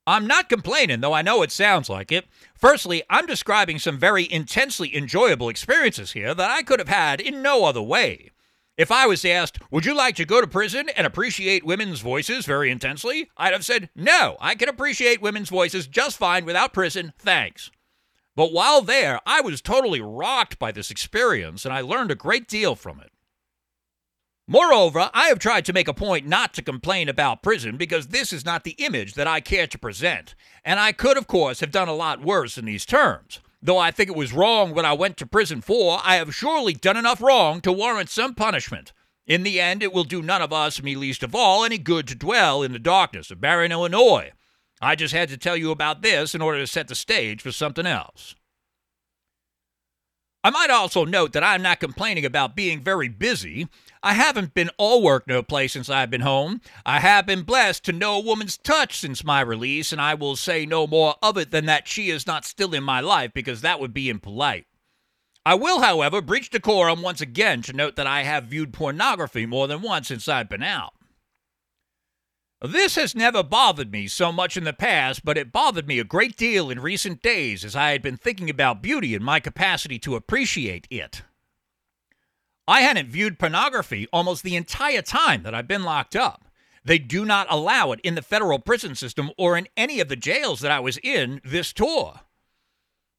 I'm 0.09 0.27
not 0.27 0.49
complaining, 0.49 1.03
though 1.03 1.13
I 1.13 1.21
know 1.21 1.43
it 1.43 1.53
sounds 1.53 1.91
like 1.91 2.11
it. 2.11 2.27
Firstly, 2.55 3.03
I'm 3.11 3.27
describing 3.27 3.79
some 3.79 3.99
very 3.99 4.27
intensely 4.33 4.97
enjoyable 4.97 5.51
experiences 5.51 6.13
here 6.13 6.35
that 6.35 6.51
I 6.51 6.63
could 6.63 6.79
have 6.79 6.89
had 6.89 7.21
in 7.21 7.43
no 7.43 7.67
other 7.67 7.83
way. 7.83 8.31
If 8.79 8.91
I 8.91 9.07
was 9.07 9.23
asked, 9.27 9.59
Would 9.71 9.85
you 9.85 9.95
like 9.95 10.17
to 10.17 10.25
go 10.25 10.41
to 10.41 10.47
prison 10.47 10.89
and 10.97 11.07
appreciate 11.07 11.63
women's 11.63 12.01
voices 12.01 12.47
very 12.47 12.71
intensely? 12.71 13.29
I'd 13.37 13.53
have 13.53 13.67
said, 13.67 13.91
No, 13.95 14.39
I 14.41 14.55
can 14.55 14.71
appreciate 14.71 15.21
women's 15.21 15.51
voices 15.51 15.87
just 15.87 16.17
fine 16.17 16.47
without 16.47 16.73
prison, 16.73 17.13
thanks. 17.19 17.71
But 18.35 18.51
while 18.51 18.81
there, 18.81 19.21
I 19.27 19.43
was 19.43 19.61
totally 19.61 20.01
rocked 20.01 20.59
by 20.59 20.73
this 20.73 20.91
experience 20.91 21.67
and 21.67 21.75
I 21.75 21.83
learned 21.83 22.11
a 22.11 22.15
great 22.15 22.49
deal 22.49 22.77
from 22.77 22.99
it. 23.01 23.13
Moreover, 24.51 25.11
I 25.13 25.29
have 25.29 25.39
tried 25.39 25.67
to 25.67 25.75
make 25.75 25.89
a 25.89 25.95
point 25.95 26.27
not 26.27 26.55
to 26.55 26.63
complain 26.63 27.11
about 27.11 27.43
prison 27.43 27.77
because 27.77 28.09
this 28.09 28.33
is 28.33 28.47
not 28.47 28.65
the 28.65 28.77
image 28.79 29.13
that 29.13 29.27
I 29.27 29.41
care 29.41 29.67
to 29.67 29.79
present, 29.79 30.35
and 30.65 30.81
I 30.81 30.93
could, 30.93 31.19
of 31.19 31.27
course, 31.27 31.61
have 31.61 31.71
done 31.71 31.87
a 31.87 31.95
lot 31.95 32.25
worse 32.25 32.57
in 32.57 32.65
these 32.65 32.87
terms. 32.87 33.41
Though 33.61 33.77
I 33.77 33.91
think 33.91 34.09
it 34.09 34.17
was 34.17 34.33
wrong 34.33 34.73
what 34.73 34.87
I 34.87 34.95
went 34.95 35.19
to 35.19 35.27
prison 35.27 35.61
for, 35.61 36.01
I 36.03 36.15
have 36.15 36.35
surely 36.35 36.73
done 36.73 36.97
enough 36.97 37.21
wrong 37.21 37.61
to 37.61 37.73
warrant 37.73 38.09
some 38.09 38.35
punishment. 38.35 38.95
In 39.27 39.43
the 39.43 39.61
end, 39.61 39.83
it 39.83 39.93
will 39.93 40.05
do 40.05 40.23
none 40.23 40.41
of 40.41 40.51
us, 40.51 40.83
me 40.83 40.97
least 40.97 41.23
of 41.23 41.35
all, 41.35 41.63
any 41.63 41.77
good 41.77 42.09
to 42.09 42.15
dwell 42.15 42.63
in 42.63 42.73
the 42.73 42.79
darkness 42.79 43.31
of 43.31 43.43
Marion, 43.43 43.71
Illinois. 43.71 44.33
I 44.81 44.95
just 44.95 45.13
had 45.13 45.29
to 45.29 45.37
tell 45.37 45.59
you 45.59 45.71
about 45.71 46.01
this 46.01 46.35
in 46.35 46.41
order 46.41 46.59
to 46.59 46.67
set 46.67 46.89
the 46.89 46.95
stage 46.95 47.43
for 47.43 47.53
something 47.53 47.85
else. 47.85 48.35
I 50.43 50.51
might 50.51 50.71
also 50.71 51.05
note 51.05 51.35
that 51.35 51.45
I'm 51.45 51.61
not 51.61 51.81
complaining 51.81 52.25
about 52.25 52.57
being 52.57 52.81
very 52.81 53.09
busy. 53.09 53.69
I 54.03 54.15
haven't 54.15 54.55
been 54.55 54.71
all 54.79 55.03
work 55.03 55.27
no 55.27 55.43
play 55.43 55.69
since 55.69 55.89
I've 55.89 56.11
been 56.11 56.21
home. 56.21 56.61
I 56.87 57.01
have 57.01 57.27
been 57.27 57.43
blessed 57.43 57.85
to 57.85 57.93
know 57.93 58.17
a 58.17 58.25
woman's 58.25 58.57
touch 58.57 58.99
since 58.99 59.25
my 59.25 59.41
release, 59.41 59.93
and 59.93 60.01
I 60.01 60.15
will 60.15 60.37
say 60.37 60.67
no 60.67 60.87
more 60.87 61.17
of 61.23 61.37
it 61.37 61.51
than 61.51 61.67
that 61.67 61.89
she 61.89 62.11
is 62.11 62.27
not 62.27 62.45
still 62.45 62.75
in 62.75 62.85
my 62.85 63.01
life 63.01 63.33
because 63.35 63.61
that 63.61 63.81
would 63.81 63.93
be 63.93 64.09
impolite. 64.09 64.67
I 65.45 65.55
will, 65.55 65.81
however, 65.81 66.21
breach 66.21 66.51
decorum 66.51 67.01
once 67.01 67.21
again 67.21 67.63
to 67.63 67.73
note 67.73 67.97
that 67.97 68.07
I 68.07 68.23
have 68.23 68.45
viewed 68.45 68.73
pornography 68.73 69.47
more 69.47 69.67
than 69.67 69.83
once 69.83 70.09
since 70.09 70.29
I've 70.29 70.49
been 70.49 70.63
out. 70.63 70.93
This 72.61 72.97
has 72.97 73.15
never 73.15 73.45
bothered 73.45 73.93
me 73.93 74.09
so 74.09 74.33
much 74.33 74.57
in 74.57 74.65
the 74.65 74.73
past, 74.73 75.25
but 75.25 75.39
it 75.39 75.53
bothered 75.53 75.87
me 75.87 76.01
a 76.01 76.05
great 76.05 76.37
deal 76.37 76.71
in 76.71 76.81
recent 76.81 77.23
days 77.23 77.65
as 77.65 77.77
I 77.77 77.93
had 77.93 78.03
been 78.03 78.17
thinking 78.17 78.51
about 78.51 78.83
beauty 78.83 79.15
and 79.15 79.25
my 79.25 79.39
capacity 79.39 79.99
to 80.01 80.17
appreciate 80.17 80.89
it. 80.91 81.23
I 82.69 82.83
hadn't 82.83 83.09
viewed 83.09 83.39
pornography 83.39 84.07
almost 84.13 84.43
the 84.43 84.55
entire 84.55 85.01
time 85.01 85.43
that 85.43 85.55
I've 85.55 85.67
been 85.67 85.85
locked 85.85 86.15
up. 86.15 86.45
They 86.85 86.99
do 86.99 87.25
not 87.25 87.47
allow 87.49 87.93
it 87.93 88.01
in 88.05 88.15
the 88.15 88.21
federal 88.21 88.59
prison 88.59 88.95
system 88.95 89.31
or 89.39 89.57
in 89.57 89.69
any 89.75 90.01
of 90.01 90.09
the 90.09 90.17
jails 90.17 90.61
that 90.61 90.71
I 90.71 90.79
was 90.79 90.99
in 91.03 91.41
this 91.43 91.73
tour. 91.73 92.21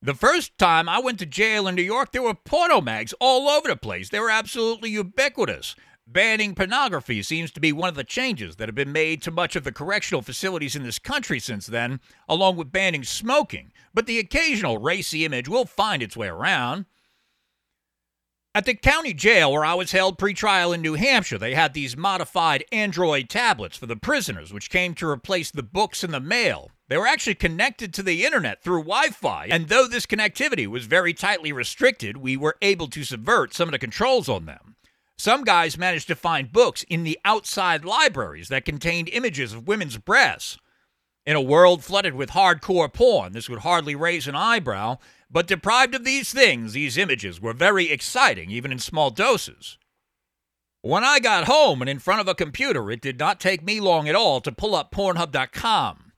The 0.04 0.14
first 0.14 0.56
time 0.60 0.88
I 0.88 1.00
went 1.00 1.18
to 1.20 1.26
jail 1.26 1.68
in 1.68 1.74
New 1.74 1.82
York, 1.82 2.12
there 2.12 2.22
were 2.22 2.36
porno 2.36 2.80
mags 2.80 3.16
all 3.20 3.50
over 3.50 3.68
the 3.68 3.76
place. 3.76 4.10
They 4.10 4.20
were 4.20 4.30
absolutely 4.30 4.92
ubiquitous. 4.92 5.76
Banning 6.06 6.54
pornography 6.54 7.24
seems 7.24 7.50
to 7.52 7.60
be 7.60 7.74
one 7.74 7.90
of 7.90 7.96
the 7.96 8.04
changes 8.04 8.58
that 8.58 8.68
have 8.68 8.76
been 8.76 8.92
made 8.92 9.24
to 9.24 9.32
much 9.32 9.56
of 9.56 9.64
the 9.64 9.72
correctional 9.72 10.22
facilities 10.22 10.76
in 10.76 10.84
this 10.84 11.00
country 11.00 11.40
since 11.40 11.66
then, 11.66 12.02
along 12.28 12.56
with 12.56 12.72
banning 12.72 13.04
smoking. 13.04 13.72
But 13.96 14.06
the 14.06 14.20
occasional 14.20 14.78
racy 14.78 15.26
image 15.26 15.50
will 15.50 15.66
find 15.66 16.04
its 16.04 16.16
way 16.16 16.28
around. 16.28 16.86
At 18.60 18.66
the 18.66 18.76
county 18.76 19.14
jail 19.14 19.54
where 19.54 19.64
I 19.64 19.74
was 19.74 19.94
held 19.94 20.18
pretrial 20.18 20.76
in 20.76 20.82
New 20.82 20.96
Hampshire, 20.96 21.38
they 21.38 21.56
had 21.56 21.74
these 21.74 21.96
modified 21.96 22.66
Android 22.74 23.30
tablets 23.30 23.78
for 23.78 23.86
the 23.86 23.96
prisoners, 23.96 24.52
which 24.52 24.70
came 24.70 24.94
to 24.96 25.08
replace 25.08 25.50
the 25.50 25.64
books 25.64 26.04
and 26.04 26.14
the 26.14 26.20
mail. 26.20 26.70
They 26.90 26.98
were 26.98 27.08
actually 27.08 27.36
connected 27.36 27.94
to 27.94 28.04
the 28.04 28.26
internet 28.26 28.62
through 28.62 28.80
Wi 28.80 29.12
Fi, 29.12 29.46
and 29.50 29.70
though 29.70 29.88
this 29.88 30.06
connectivity 30.06 30.68
was 30.68 30.88
very 30.88 31.14
tightly 31.14 31.54
restricted, 31.54 32.18
we 32.18 32.36
were 32.36 32.58
able 32.62 32.90
to 32.90 33.06
subvert 33.06 33.54
some 33.54 33.70
of 33.70 33.72
the 33.72 33.80
controls 33.80 34.28
on 34.28 34.44
them. 34.44 34.76
Some 35.18 35.46
guys 35.46 35.78
managed 35.78 36.10
to 36.10 36.16
find 36.16 36.52
books 36.52 36.84
in 36.90 37.06
the 37.06 37.18
outside 37.24 37.86
libraries 37.86 38.50
that 38.50 38.66
contained 38.66 39.08
images 39.08 39.54
of 39.54 39.70
women's 39.70 39.98
breasts. 39.98 40.58
In 41.26 41.38
a 41.38 41.42
world 41.42 41.82
flooded 41.84 42.14
with 42.14 42.32
hardcore 42.32 42.92
porn, 42.92 43.32
this 43.32 43.48
would 43.48 43.60
hardly 43.60 43.96
raise 43.96 44.28
an 44.28 44.36
eyebrow, 44.36 44.98
but 45.32 45.48
deprived 45.48 45.96
of 45.96 46.04
these 46.04 46.32
things, 46.32 46.74
these 46.74 46.98
images 46.98 47.40
were 47.40 47.54
very 47.54 47.90
exciting, 47.90 48.50
even 48.50 48.72
in 48.72 48.80
small 48.80 49.12
doses. 49.12 49.78
When 50.82 51.04
I 51.04 51.20
got 51.20 51.46
home 51.46 51.82
and 51.82 51.90
in 51.90 52.00
front 52.00 52.22
of 52.22 52.28
a 52.28 52.36
computer, 52.36 52.90
it 52.90 53.02
did 53.02 53.20
not 53.20 53.40
take 53.40 53.64
me 53.64 53.80
long 53.80 54.08
at 54.08 54.16
all 54.16 54.40
to 54.42 54.52
pull 54.52 54.76
up 54.76 54.92
Pornhub.com. 54.92 56.14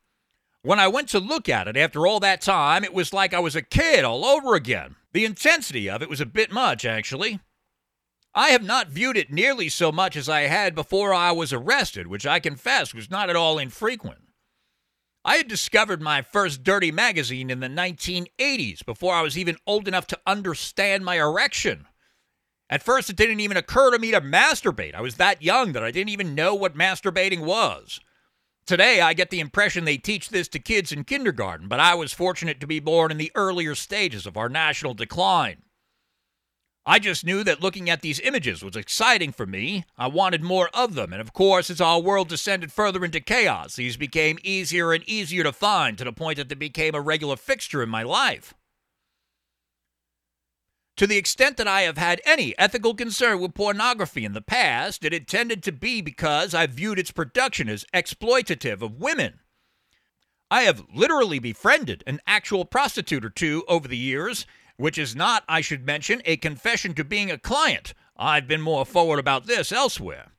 When 0.64 0.80
I 0.80 0.88
went 0.88 1.10
to 1.10 1.20
look 1.20 1.50
at 1.50 1.68
it 1.68 1.76
after 1.76 2.06
all 2.06 2.20
that 2.20 2.42
time, 2.42 2.84
it 2.84 2.94
was 2.94 3.12
like 3.12 3.34
I 3.34 3.40
was 3.40 3.56
a 3.56 3.64
kid 3.64 4.04
all 4.04 4.24
over 4.24 4.54
again. 4.54 4.96
The 5.12 5.26
intensity 5.26 5.90
of 5.90 6.04
it 6.04 6.10
was 6.10 6.22
a 6.22 6.26
bit 6.26 6.52
much, 6.52 6.86
actually. 6.86 7.40
I 8.34 8.50
have 8.50 8.64
not 8.64 8.88
viewed 8.88 9.18
it 9.18 9.32
nearly 9.32 9.68
so 9.68 9.92
much 9.92 10.16
as 10.16 10.30
I 10.30 10.42
had 10.42 10.76
before 10.76 11.14
I 11.14 11.32
was 11.32 11.52
arrested, 11.52 12.08
which 12.08 12.26
I 12.26 12.40
confess 12.40 12.94
was 12.94 13.10
not 13.10 13.30
at 13.30 13.36
all 13.36 13.58
infrequent. 13.58 14.20
I 15.24 15.38
had 15.38 15.48
discovered 15.48 16.02
my 16.02 16.24
first 16.24 16.64
dirty 16.64 16.92
magazine 16.92 17.52
in 17.52 17.60
the 17.60 17.68
1980s 17.68 18.84
before 18.84 19.14
I 19.14 19.22
was 19.22 19.38
even 19.38 19.58
old 19.68 19.88
enough 19.88 20.08
to 20.08 20.20
understand 20.26 21.06
my 21.06 21.18
erection. 21.18 21.86
At 22.72 22.82
first, 22.82 23.10
it 23.10 23.18
didn't 23.18 23.40
even 23.42 23.58
occur 23.58 23.92
to 23.92 24.00
me 24.00 24.12
to 24.12 24.22
masturbate. 24.22 24.96
I 24.96 25.02
was 25.02 25.16
that 25.16 25.44
young 25.44 25.74
that 25.74 25.84
I 25.84 25.92
didn't 25.92 26.10
even 26.10 26.34
know 26.34 26.56
what 26.56 26.76
masturbating 26.76 27.42
was. 27.42 28.00
Today, 28.66 29.02
I 29.02 29.14
get 29.14 29.30
the 29.30 29.40
impression 29.40 29.86
they 29.86 29.98
teach 29.98 30.30
this 30.30 30.48
to 30.50 30.60
kids 30.60 30.92
in 30.92 31.04
kindergarten, 31.04 31.68
but 31.68 31.80
I 31.80 31.94
was 31.94 32.14
fortunate 32.14 32.60
to 32.62 32.68
be 32.68 32.80
born 32.80 33.12
in 33.12 33.18
the 33.18 33.32
earlier 33.36 33.76
stages 33.76 34.26
of 34.26 34.38
our 34.38 34.50
national 34.50 34.94
decline. 34.94 35.64
I 36.86 36.98
just 36.98 37.24
knew 37.24 37.44
that 37.44 37.62
looking 37.62 37.90
at 37.92 38.02
these 38.02 38.20
images 38.22 38.64
was 38.64 38.76
exciting 38.76 39.32
for 39.32 39.46
me. 39.46 39.86
I 39.98 40.08
wanted 40.08 40.42
more 40.42 40.70
of 40.74 40.96
them, 40.96 41.14
and 41.14 41.22
of 41.22 41.32
course, 41.32 41.70
as 41.70 41.80
our 41.80 42.00
world 42.00 42.28
descended 42.28 42.72
further 42.72 43.06
into 43.06 43.20
chaos, 43.20 43.76
these 43.76 43.98
became 43.98 44.40
easier 44.44 44.92
and 44.92 45.04
easier 45.08 45.44
to 45.44 45.54
find 45.54 45.98
to 46.00 46.04
the 46.04 46.12
point 46.12 46.38
that 46.38 46.50
they 46.50 46.56
became 46.56 46.96
a 46.96 47.02
regular 47.02 47.36
fixture 47.36 47.84
in 47.84 47.90
my 47.90 48.02
life. 48.02 48.56
To 50.98 51.06
the 51.06 51.18
extent 51.18 51.58
that 51.58 51.68
I 51.68 51.82
have 51.82 51.98
had 51.98 52.20
any 52.26 52.58
ethical 52.58 52.96
concern 52.96 53.40
with 53.40 53.54
pornography 53.54 54.26
in 54.26 54.34
the 54.34 54.42
past, 54.42 55.06
it 55.06 55.14
had 55.14 55.28
tended 55.28 55.64
to 55.64 55.72
be 55.72 56.02
because 56.02 56.54
I 56.54 56.66
viewed 56.66 57.00
its 57.00 57.12
production 57.12 57.70
as 57.70 57.86
exploitative 57.94 58.82
of 58.82 59.00
women. 59.00 59.40
I 60.50 60.64
have 60.64 60.84
literally 60.94 61.40
befriended 61.40 62.04
an 62.06 62.20
actual 62.28 62.66
prostitute 62.66 63.24
or 63.24 63.30
two 63.30 63.64
over 63.68 63.88
the 63.88 63.98
years 63.98 64.46
which 64.82 64.98
is 64.98 65.16
not, 65.16 65.44
I 65.48 65.62
should 65.62 65.86
mention, 65.86 66.24
a 66.26 66.38
confession 66.38 66.96
to 66.96 67.04
being 67.04 67.30
a 67.30 67.38
client. 67.38 67.94
I've 68.18 68.48
been 68.48 68.62
more 68.62 68.84
forward 68.84 69.20
about 69.20 69.46
this 69.46 69.72
elsewhere. 69.72 70.32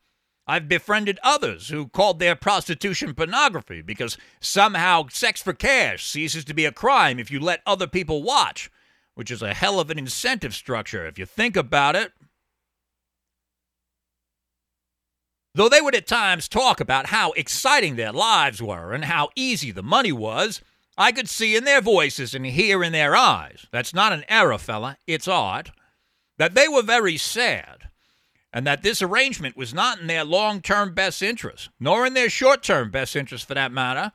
I've 0.48 0.68
befriended 0.68 1.20
others 1.22 1.68
who 1.68 1.86
called 1.86 2.18
their 2.18 2.34
prostitution 2.34 3.14
pornography 3.14 3.82
because 3.82 4.18
somehow 4.40 5.06
sex 5.10 5.40
for 5.40 5.52
cash 5.52 6.04
ceases 6.04 6.44
to 6.46 6.54
be 6.54 6.64
a 6.64 6.72
crime 6.72 7.20
if 7.20 7.30
you 7.30 7.38
let 7.38 7.62
other 7.64 7.86
people 7.86 8.24
watch, 8.24 8.68
which 9.14 9.30
is 9.30 9.42
a 9.42 9.54
hell 9.54 9.78
of 9.78 9.90
an 9.90 9.98
incentive 9.98 10.56
structure 10.56 11.06
if 11.06 11.20
you 11.20 11.24
think 11.24 11.56
about 11.56 11.94
it. 11.94 12.12
Though 15.54 15.68
they 15.68 15.80
would 15.80 15.94
at 15.94 16.08
times 16.08 16.48
talk 16.48 16.80
about 16.80 17.06
how 17.06 17.30
exciting 17.32 17.94
their 17.94 18.12
lives 18.12 18.60
were 18.60 18.92
and 18.92 19.04
how 19.04 19.28
easy 19.36 19.70
the 19.70 19.84
money 19.84 20.10
was, 20.10 20.60
I 20.96 21.12
could 21.12 21.28
see 21.28 21.56
in 21.56 21.64
their 21.64 21.80
voices 21.80 22.34
and 22.34 22.44
hear 22.44 22.84
in 22.84 22.92
their 22.92 23.16
eyes 23.16 23.66
that's 23.70 23.94
not 23.94 24.12
an 24.12 24.24
error, 24.28 24.58
fella, 24.58 24.98
it's 25.06 25.28
art 25.28 25.70
that 26.38 26.54
they 26.54 26.66
were 26.68 26.82
very 26.82 27.16
sad, 27.16 27.88
and 28.52 28.66
that 28.66 28.82
this 28.82 29.00
arrangement 29.00 29.56
was 29.56 29.72
not 29.72 30.00
in 30.00 30.06
their 30.06 30.24
long 30.24 30.60
term 30.60 30.94
best 30.94 31.22
interest, 31.22 31.70
nor 31.78 32.04
in 32.04 32.14
their 32.14 32.28
short 32.30 32.62
term 32.62 32.90
best 32.90 33.14
interest 33.16 33.46
for 33.46 33.54
that 33.54 33.72
matter. 33.72 34.12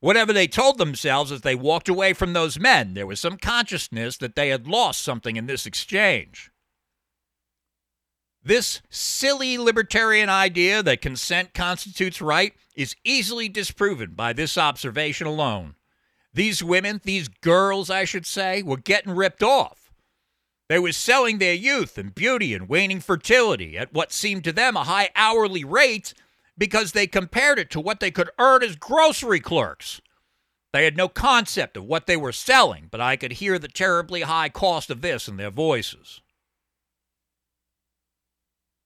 Whatever 0.00 0.32
they 0.32 0.46
told 0.46 0.78
themselves 0.78 1.32
as 1.32 1.40
they 1.40 1.54
walked 1.54 1.88
away 1.88 2.12
from 2.12 2.32
those 2.32 2.58
men, 2.58 2.94
there 2.94 3.06
was 3.06 3.20
some 3.20 3.38
consciousness 3.38 4.16
that 4.18 4.36
they 4.36 4.50
had 4.50 4.66
lost 4.66 5.02
something 5.02 5.36
in 5.36 5.46
this 5.46 5.66
exchange. 5.66 6.50
This 8.42 8.80
silly 8.90 9.58
libertarian 9.58 10.28
idea 10.28 10.82
that 10.82 11.02
consent 11.02 11.54
constitutes 11.54 12.22
right 12.22 12.54
is 12.76 12.94
easily 13.04 13.48
disproven 13.48 14.12
by 14.14 14.32
this 14.32 14.56
observation 14.56 15.26
alone. 15.26 15.74
These 16.36 16.62
women, 16.62 17.00
these 17.02 17.28
girls, 17.28 17.88
I 17.88 18.04
should 18.04 18.26
say, 18.26 18.62
were 18.62 18.76
getting 18.76 19.16
ripped 19.16 19.42
off. 19.42 19.90
They 20.68 20.78
were 20.78 20.92
selling 20.92 21.38
their 21.38 21.54
youth 21.54 21.96
and 21.96 22.14
beauty 22.14 22.52
and 22.52 22.68
waning 22.68 23.00
fertility 23.00 23.78
at 23.78 23.94
what 23.94 24.12
seemed 24.12 24.44
to 24.44 24.52
them 24.52 24.76
a 24.76 24.84
high 24.84 25.08
hourly 25.16 25.64
rate 25.64 26.12
because 26.58 26.92
they 26.92 27.06
compared 27.06 27.58
it 27.58 27.70
to 27.70 27.80
what 27.80 28.00
they 28.00 28.10
could 28.10 28.28
earn 28.38 28.62
as 28.62 28.76
grocery 28.76 29.40
clerks. 29.40 30.02
They 30.74 30.84
had 30.84 30.94
no 30.94 31.08
concept 31.08 31.74
of 31.74 31.84
what 31.84 32.06
they 32.06 32.18
were 32.18 32.32
selling, 32.32 32.88
but 32.90 33.00
I 33.00 33.16
could 33.16 33.32
hear 33.32 33.58
the 33.58 33.66
terribly 33.66 34.20
high 34.20 34.50
cost 34.50 34.90
of 34.90 35.00
this 35.00 35.28
in 35.28 35.38
their 35.38 35.50
voices. 35.50 36.20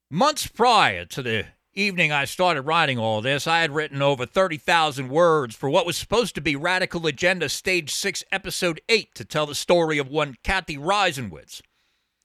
Months 0.08 0.46
prior 0.46 1.04
to 1.06 1.20
the 1.20 1.46
evening 1.80 2.12
I 2.12 2.26
started 2.26 2.62
writing 2.62 2.98
all 2.98 3.22
this, 3.22 3.46
I 3.46 3.60
had 3.60 3.74
written 3.74 4.02
over 4.02 4.26
30,000 4.26 5.08
words 5.08 5.56
for 5.56 5.70
what 5.70 5.86
was 5.86 5.96
supposed 5.96 6.34
to 6.34 6.40
be 6.40 6.54
Radical 6.54 7.06
Agenda 7.06 7.48
Stage 7.48 7.92
6, 7.94 8.22
Episode 8.30 8.80
8 8.88 9.14
to 9.14 9.24
tell 9.24 9.46
the 9.46 9.54
story 9.54 9.96
of 9.96 10.08
one 10.08 10.36
Cathy 10.42 10.76
Reisenwitz. 10.76 11.62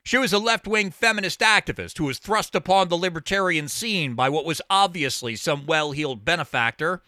She 0.03 0.17
was 0.17 0.33
a 0.33 0.39
left 0.39 0.67
wing 0.67 0.91
feminist 0.91 1.39
activist 1.39 1.97
who 1.97 2.03
was 2.03 2.19
thrust 2.19 2.53
upon 2.53 2.89
the 2.89 2.97
libertarian 2.97 3.67
scene 3.67 4.13
by 4.13 4.29
what 4.29 4.45
was 4.45 4.61
obviously 4.69 5.35
some 5.35 5.65
well 5.65 5.93
heeled 5.93 6.25
benefactor. 6.25 7.01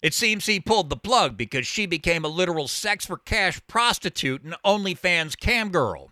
It 0.00 0.14
seems 0.14 0.46
he 0.46 0.60
pulled 0.60 0.88
the 0.88 0.96
plug 0.96 1.36
because 1.36 1.66
she 1.66 1.84
became 1.84 2.24
a 2.24 2.28
literal 2.28 2.68
sex 2.68 3.04
for 3.04 3.18
cash 3.18 3.60
prostitute 3.66 4.42
and 4.42 4.54
OnlyFans 4.64 5.38
cam 5.38 5.70
girl. 5.70 6.09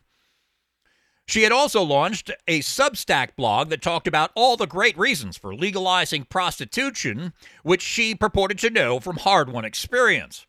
She 1.29 1.43
had 1.43 1.53
also 1.53 1.83
launched 1.83 2.31
a 2.49 2.61
Substack 2.61 3.37
blog 3.37 3.69
that 3.69 3.83
talked 3.83 4.09
about 4.09 4.31
all 4.35 4.57
the 4.57 4.67
great 4.67 4.97
reasons 4.97 5.37
for 5.37 5.55
legalizing 5.55 6.25
prostitution, 6.25 7.35
which 7.63 7.83
she 7.83 8.15
purported 8.15 8.59
to 8.61 8.71
know 8.71 8.99
from 8.99 9.19
hard 9.19 9.53
won 9.53 9.67
experience. 9.67 10.47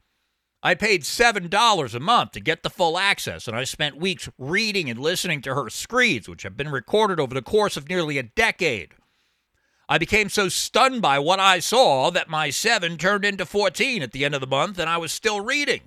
I 0.64 0.76
paid 0.76 1.04
$7 1.04 1.94
a 1.94 2.00
month 2.00 2.32
to 2.32 2.40
get 2.40 2.64
the 2.64 2.70
full 2.70 2.98
access, 2.98 3.46
and 3.46 3.58
I 3.58 3.66
spent 3.66 3.98
weeks 3.98 4.30
reading 4.38 4.90
and 4.90 4.98
listening 4.98 5.42
to 5.42 5.54
her 5.54 5.70
screeds, 5.70 6.30
which 6.30 6.44
have 6.44 6.56
been 6.56 6.70
recorded 6.70 7.20
over 7.20 7.34
the 7.34 7.42
course 7.42 7.76
of 7.76 7.90
nearly 7.90 8.18
a 8.18 8.24
decade. 8.24 8.94
I 9.90 9.98
became 9.98 10.30
so 10.30 10.48
stunned 10.48 11.02
by 11.02 11.20
what 11.20 11.42
I 11.42 11.60
saw 11.60 12.10
that 12.12 12.30
my 12.30 12.52
7 12.52 12.98
turned 12.98 13.26
into 13.26 13.46
14 13.46 14.02
at 14.02 14.14
the 14.14 14.24
end 14.24 14.34
of 14.34 14.40
the 14.40 14.48
month, 14.48 14.80
and 14.80 14.90
I 14.90 14.98
was 14.98 15.12
still 15.12 15.42
reading. 15.42 15.82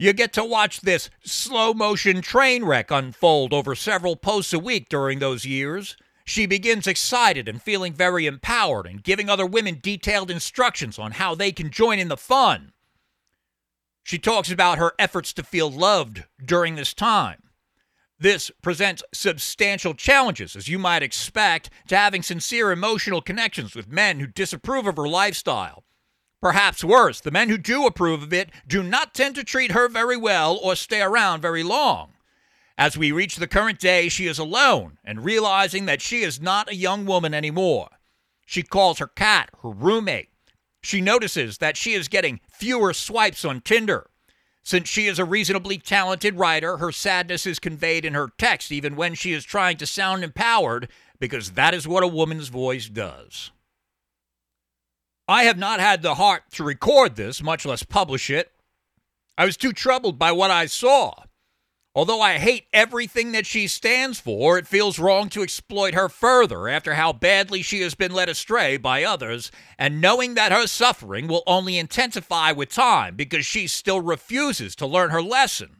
You 0.00 0.12
get 0.12 0.32
to 0.34 0.44
watch 0.44 0.82
this 0.82 1.10
slow 1.24 1.74
motion 1.74 2.22
train 2.22 2.64
wreck 2.64 2.92
unfold 2.92 3.52
over 3.52 3.74
several 3.74 4.14
posts 4.14 4.52
a 4.52 4.58
week 4.60 4.88
during 4.88 5.18
those 5.18 5.44
years. 5.44 5.96
She 6.24 6.46
begins 6.46 6.86
excited 6.86 7.48
and 7.48 7.60
feeling 7.60 7.94
very 7.94 8.26
empowered 8.26 8.86
and 8.86 9.02
giving 9.02 9.28
other 9.28 9.46
women 9.46 9.80
detailed 9.82 10.30
instructions 10.30 11.00
on 11.00 11.12
how 11.12 11.34
they 11.34 11.50
can 11.50 11.70
join 11.70 11.98
in 11.98 12.06
the 12.06 12.16
fun. 12.16 12.72
She 14.04 14.18
talks 14.18 14.52
about 14.52 14.78
her 14.78 14.92
efforts 15.00 15.32
to 15.32 15.42
feel 15.42 15.70
loved 15.70 16.24
during 16.44 16.76
this 16.76 16.94
time. 16.94 17.42
This 18.20 18.52
presents 18.62 19.02
substantial 19.12 19.94
challenges, 19.94 20.54
as 20.54 20.68
you 20.68 20.78
might 20.78 21.02
expect, 21.02 21.70
to 21.88 21.96
having 21.96 22.22
sincere 22.22 22.70
emotional 22.70 23.20
connections 23.20 23.74
with 23.74 23.88
men 23.88 24.20
who 24.20 24.28
disapprove 24.28 24.86
of 24.86 24.96
her 24.96 25.08
lifestyle. 25.08 25.84
Perhaps 26.40 26.84
worse, 26.84 27.20
the 27.20 27.32
men 27.32 27.48
who 27.48 27.58
do 27.58 27.84
approve 27.86 28.22
of 28.22 28.32
it 28.32 28.50
do 28.66 28.82
not 28.82 29.12
tend 29.14 29.34
to 29.34 29.44
treat 29.44 29.72
her 29.72 29.88
very 29.88 30.16
well 30.16 30.56
or 30.62 30.76
stay 30.76 31.02
around 31.02 31.40
very 31.40 31.64
long. 31.64 32.12
As 32.76 32.96
we 32.96 33.10
reach 33.10 33.36
the 33.36 33.48
current 33.48 33.80
day, 33.80 34.08
she 34.08 34.28
is 34.28 34.38
alone 34.38 34.98
and 35.04 35.24
realizing 35.24 35.86
that 35.86 36.00
she 36.00 36.22
is 36.22 36.40
not 36.40 36.70
a 36.70 36.76
young 36.76 37.06
woman 37.06 37.34
anymore. 37.34 37.88
She 38.46 38.62
calls 38.62 38.98
her 38.98 39.08
cat 39.08 39.50
her 39.62 39.70
roommate. 39.70 40.28
She 40.80 41.00
notices 41.00 41.58
that 41.58 41.76
she 41.76 41.94
is 41.94 42.06
getting 42.06 42.40
fewer 42.48 42.92
swipes 42.92 43.44
on 43.44 43.60
Tinder. 43.60 44.08
Since 44.62 44.88
she 44.88 45.06
is 45.06 45.18
a 45.18 45.24
reasonably 45.24 45.78
talented 45.78 46.36
writer, 46.36 46.76
her 46.76 46.92
sadness 46.92 47.46
is 47.46 47.58
conveyed 47.58 48.04
in 48.04 48.14
her 48.14 48.28
text, 48.38 48.70
even 48.70 48.94
when 48.94 49.14
she 49.14 49.32
is 49.32 49.44
trying 49.44 49.76
to 49.78 49.86
sound 49.86 50.22
empowered, 50.22 50.88
because 51.18 51.52
that 51.52 51.74
is 51.74 51.88
what 51.88 52.04
a 52.04 52.08
woman's 52.08 52.48
voice 52.48 52.88
does. 52.88 53.50
I 55.30 55.44
have 55.44 55.58
not 55.58 55.78
had 55.78 56.00
the 56.00 56.14
heart 56.14 56.44
to 56.52 56.64
record 56.64 57.16
this, 57.16 57.42
much 57.42 57.66
less 57.66 57.82
publish 57.82 58.30
it. 58.30 58.50
I 59.36 59.44
was 59.44 59.58
too 59.58 59.74
troubled 59.74 60.18
by 60.18 60.32
what 60.32 60.50
I 60.50 60.64
saw. 60.64 61.12
Although 61.94 62.22
I 62.22 62.38
hate 62.38 62.66
everything 62.72 63.32
that 63.32 63.44
she 63.44 63.66
stands 63.66 64.18
for, 64.18 64.56
it 64.56 64.66
feels 64.66 64.98
wrong 64.98 65.28
to 65.30 65.42
exploit 65.42 65.92
her 65.94 66.08
further 66.08 66.66
after 66.68 66.94
how 66.94 67.12
badly 67.12 67.60
she 67.60 67.82
has 67.82 67.94
been 67.94 68.12
led 68.12 68.30
astray 68.30 68.78
by 68.78 69.04
others, 69.04 69.50
and 69.78 70.00
knowing 70.00 70.34
that 70.34 70.52
her 70.52 70.66
suffering 70.66 71.28
will 71.28 71.42
only 71.46 71.76
intensify 71.76 72.52
with 72.52 72.70
time 72.70 73.14
because 73.14 73.44
she 73.44 73.66
still 73.66 74.00
refuses 74.00 74.74
to 74.76 74.86
learn 74.86 75.10
her 75.10 75.22
lesson. 75.22 75.77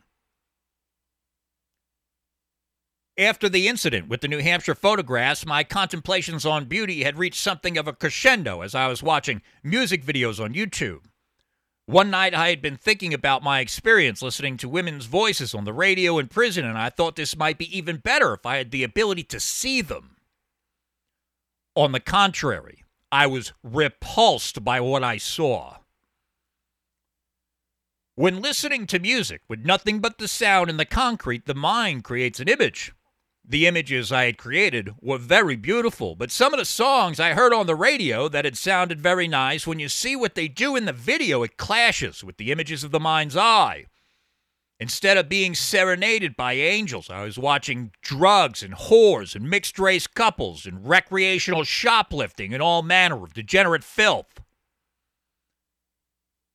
After 3.19 3.49
the 3.49 3.67
incident 3.67 4.07
with 4.07 4.21
the 4.21 4.29
New 4.29 4.39
Hampshire 4.39 4.77
photographs, 4.77 5.45
my 5.45 5.65
contemplations 5.65 6.47
on 6.47 6.67
beauty 6.67 7.03
had 7.03 7.19
reached 7.19 7.43
something 7.43 7.77
of 7.77 7.89
a 7.89 7.93
crescendo 7.93 8.61
as 8.61 8.77
I 8.77 8.87
was 8.87 9.03
watching 9.03 9.43
music 9.65 10.05
videos 10.05 10.39
on 10.39 10.55
YouTube. 10.55 11.01
One 11.87 12.11
night 12.11 12.33
I 12.33 12.51
had 12.51 12.63
been 12.63 12.77
thinking 12.77 13.13
about 13.13 13.43
my 13.43 13.59
experience 13.59 14.23
listening 14.23 14.57
to 14.59 14.69
women's 14.69 15.07
voices 15.07 15.53
on 15.53 15.65
the 15.65 15.73
radio 15.73 16.19
in 16.19 16.29
prison, 16.29 16.65
and 16.65 16.79
I 16.79 16.91
thought 16.91 17.17
this 17.17 17.37
might 17.37 17.59
be 17.59 17.77
even 17.77 17.97
better 17.97 18.35
if 18.35 18.47
I 18.47 18.59
had 18.59 18.71
the 18.71 18.85
ability 18.85 19.25
to 19.25 19.41
see 19.41 19.81
them. 19.81 20.15
On 21.75 21.91
the 21.91 21.99
contrary, 21.99 22.85
I 23.11 23.27
was 23.27 23.53
repulsed 23.65 24.63
by 24.63 24.81
what 24.81 25.03
I 25.03 25.17
saw. 25.17 25.79
When 28.15 28.43
listening 28.43 28.87
to 28.89 29.01
music 29.01 29.43
with 29.49 29.65
nothing 29.65 29.99
but 29.99 30.19
the 30.19 30.29
sound 30.29 30.71
and 30.71 30.79
the 30.79 30.85
concrete, 30.85 31.47
the 31.47 31.55
mind 31.55 32.05
creates 32.05 32.39
an 32.39 32.49
image 32.49 32.93
the 33.49 33.67
images 33.67 34.13
I 34.13 34.25
had 34.25 34.37
created 34.37 34.91
were 35.01 35.17
very 35.17 35.57
beautiful, 35.57 36.15
but 36.15 36.31
some 36.31 36.53
of 36.53 36.59
the 36.59 36.67
songs 36.67 37.19
I 37.19 37.33
heard 37.33 37.55
on 37.55 37.67
the 37.67 37.75
radio 37.75 38.29
that 38.29 38.45
had 38.45 38.59
sounded 38.59 39.01
very 39.01 39.27
nice, 39.27 39.67
when 39.67 39.79
you 39.79 39.89
see 39.89 40.15
what 40.15 40.35
they 40.35 40.49
do 40.49 40.77
in 40.77 40.85
the 40.85 40.93
video, 40.93 41.43
it 41.43 41.57
clashes 41.57 42.23
with 42.23 42.37
the 42.37 42.53
images 42.53 42.85
of 42.85 42.91
the 42.91 43.01
mind's 43.01 43.37
eye. 43.37 43.87
Instead 44.79 45.17
of 45.17 45.31
being 45.31 45.55
serenaded 45.55 46.37
by 46.37 46.53
angels, 46.53 47.09
I 47.11 47.25
was 47.25 47.39
watching 47.39 47.91
drugs 48.03 48.63
and 48.63 48.75
whores 48.75 49.35
and 49.35 49.49
mixed 49.49 49.79
race 49.79 50.07
couples 50.07 50.67
and 50.67 50.87
recreational 50.87 51.65
shoplifting 51.65 52.53
and 52.53 52.63
all 52.63 52.83
manner 52.83 53.25
of 53.25 53.33
degenerate 53.33 53.83
filth. 53.83 54.41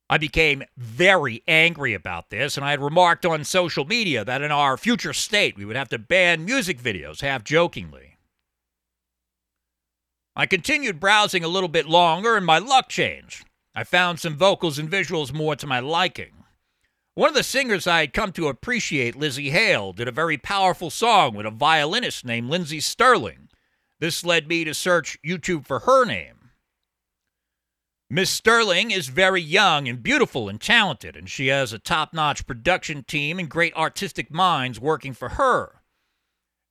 I 0.09 0.17
became 0.17 0.63
very 0.77 1.43
angry 1.47 1.93
about 1.93 2.29
this, 2.29 2.57
and 2.57 2.65
I 2.65 2.71
had 2.71 2.81
remarked 2.81 3.25
on 3.25 3.43
social 3.43 3.85
media 3.85 4.23
that 4.25 4.41
in 4.41 4.51
our 4.51 4.77
future 4.77 5.13
state 5.13 5.57
we 5.57 5.65
would 5.65 5.75
have 5.75 5.89
to 5.89 5.97
ban 5.97 6.45
music 6.45 6.81
videos, 6.81 7.21
half 7.21 7.43
jokingly. 7.43 8.17
I 10.35 10.45
continued 10.45 10.99
browsing 10.99 11.43
a 11.43 11.47
little 11.47 11.69
bit 11.69 11.87
longer, 11.87 12.35
and 12.35 12.45
my 12.45 12.57
luck 12.57 12.89
changed. 12.89 13.45
I 13.75 13.83
found 13.83 14.19
some 14.19 14.35
vocals 14.35 14.77
and 14.77 14.89
visuals 14.89 15.33
more 15.33 15.55
to 15.55 15.67
my 15.67 15.79
liking. 15.79 16.43
One 17.15 17.29
of 17.29 17.35
the 17.35 17.43
singers 17.43 17.85
I 17.85 17.99
had 18.01 18.13
come 18.13 18.31
to 18.33 18.47
appreciate, 18.47 19.15
Lzzy 19.15 19.51
Hale, 19.51 19.93
did 19.93 20.07
a 20.07 20.11
very 20.11 20.37
powerful 20.37 20.89
song 20.89 21.35
with 21.35 21.45
a 21.45 21.51
violinist 21.51 22.25
named 22.25 22.49
Lindsey 22.49 22.79
Stirling. 22.79 23.49
This 23.99 24.25
led 24.25 24.47
me 24.47 24.63
to 24.63 24.73
search 24.73 25.19
YouTube 25.23 25.67
for 25.67 25.79
her 25.79 26.05
name. 26.05 26.32
Miss 28.09 28.29
Stirling 28.29 28.91
is 28.91 29.07
very 29.07 29.41
young 29.41 29.87
and 29.87 30.03
beautiful 30.03 30.49
and 30.49 30.61
talented, 30.61 31.15
and 31.15 31.29
she 31.29 31.47
has 31.47 31.73
a 31.73 31.79
top 31.79 32.13
notch 32.13 32.45
production 32.45 33.03
team 33.03 33.39
and 33.39 33.49
great 33.49 33.73
artistic 33.75 34.31
minds 34.31 34.79
working 34.79 35.13
for 35.13 35.29
her. 35.29 35.81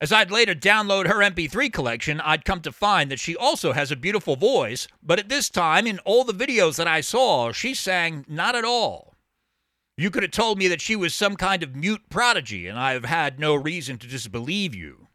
As 0.00 0.12
I'd 0.12 0.30
later 0.30 0.54
download 0.54 1.06
her 1.06 1.22
MP3 1.22 1.72
collection, 1.72 2.20
I'd 2.20 2.44
come 2.44 2.60
to 2.62 2.72
find 2.72 3.10
that 3.10 3.20
she 3.20 3.36
also 3.36 3.72
has 3.72 3.90
a 3.90 3.96
beautiful 3.96 4.36
voice, 4.36 4.88
but 5.02 5.18
at 5.18 5.28
this 5.28 5.48
time, 5.48 5.86
in 5.86 6.00
all 6.00 6.24
the 6.24 6.34
videos 6.34 6.76
that 6.76 6.88
I 6.88 7.00
saw, 7.00 7.52
she 7.52 7.72
sang 7.72 8.24
not 8.28 8.56
at 8.56 8.64
all. 8.64 9.14
You 9.96 10.10
could 10.10 10.24
have 10.24 10.32
told 10.32 10.58
me 10.58 10.68
that 10.68 10.80
she 10.80 10.96
was 10.96 11.14
some 11.14 11.36
kind 11.36 11.62
of 11.62 11.76
mute 11.76 12.08
prodigy, 12.08 12.66
and 12.66 12.78
I 12.78 12.92
have 12.94 13.04
had 13.04 13.38
no 13.38 13.54
reason 13.54 13.98
to 13.98 14.08
disbelieve 14.08 14.74
you. 14.74 15.06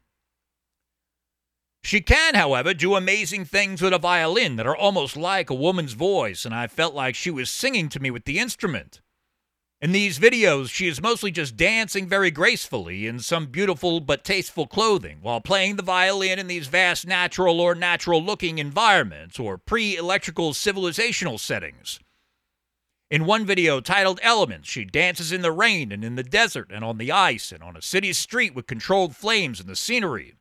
She 1.82 2.00
can, 2.00 2.34
however, 2.34 2.74
do 2.74 2.96
amazing 2.96 3.44
things 3.44 3.80
with 3.80 3.94
a 3.94 3.98
violin 3.98 4.56
that 4.56 4.66
are 4.66 4.76
almost 4.76 5.16
like 5.16 5.48
a 5.48 5.54
woman's 5.54 5.94
voice, 5.94 6.44
and 6.44 6.54
I 6.54 6.66
felt 6.66 6.94
like 6.94 7.14
she 7.14 7.30
was 7.30 7.50
singing 7.50 7.88
to 7.90 8.00
me 8.00 8.10
with 8.10 8.24
the 8.24 8.38
instrument. 8.38 9.00
In 9.80 9.92
these 9.92 10.18
videos, 10.18 10.70
she 10.70 10.88
is 10.88 11.00
mostly 11.00 11.30
just 11.30 11.56
dancing 11.56 12.08
very 12.08 12.32
gracefully 12.32 13.06
in 13.06 13.20
some 13.20 13.46
beautiful 13.46 14.00
but 14.00 14.24
tasteful 14.24 14.66
clothing 14.66 15.18
while 15.22 15.40
playing 15.40 15.76
the 15.76 15.84
violin 15.84 16.40
in 16.40 16.48
these 16.48 16.66
vast 16.66 17.06
natural 17.06 17.60
or 17.60 17.76
natural 17.76 18.20
looking 18.20 18.58
environments 18.58 19.38
or 19.38 19.56
pre 19.56 19.96
electrical 19.96 20.52
civilizational 20.52 21.38
settings. 21.38 22.00
In 23.08 23.24
one 23.24 23.46
video 23.46 23.80
titled 23.80 24.18
Elements, 24.20 24.68
she 24.68 24.84
dances 24.84 25.30
in 25.30 25.42
the 25.42 25.52
rain 25.52 25.92
and 25.92 26.04
in 26.04 26.16
the 26.16 26.24
desert 26.24 26.72
and 26.72 26.84
on 26.84 26.98
the 26.98 27.12
ice 27.12 27.52
and 27.52 27.62
on 27.62 27.76
a 27.76 27.80
city 27.80 28.12
street 28.12 28.56
with 28.56 28.66
controlled 28.66 29.14
flames 29.14 29.60
and 29.60 29.68
the 29.68 29.76
scenery. 29.76 30.34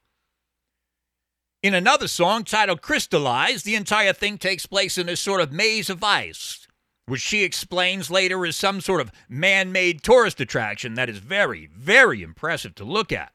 In 1.67 1.73
another 1.73 2.07
song 2.07 2.45
titled 2.45 2.81
Crystallize, 2.81 3.63
the 3.63 3.75
entire 3.75 4.13
thing 4.13 4.37
takes 4.37 4.65
place 4.65 4.97
in 4.97 5.09
a 5.09 5.17
sort 5.17 5.41
of 5.41 5.51
maze 5.51 5.89
of 5.89 6.01
ice, 6.01 6.65
which 7.07 7.19
she 7.19 7.43
explains 7.43 8.09
later 8.09 8.45
is 8.45 8.55
some 8.55 8.79
sort 8.79 9.01
of 9.01 9.11
man 9.27 9.73
made 9.73 10.01
tourist 10.01 10.39
attraction 10.39 10.93
that 10.93 11.09
is 11.09 11.17
very, 11.17 11.65
very 11.65 12.23
impressive 12.23 12.73
to 12.75 12.85
look 12.85 13.11
at. 13.11 13.33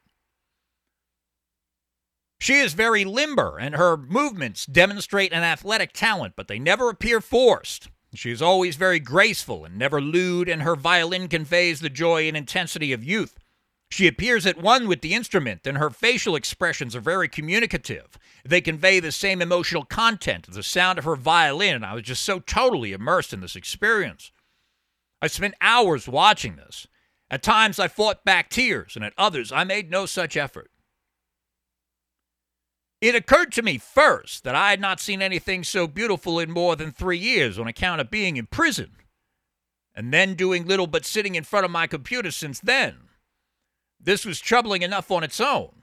She 2.41 2.55
is 2.55 2.73
very 2.73 3.05
limber, 3.05 3.59
and 3.59 3.75
her 3.75 3.99
movements 3.99 4.65
demonstrate 4.65 5.35
an 5.35 5.43
athletic 5.43 5.93
talent, 5.93 6.33
but 6.35 6.49
they 6.49 6.59
never 6.59 6.89
appear 6.89 7.21
forced. 7.21 7.91
She 8.15 8.31
is 8.31 8.41
always 8.41 8.77
very 8.77 8.99
graceful 8.99 9.67
and 9.67 9.77
never 9.77 10.01
lewd, 10.01 10.49
and 10.49 10.63
her 10.63 10.75
violin 10.75 11.29
conveys 11.29 11.81
the 11.81 11.91
joy 11.91 12.29
and 12.29 12.37
intensity 12.39 12.95
of 12.95 13.05
youth. 13.05 13.39
She 13.93 14.07
appears 14.07 14.47
at 14.47 14.57
one 14.57 14.89
with 14.89 15.03
the 15.03 15.13
instrument, 15.13 15.67
and 15.67 15.77
her 15.77 15.91
facial 15.91 16.35
expressions 16.35 16.97
are 16.97 17.03
very 17.03 17.29
communicative. 17.29 18.17
They 18.45 18.61
convey 18.61 18.99
the 18.99 19.13
same 19.13 19.41
emotional 19.41 19.85
content 19.85 20.49
as 20.49 20.57
the 20.57 20.63
sound 20.63 20.99
of 20.99 21.05
her 21.05 21.17
violin, 21.17 21.85
I 21.85 21.95
was 21.95 22.03
just 22.03 22.25
so 22.25 22.41
totally 22.41 22.93
immersed 22.93 23.33
in 23.33 23.41
this 23.41 23.57
experience. 23.57 24.33
I 25.21 25.29
spent 25.29 25.55
hours 25.61 26.09
watching 26.09 26.57
this. 26.57 26.89
At 27.31 27.43
times 27.43 27.79
I 27.79 27.89
fought 27.89 28.25
back 28.25 28.51
tears, 28.51 28.97
and 28.97 29.05
at 29.05 29.15
others 29.17 29.53
I 29.53 29.65
made 29.65 29.91
no 29.91 30.07
such 30.07 30.37
effort. 30.37 30.71
It 33.01 33.15
occurred 33.15 33.53
to 33.53 33.63
me 33.63 33.79
first 33.79 34.45
that 34.45 34.55
I 34.55 34.71
had 34.71 34.81
not 34.81 35.01
seen 35.01 35.23
anything 35.23 35.65
so 35.65 35.87
beautiful 35.87 36.39
in 36.39 36.51
more 36.51 36.77
than 36.77 36.93
three 36.93 37.19
years 37.19 37.59
on 37.59 37.67
account 37.67 38.01
of 38.01 38.11
being 38.11 38.37
in 38.37 38.47
prison, 38.47 38.91
and 39.95 40.13
then 40.13 40.35
doing 40.35 40.67
little 40.67 40.87
but 40.87 41.05
sitting 41.05 41.35
in 41.35 41.45
front 41.45 41.65
of 41.65 41.71
my 41.71 41.87
computer 41.87 42.31
since 42.31 42.61
then. 42.61 43.09
This 44.01 44.25
was 44.25 44.41
troubling 44.41 44.83
enough 44.83 45.11
on 45.11 45.23
its 45.23 45.41
own. 45.41 45.82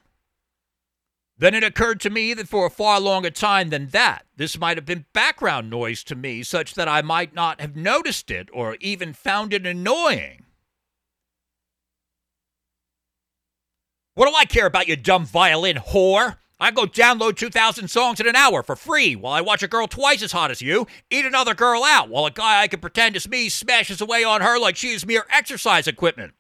Then 1.39 1.56
it 1.56 1.63
occurred 1.63 2.02
to 2.02 2.10
me 2.10 2.34
that 2.34 2.49
for 2.49 2.65
a 2.65 2.69
far 2.69 2.99
longer 2.99 3.30
time 3.30 3.69
than 3.69 3.88
that, 3.88 4.25
this 4.36 4.60
might 4.60 4.78
have 4.78 4.86
been 4.86 5.06
background 5.13 5.69
noise 5.69 6.04
to 6.04 6.15
me, 6.15 6.43
such 6.43 6.73
that 6.73 6.89
I 6.89 7.02
might 7.02 7.34
not 7.34 7.62
have 7.62 7.78
noticed 7.78 8.30
it 8.30 8.49
or 8.52 8.75
even 8.82 9.13
found 9.13 9.54
it 9.54 9.65
annoying. 9.65 10.43
What 14.15 14.28
do 14.28 14.36
I 14.36 14.43
care 14.43 14.65
about 14.65 14.89
your 14.89 14.97
dumb 14.97 15.25
violin 15.25 15.78
whore? 15.78 16.39
I 16.60 16.71
go 16.71 16.84
download 16.84 17.38
2,000 17.38 17.88
songs 17.88 18.19
in 18.19 18.28
an 18.28 18.36
hour 18.36 18.62
for 18.62 18.75
free 18.75 19.15
while 19.15 19.32
I 19.32 19.39
watch 19.39 19.63
a 19.63 19.67
girl 19.69 19.88
twice 19.88 20.21
as 20.21 20.34
hot 20.34 20.52
as 20.52 20.62
you 20.62 20.88
eat 21.10 21.25
another 21.25 21.54
girl 21.54 21.86
out 21.86 22.10
while 22.10 22.25
a 22.25 22.32
guy 22.32 22.62
I 22.62 22.67
can 22.67 22.82
pretend 22.82 23.15
is 23.15 23.30
me 23.30 23.47
smashes 23.47 24.02
away 24.02 24.25
on 24.25 24.41
her 24.41 24.60
like 24.60 24.75
she 24.75 24.89
is 24.89 25.06
mere 25.06 25.25
exercise 25.32 25.88
equipment. 25.88 26.34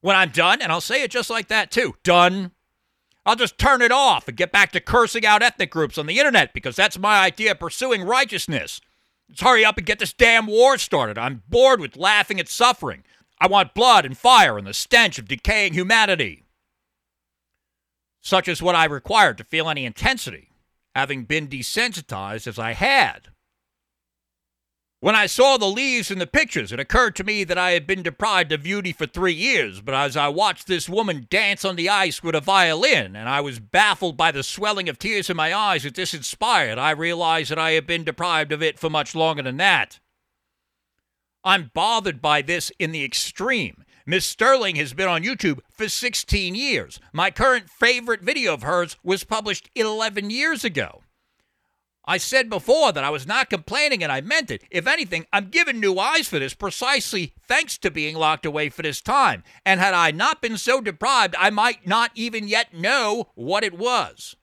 When 0.00 0.16
I'm 0.16 0.30
done, 0.30 0.60
and 0.60 0.72
I'll 0.72 0.80
say 0.80 1.04
it 1.04 1.12
just 1.12 1.30
like 1.30 1.46
that 1.48 1.70
too, 1.70 1.94
done, 2.02 2.50
I'll 3.26 3.36
just 3.36 3.58
turn 3.58 3.82
it 3.82 3.92
off 3.92 4.28
and 4.28 4.36
get 4.36 4.52
back 4.52 4.72
to 4.72 4.80
cursing 4.80 5.24
out 5.24 5.42
ethnic 5.42 5.70
groups 5.70 5.96
on 5.96 6.06
the 6.06 6.18
internet 6.18 6.52
because 6.52 6.76
that's 6.76 6.98
my 6.98 7.20
idea 7.20 7.52
of 7.52 7.60
pursuing 7.60 8.02
righteousness. 8.02 8.80
Let's 9.28 9.40
hurry 9.40 9.64
up 9.64 9.78
and 9.78 9.86
get 9.86 9.98
this 9.98 10.12
damn 10.12 10.46
war 10.46 10.76
started. 10.76 11.16
I'm 11.16 11.42
bored 11.48 11.80
with 11.80 11.96
laughing 11.96 12.38
at 12.38 12.48
suffering. 12.48 13.02
I 13.40 13.46
want 13.46 13.74
blood 13.74 14.04
and 14.04 14.16
fire 14.16 14.58
and 14.58 14.66
the 14.66 14.74
stench 14.74 15.18
of 15.18 15.26
decaying 15.26 15.72
humanity 15.72 16.44
such 18.24 18.48
as 18.48 18.62
what 18.62 18.74
I 18.74 18.86
required 18.86 19.36
to 19.38 19.44
feel 19.44 19.68
any 19.68 19.84
intensity, 19.84 20.48
having 20.94 21.24
been 21.24 21.46
desensitized 21.46 22.46
as 22.46 22.58
I 22.58 22.72
had. 22.72 23.28
When 25.04 25.14
I 25.14 25.26
saw 25.26 25.58
the 25.58 25.66
leaves 25.66 26.10
in 26.10 26.18
the 26.18 26.26
pictures, 26.26 26.72
it 26.72 26.80
occurred 26.80 27.14
to 27.16 27.24
me 27.24 27.44
that 27.44 27.58
I 27.58 27.72
had 27.72 27.86
been 27.86 28.02
deprived 28.02 28.52
of 28.52 28.62
beauty 28.62 28.90
for 28.90 29.04
three 29.04 29.34
years, 29.34 29.82
but 29.82 29.94
as 29.94 30.16
I 30.16 30.28
watched 30.28 30.66
this 30.66 30.88
woman 30.88 31.26
dance 31.28 31.62
on 31.62 31.76
the 31.76 31.90
ice 31.90 32.22
with 32.22 32.34
a 32.34 32.40
violin, 32.40 33.14
and 33.14 33.28
I 33.28 33.42
was 33.42 33.58
baffled 33.60 34.16
by 34.16 34.32
the 34.32 34.42
swelling 34.42 34.88
of 34.88 34.98
tears 34.98 35.28
in 35.28 35.36
my 35.36 35.52
eyes 35.52 35.82
that 35.82 35.94
this 35.94 36.14
inspired, 36.14 36.78
I 36.78 36.92
realized 36.92 37.50
that 37.50 37.58
I 37.58 37.72
had 37.72 37.86
been 37.86 38.02
deprived 38.02 38.50
of 38.50 38.62
it 38.62 38.78
for 38.78 38.88
much 38.88 39.14
longer 39.14 39.42
than 39.42 39.58
that. 39.58 40.00
I'm 41.44 41.70
bothered 41.74 42.22
by 42.22 42.40
this 42.40 42.72
in 42.78 42.90
the 42.92 43.04
extreme, 43.04 43.84
Miss 44.06 44.24
Stirling 44.24 44.76
has 44.76 44.94
been 44.94 45.08
on 45.08 45.22
YouTube 45.22 45.60
for 45.70 45.86
16 45.86 46.54
years. 46.54 46.98
My 47.12 47.30
current 47.30 47.68
favorite 47.68 48.22
video 48.22 48.54
of 48.54 48.62
hers 48.62 48.96
was 49.04 49.22
published 49.22 49.68
11 49.74 50.30
years 50.30 50.64
ago. 50.64 51.02
I 52.06 52.18
said 52.18 52.50
before 52.50 52.92
that 52.92 53.04
I 53.04 53.10
was 53.10 53.26
not 53.26 53.50
complaining 53.50 54.02
and 54.02 54.12
I 54.12 54.20
meant 54.20 54.50
it. 54.50 54.64
If 54.70 54.86
anything, 54.86 55.26
I'm 55.32 55.48
given 55.48 55.80
new 55.80 55.98
eyes 55.98 56.28
for 56.28 56.38
this 56.38 56.54
precisely 56.54 57.34
thanks 57.48 57.78
to 57.78 57.90
being 57.90 58.16
locked 58.16 58.44
away 58.44 58.68
for 58.68 58.82
this 58.82 59.00
time. 59.00 59.42
And 59.64 59.80
had 59.80 59.94
I 59.94 60.10
not 60.10 60.42
been 60.42 60.58
so 60.58 60.80
deprived, 60.80 61.34
I 61.38 61.50
might 61.50 61.86
not 61.86 62.10
even 62.14 62.46
yet 62.46 62.74
know 62.74 63.30
what 63.34 63.64
it 63.64 63.78
was. 63.78 64.36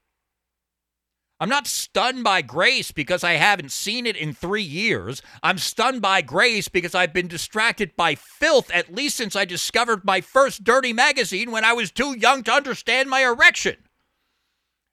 I'm 1.39 1.49
not 1.49 1.65
stunned 1.65 2.23
by 2.23 2.43
grace 2.43 2.91
because 2.91 3.23
I 3.23 3.33
haven't 3.33 3.71
seen 3.71 4.05
it 4.05 4.15
in 4.15 4.31
three 4.31 4.61
years. 4.61 5.23
I'm 5.41 5.57
stunned 5.57 5.99
by 5.99 6.21
grace 6.21 6.67
because 6.67 6.93
I've 6.93 7.13
been 7.13 7.27
distracted 7.27 7.95
by 7.95 8.13
filth 8.13 8.69
at 8.69 8.93
least 8.93 9.17
since 9.17 9.35
I 9.35 9.45
discovered 9.45 10.05
my 10.05 10.21
first 10.21 10.63
dirty 10.63 10.93
magazine 10.93 11.49
when 11.49 11.65
I 11.65 11.73
was 11.73 11.89
too 11.89 12.15
young 12.15 12.43
to 12.43 12.53
understand 12.53 13.09
my 13.09 13.21
erection. 13.21 13.77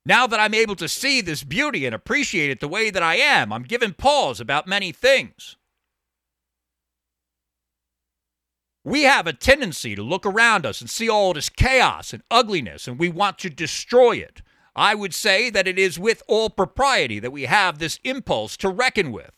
Now 0.09 0.27
that 0.27 0.41
I'm 0.41 0.55
able 0.55 0.75
to 0.77 0.89
see 0.89 1.21
this 1.21 1.45
beauty 1.45 1.85
and 1.85 1.95
appreciate 1.95 2.49
it 2.49 2.61
the 2.61 2.67
way 2.67 2.89
that 2.89 3.03
I 3.03 3.17
am, 3.17 3.53
I'm 3.53 3.63
given 3.63 3.93
pause 3.93 4.41
about 4.41 4.67
many 4.67 4.91
things. 4.91 5.57
We 8.83 9.03
have 9.03 9.27
a 9.27 9.35
tendency 9.35 9.95
to 9.95 10.03
look 10.03 10.25
around 10.25 10.65
us 10.65 10.81
and 10.81 10.89
see 10.89 11.11
all 11.11 11.35
this 11.35 11.51
chaos 11.51 12.15
and 12.15 12.23
ugliness, 12.31 12.89
and 12.89 12.99
we 12.99 13.11
want 13.11 13.39
to 13.41 13.51
destroy 13.51 14.17
it. 14.17 14.41
I 14.75 14.95
would 14.95 15.13
say 15.13 15.51
that 15.51 15.69
it 15.69 15.79
is 15.79 15.99
with 15.99 16.23
all 16.27 16.49
propriety 16.49 17.19
that 17.19 17.31
we 17.31 17.43
have 17.43 17.79
this 17.79 18.01
impulse 18.03 18.57
to 18.59 18.71
reckon 18.71 19.13
with. 19.13 19.33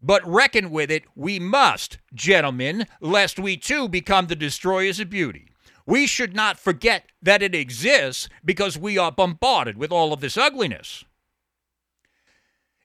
But 0.00 0.26
reckon 0.26 0.70
with 0.70 0.90
it 0.90 1.04
we 1.14 1.38
must, 1.38 1.98
gentlemen, 2.14 2.86
lest 3.02 3.38
we 3.38 3.58
too 3.58 3.86
become 3.86 4.28
the 4.28 4.36
destroyers 4.36 4.98
of 4.98 5.10
beauty. 5.10 5.47
We 5.88 6.06
should 6.06 6.36
not 6.36 6.58
forget 6.58 7.06
that 7.22 7.42
it 7.42 7.54
exists 7.54 8.28
because 8.44 8.76
we 8.76 8.98
are 8.98 9.10
bombarded 9.10 9.78
with 9.78 9.90
all 9.90 10.12
of 10.12 10.20
this 10.20 10.36
ugliness. 10.36 11.06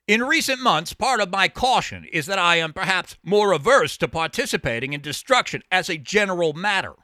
In 0.08 0.22
recent 0.22 0.62
months, 0.62 0.94
part 0.94 1.20
of 1.20 1.30
my 1.30 1.48
caution 1.48 2.06
is 2.10 2.24
that 2.24 2.38
I 2.38 2.56
am 2.56 2.72
perhaps 2.72 3.18
more 3.22 3.52
averse 3.52 3.98
to 3.98 4.08
participating 4.08 4.94
in 4.94 5.02
destruction 5.02 5.62
as 5.70 5.90
a 5.90 5.98
general 5.98 6.54
matter. 6.54 6.94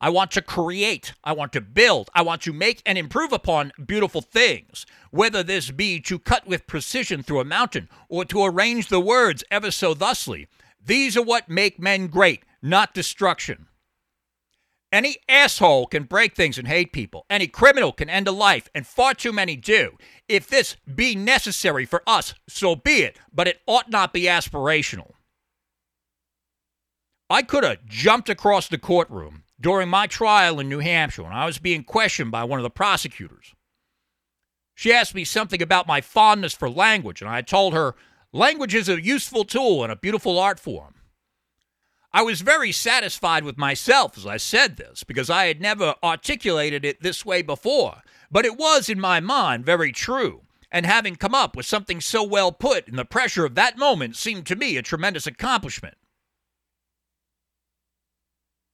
I 0.00 0.08
want 0.08 0.30
to 0.30 0.40
create. 0.40 1.12
I 1.22 1.34
want 1.34 1.52
to 1.52 1.60
build. 1.60 2.08
I 2.14 2.22
want 2.22 2.40
to 2.42 2.54
make 2.54 2.80
and 2.86 2.96
improve 2.96 3.34
upon 3.34 3.72
beautiful 3.84 4.22
things, 4.22 4.86
whether 5.10 5.42
this 5.42 5.70
be 5.70 6.00
to 6.00 6.18
cut 6.18 6.46
with 6.46 6.66
precision 6.66 7.22
through 7.22 7.40
a 7.40 7.44
mountain 7.44 7.90
or 8.08 8.24
to 8.24 8.42
arrange 8.42 8.88
the 8.88 9.00
words 9.00 9.44
ever 9.50 9.70
so 9.70 9.92
thusly. 9.92 10.48
These 10.82 11.14
are 11.14 11.22
what 11.22 11.50
make 11.50 11.78
men 11.78 12.06
great, 12.06 12.42
not 12.62 12.94
destruction. 12.94 13.66
Any 14.96 15.18
asshole 15.28 15.88
can 15.88 16.04
break 16.04 16.34
things 16.34 16.56
and 16.56 16.66
hate 16.66 16.90
people. 16.90 17.26
Any 17.28 17.48
criminal 17.48 17.92
can 17.92 18.08
end 18.08 18.28
a 18.28 18.32
life, 18.32 18.70
and 18.74 18.86
far 18.86 19.12
too 19.12 19.30
many 19.30 19.54
do. 19.54 19.98
If 20.26 20.48
this 20.48 20.78
be 20.86 21.14
necessary 21.14 21.84
for 21.84 22.02
us, 22.06 22.32
so 22.48 22.74
be 22.74 23.02
it, 23.02 23.18
but 23.30 23.46
it 23.46 23.60
ought 23.66 23.90
not 23.90 24.14
be 24.14 24.22
aspirational. 24.22 25.12
I 27.28 27.42
could 27.42 27.62
have 27.62 27.84
jumped 27.84 28.30
across 28.30 28.68
the 28.68 28.78
courtroom 28.78 29.42
during 29.60 29.90
my 29.90 30.06
trial 30.06 30.58
in 30.60 30.70
New 30.70 30.78
Hampshire 30.78 31.24
when 31.24 31.32
I 31.34 31.44
was 31.44 31.58
being 31.58 31.84
questioned 31.84 32.30
by 32.30 32.44
one 32.44 32.58
of 32.58 32.64
the 32.64 32.70
prosecutors. 32.70 33.54
She 34.74 34.94
asked 34.94 35.14
me 35.14 35.24
something 35.24 35.60
about 35.60 35.86
my 35.86 36.00
fondness 36.00 36.54
for 36.54 36.70
language, 36.70 37.20
and 37.20 37.28
I 37.28 37.42
told 37.42 37.74
her 37.74 37.96
language 38.32 38.74
is 38.74 38.88
a 38.88 39.04
useful 39.04 39.44
tool 39.44 39.82
and 39.82 39.92
a 39.92 39.96
beautiful 39.96 40.38
art 40.38 40.58
form. 40.58 40.94
I 42.16 42.22
was 42.22 42.40
very 42.40 42.72
satisfied 42.72 43.44
with 43.44 43.58
myself 43.58 44.16
as 44.16 44.24
I 44.24 44.38
said 44.38 44.78
this 44.78 45.04
because 45.04 45.28
I 45.28 45.48
had 45.48 45.60
never 45.60 45.96
articulated 46.02 46.82
it 46.82 47.02
this 47.02 47.26
way 47.26 47.42
before, 47.42 48.00
but 48.30 48.46
it 48.46 48.56
was 48.56 48.88
in 48.88 48.98
my 48.98 49.20
mind 49.20 49.66
very 49.66 49.92
true. 49.92 50.40
And 50.72 50.86
having 50.86 51.16
come 51.16 51.34
up 51.34 51.54
with 51.54 51.66
something 51.66 52.00
so 52.00 52.24
well 52.24 52.52
put 52.52 52.88
in 52.88 52.96
the 52.96 53.04
pressure 53.04 53.44
of 53.44 53.54
that 53.56 53.76
moment 53.76 54.16
seemed 54.16 54.46
to 54.46 54.56
me 54.56 54.78
a 54.78 54.82
tremendous 54.82 55.26
accomplishment. 55.26 55.98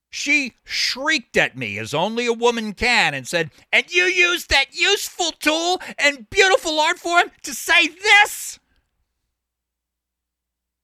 She 0.09 0.53
shrieked 0.63 1.35
at 1.35 1.57
me 1.57 1.77
as 1.77 1.93
only 1.93 2.25
a 2.25 2.31
woman 2.31 2.71
can 2.71 3.13
and 3.13 3.27
said, 3.27 3.51
And 3.73 3.93
you 3.93 4.03
used 4.03 4.51
that 4.51 4.73
useful 4.73 5.31
tool 5.31 5.81
and 5.97 6.29
beautiful 6.29 6.79
art 6.79 6.97
form 6.97 7.29
to 7.41 7.53
say 7.53 7.89
this? 7.89 8.57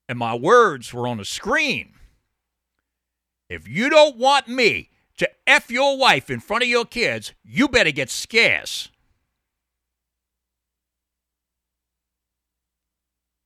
And 0.10 0.19
my 0.19 0.36
words 0.36 0.93
were 0.93 1.08
on 1.08 1.22
a 1.22 1.26
screen. 1.26 1.93
If 3.49 3.67
you 3.67 3.89
don't 3.89 4.17
want 4.17 4.47
me 4.47 4.89
to 5.17 5.29
F 5.47 5.71
your 5.71 5.97
wife 5.97 6.29
in 6.29 6.39
front 6.39 6.63
of 6.63 6.69
your 6.69 6.85
kids, 6.85 7.33
you 7.43 7.67
better 7.67 7.91
get 7.91 8.09
scarce. 8.09 8.89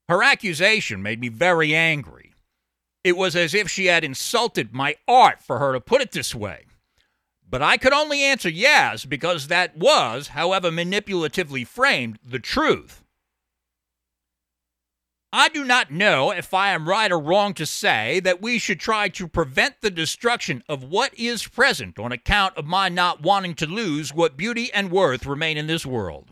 Her 0.10 0.22
accusation 0.22 1.02
made 1.02 1.22
me 1.22 1.30
very 1.30 1.74
angry. 1.74 2.34
It 3.04 3.18
was 3.18 3.36
as 3.36 3.54
if 3.54 3.70
she 3.70 3.86
had 3.86 4.04
insulted 4.04 4.74
my 4.74 4.96
art 5.08 5.42
for 5.42 5.60
her 5.60 5.74
to 5.74 5.80
put 5.80 6.02
it 6.02 6.12
this 6.12 6.36
way. 6.36 6.66
But 7.50 7.62
I 7.62 7.78
could 7.78 7.94
only 7.94 8.24
answer 8.24 8.50
yes 8.50 9.06
because 9.06 9.48
that 9.48 9.78
was, 9.78 10.30
however 10.30 10.72
manipulatively 10.72 11.66
framed, 11.66 12.20
the 12.24 12.40
truth. 12.40 13.03
I 15.36 15.50
do 15.50 15.66
not 15.66 15.90
know 15.90 16.30
if 16.30 16.54
I 16.54 16.74
am 16.74 16.88
right 16.88 17.12
or 17.12 17.18
wrong 17.18 17.56
to 17.56 17.66
say 17.66 18.20
that 18.20 18.40
we 18.40 18.60
should 18.60 18.80
try 18.80 19.10
to 19.10 19.28
prevent 19.28 19.82
the 19.82 19.90
destruction 19.90 20.64
of 20.70 20.84
what 20.84 21.12
is 21.18 21.48
present 21.48 21.98
on 21.98 22.12
account 22.12 22.56
of 22.56 22.68
my 22.68 22.88
not 22.88 23.24
wanting 23.24 23.56
to 23.56 23.66
lose 23.66 24.14
what 24.14 24.38
beauty 24.38 24.72
and 24.72 24.92
worth 24.92 25.26
remain 25.26 25.58
in 25.58 25.66
this 25.66 25.88
world. 25.88 26.30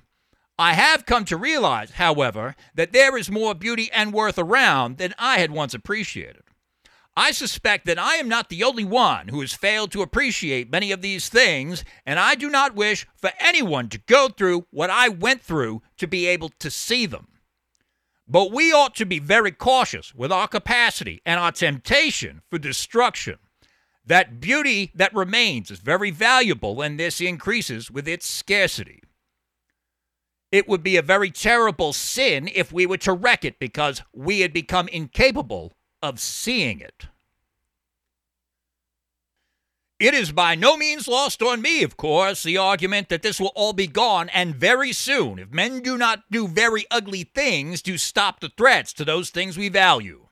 I 0.59 0.73
have 0.73 1.07
come 1.07 1.25
to 1.25 1.35
realize, 1.35 1.93
however, 1.93 2.55
that 2.75 2.93
there 2.93 3.17
is 3.17 3.31
more 3.31 3.55
beauty 3.55 3.89
and 3.91 4.13
worth 4.13 4.37
around 4.37 4.99
than 4.99 5.15
I 5.17 5.39
had 5.39 5.49
once 5.49 5.73
appreciated. 5.73 6.43
I 7.17 7.31
suspect 7.31 7.87
that 7.87 7.97
I 7.97 8.17
am 8.17 8.29
not 8.29 8.49
the 8.49 8.63
only 8.63 8.85
one 8.85 9.29
who 9.29 9.41
has 9.41 9.51
failed 9.51 9.91
to 9.93 10.03
appreciate 10.03 10.71
many 10.71 10.91
of 10.91 11.01
these 11.01 11.27
things, 11.27 11.83
and 12.05 12.19
I 12.19 12.35
do 12.35 12.51
not 12.51 12.75
wish 12.75 13.07
for 13.15 13.31
anyone 13.39 13.89
to 13.89 13.97
go 13.97 14.27
through 14.27 14.67
what 14.69 14.91
I 14.91 15.09
went 15.09 15.41
through 15.41 15.81
to 15.97 16.05
be 16.05 16.27
able 16.27 16.49
to 16.59 16.69
see 16.69 17.07
them. 17.07 17.29
But 18.31 18.53
we 18.53 18.71
ought 18.71 18.95
to 18.95 19.05
be 19.05 19.19
very 19.19 19.51
cautious 19.51 20.15
with 20.15 20.31
our 20.31 20.47
capacity 20.47 21.21
and 21.25 21.37
our 21.39 21.51
temptation 21.51 22.41
for 22.49 22.57
destruction. 22.59 23.39
That 24.05 24.39
beauty 24.39 24.91
that 24.95 25.13
remains 25.13 25.69
is 25.69 25.79
very 25.79 26.11
valuable, 26.11 26.81
and 26.81 26.99
this 26.99 27.19
increases 27.21 27.91
with 27.91 28.07
its 28.07 28.25
scarcity. 28.27 29.01
it 30.51 30.67
would 30.67 30.83
be 30.83 30.97
a 30.97 31.01
very 31.01 31.31
terrible 31.31 31.93
sin 31.93 32.49
if 32.53 32.71
we 32.71 32.85
were 32.85 32.97
to 32.97 33.13
wreck 33.13 33.45
it 33.45 33.59
because 33.59 34.03
we 34.13 34.41
had 34.41 34.53
become 34.53 34.87
incapable 34.89 35.73
of 36.01 36.19
seeing 36.19 36.79
it. 36.81 37.07
It 40.01 40.15
is 40.15 40.31
by 40.31 40.55
no 40.55 40.77
means 40.77 41.07
lost 41.07 41.43
on 41.43 41.61
me, 41.61 41.83
of 41.83 41.95
course, 41.95 42.41
the 42.41 42.57
argument 42.57 43.09
that 43.09 43.21
this 43.21 43.39
will 43.39 43.51
all 43.53 43.71
be 43.71 43.85
gone 43.85 44.29
and 44.29 44.55
very 44.55 44.93
soon 44.93 45.37
if 45.37 45.51
men 45.51 45.83
do 45.83 45.95
not 45.95 46.23
do 46.31 46.47
very 46.47 46.85
ugly 46.89 47.21
things 47.35 47.83
to 47.83 47.99
stop 47.99 48.39
the 48.39 48.49
threats 48.49 48.93
to 48.93 49.05
those 49.05 49.29
things 49.29 49.59
we 49.59 49.69
value. 49.69 50.25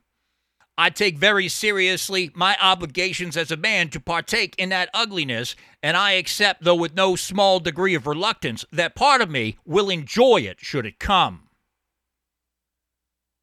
I 0.76 0.90
take 0.90 1.20
very 1.20 1.48
seriously 1.48 2.32
my 2.34 2.58
obligations 2.60 3.38
as 3.38 3.52
a 3.52 3.58
man 3.58 3.90
to 3.90 4.00
partake 4.00 4.56
in 4.58 4.70
that 4.70 4.90
ugliness, 4.92 5.56
and 5.84 5.96
I 5.96 6.14
accept, 6.14 6.64
though 6.64 6.74
with 6.74 6.96
no 6.96 7.16
small 7.16 7.60
degree 7.60 7.94
of 7.94 8.08
reluctance, 8.08 8.66
that 8.72 8.96
part 8.96 9.22
of 9.22 9.30
me 9.30 9.60
will 9.66 9.92
enjoy 9.92 10.38
it 10.38 10.60
should 10.62 10.88
it 10.88 10.98
come. 10.98 11.48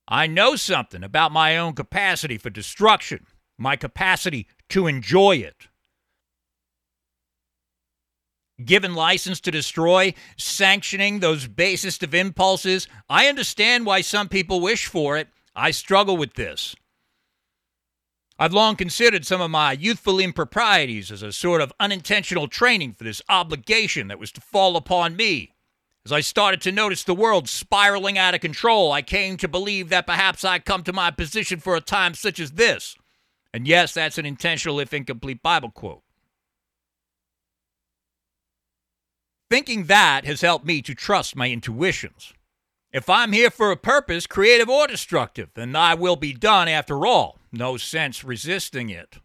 I 0.08 0.26
know 0.26 0.56
something 0.56 1.04
about 1.04 1.30
my 1.30 1.56
own 1.56 1.74
capacity 1.74 2.36
for 2.36 2.50
destruction, 2.50 3.26
my 3.56 3.76
capacity 3.76 4.48
to 4.70 4.88
enjoy 4.88 5.36
it. 5.36 5.68
Given 8.64 8.94
license 8.94 9.40
to 9.40 9.50
destroy, 9.50 10.14
sanctioning 10.38 11.20
those 11.20 11.46
basest 11.46 12.02
of 12.02 12.14
impulses, 12.14 12.88
I 13.08 13.26
understand 13.26 13.84
why 13.84 14.00
some 14.00 14.28
people 14.28 14.60
wish 14.60 14.86
for 14.86 15.18
it. 15.18 15.28
I 15.54 15.70
struggle 15.72 16.16
with 16.16 16.34
this. 16.34 16.74
I've 18.38 18.52
long 18.52 18.76
considered 18.76 19.26
some 19.26 19.40
of 19.40 19.50
my 19.50 19.72
youthful 19.72 20.18
improprieties 20.18 21.10
as 21.10 21.22
a 21.22 21.32
sort 21.32 21.60
of 21.60 21.72
unintentional 21.80 22.48
training 22.48 22.92
for 22.94 23.04
this 23.04 23.22
obligation 23.28 24.08
that 24.08 24.18
was 24.18 24.32
to 24.32 24.40
fall 24.40 24.76
upon 24.76 25.16
me. 25.16 25.52
As 26.04 26.12
I 26.12 26.20
started 26.20 26.60
to 26.62 26.72
notice 26.72 27.02
the 27.02 27.14
world 27.14 27.48
spiraling 27.48 28.16
out 28.16 28.34
of 28.34 28.40
control, 28.40 28.92
I 28.92 29.02
came 29.02 29.36
to 29.38 29.48
believe 29.48 29.88
that 29.88 30.06
perhaps 30.06 30.44
I'd 30.44 30.64
come 30.64 30.82
to 30.84 30.92
my 30.92 31.10
position 31.10 31.60
for 31.60 31.76
a 31.76 31.80
time 31.80 32.14
such 32.14 32.38
as 32.38 32.52
this. 32.52 32.94
And 33.52 33.66
yes, 33.66 33.94
that's 33.94 34.18
an 34.18 34.26
intentional, 34.26 34.80
if 34.80 34.94
incomplete, 34.94 35.42
Bible 35.42 35.70
quote. 35.70 36.02
Thinking 39.48 39.84
that 39.84 40.24
has 40.24 40.40
helped 40.40 40.66
me 40.66 40.82
to 40.82 40.94
trust 40.94 41.36
my 41.36 41.48
intuitions. 41.50 42.32
If 42.92 43.08
I'm 43.08 43.32
here 43.32 43.50
for 43.50 43.70
a 43.70 43.76
purpose, 43.76 44.26
creative 44.26 44.68
or 44.68 44.86
destructive, 44.86 45.50
then 45.54 45.76
I 45.76 45.94
will 45.94 46.16
be 46.16 46.32
done 46.32 46.66
after 46.66 47.06
all. 47.06 47.38
No 47.52 47.76
sense 47.76 48.24
resisting 48.24 48.90
it. 48.90 49.18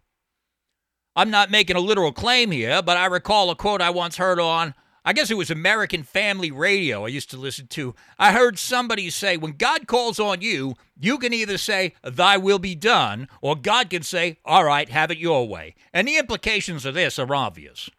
I'm 1.16 1.30
not 1.30 1.50
making 1.50 1.76
a 1.76 1.80
literal 1.80 2.12
claim 2.12 2.52
here, 2.52 2.82
but 2.82 2.96
I 2.96 3.06
recall 3.06 3.50
a 3.50 3.56
quote 3.56 3.80
I 3.80 3.90
once 3.90 4.16
heard 4.16 4.38
on, 4.38 4.74
I 5.04 5.12
guess 5.12 5.30
it 5.30 5.36
was 5.36 5.50
American 5.50 6.04
Family 6.04 6.52
Radio 6.52 7.04
I 7.04 7.08
used 7.08 7.30
to 7.30 7.36
listen 7.36 7.66
to. 7.68 7.94
I 8.18 8.32
heard 8.32 8.58
somebody 8.58 9.10
say, 9.10 9.36
when 9.36 9.52
God 9.52 9.88
calls 9.88 10.20
on 10.20 10.40
you, 10.40 10.76
you 10.98 11.18
can 11.18 11.32
either 11.32 11.58
say, 11.58 11.94
Thy 12.04 12.36
will 12.36 12.60
be 12.60 12.76
done, 12.76 13.28
or 13.40 13.56
God 13.56 13.90
can 13.90 14.04
say, 14.04 14.38
All 14.44 14.64
right, 14.64 14.88
have 14.88 15.10
it 15.10 15.18
your 15.18 15.48
way. 15.48 15.74
And 15.92 16.06
the 16.06 16.18
implications 16.18 16.84
of 16.84 16.94
this 16.94 17.18
are 17.18 17.34
obvious. 17.34 17.90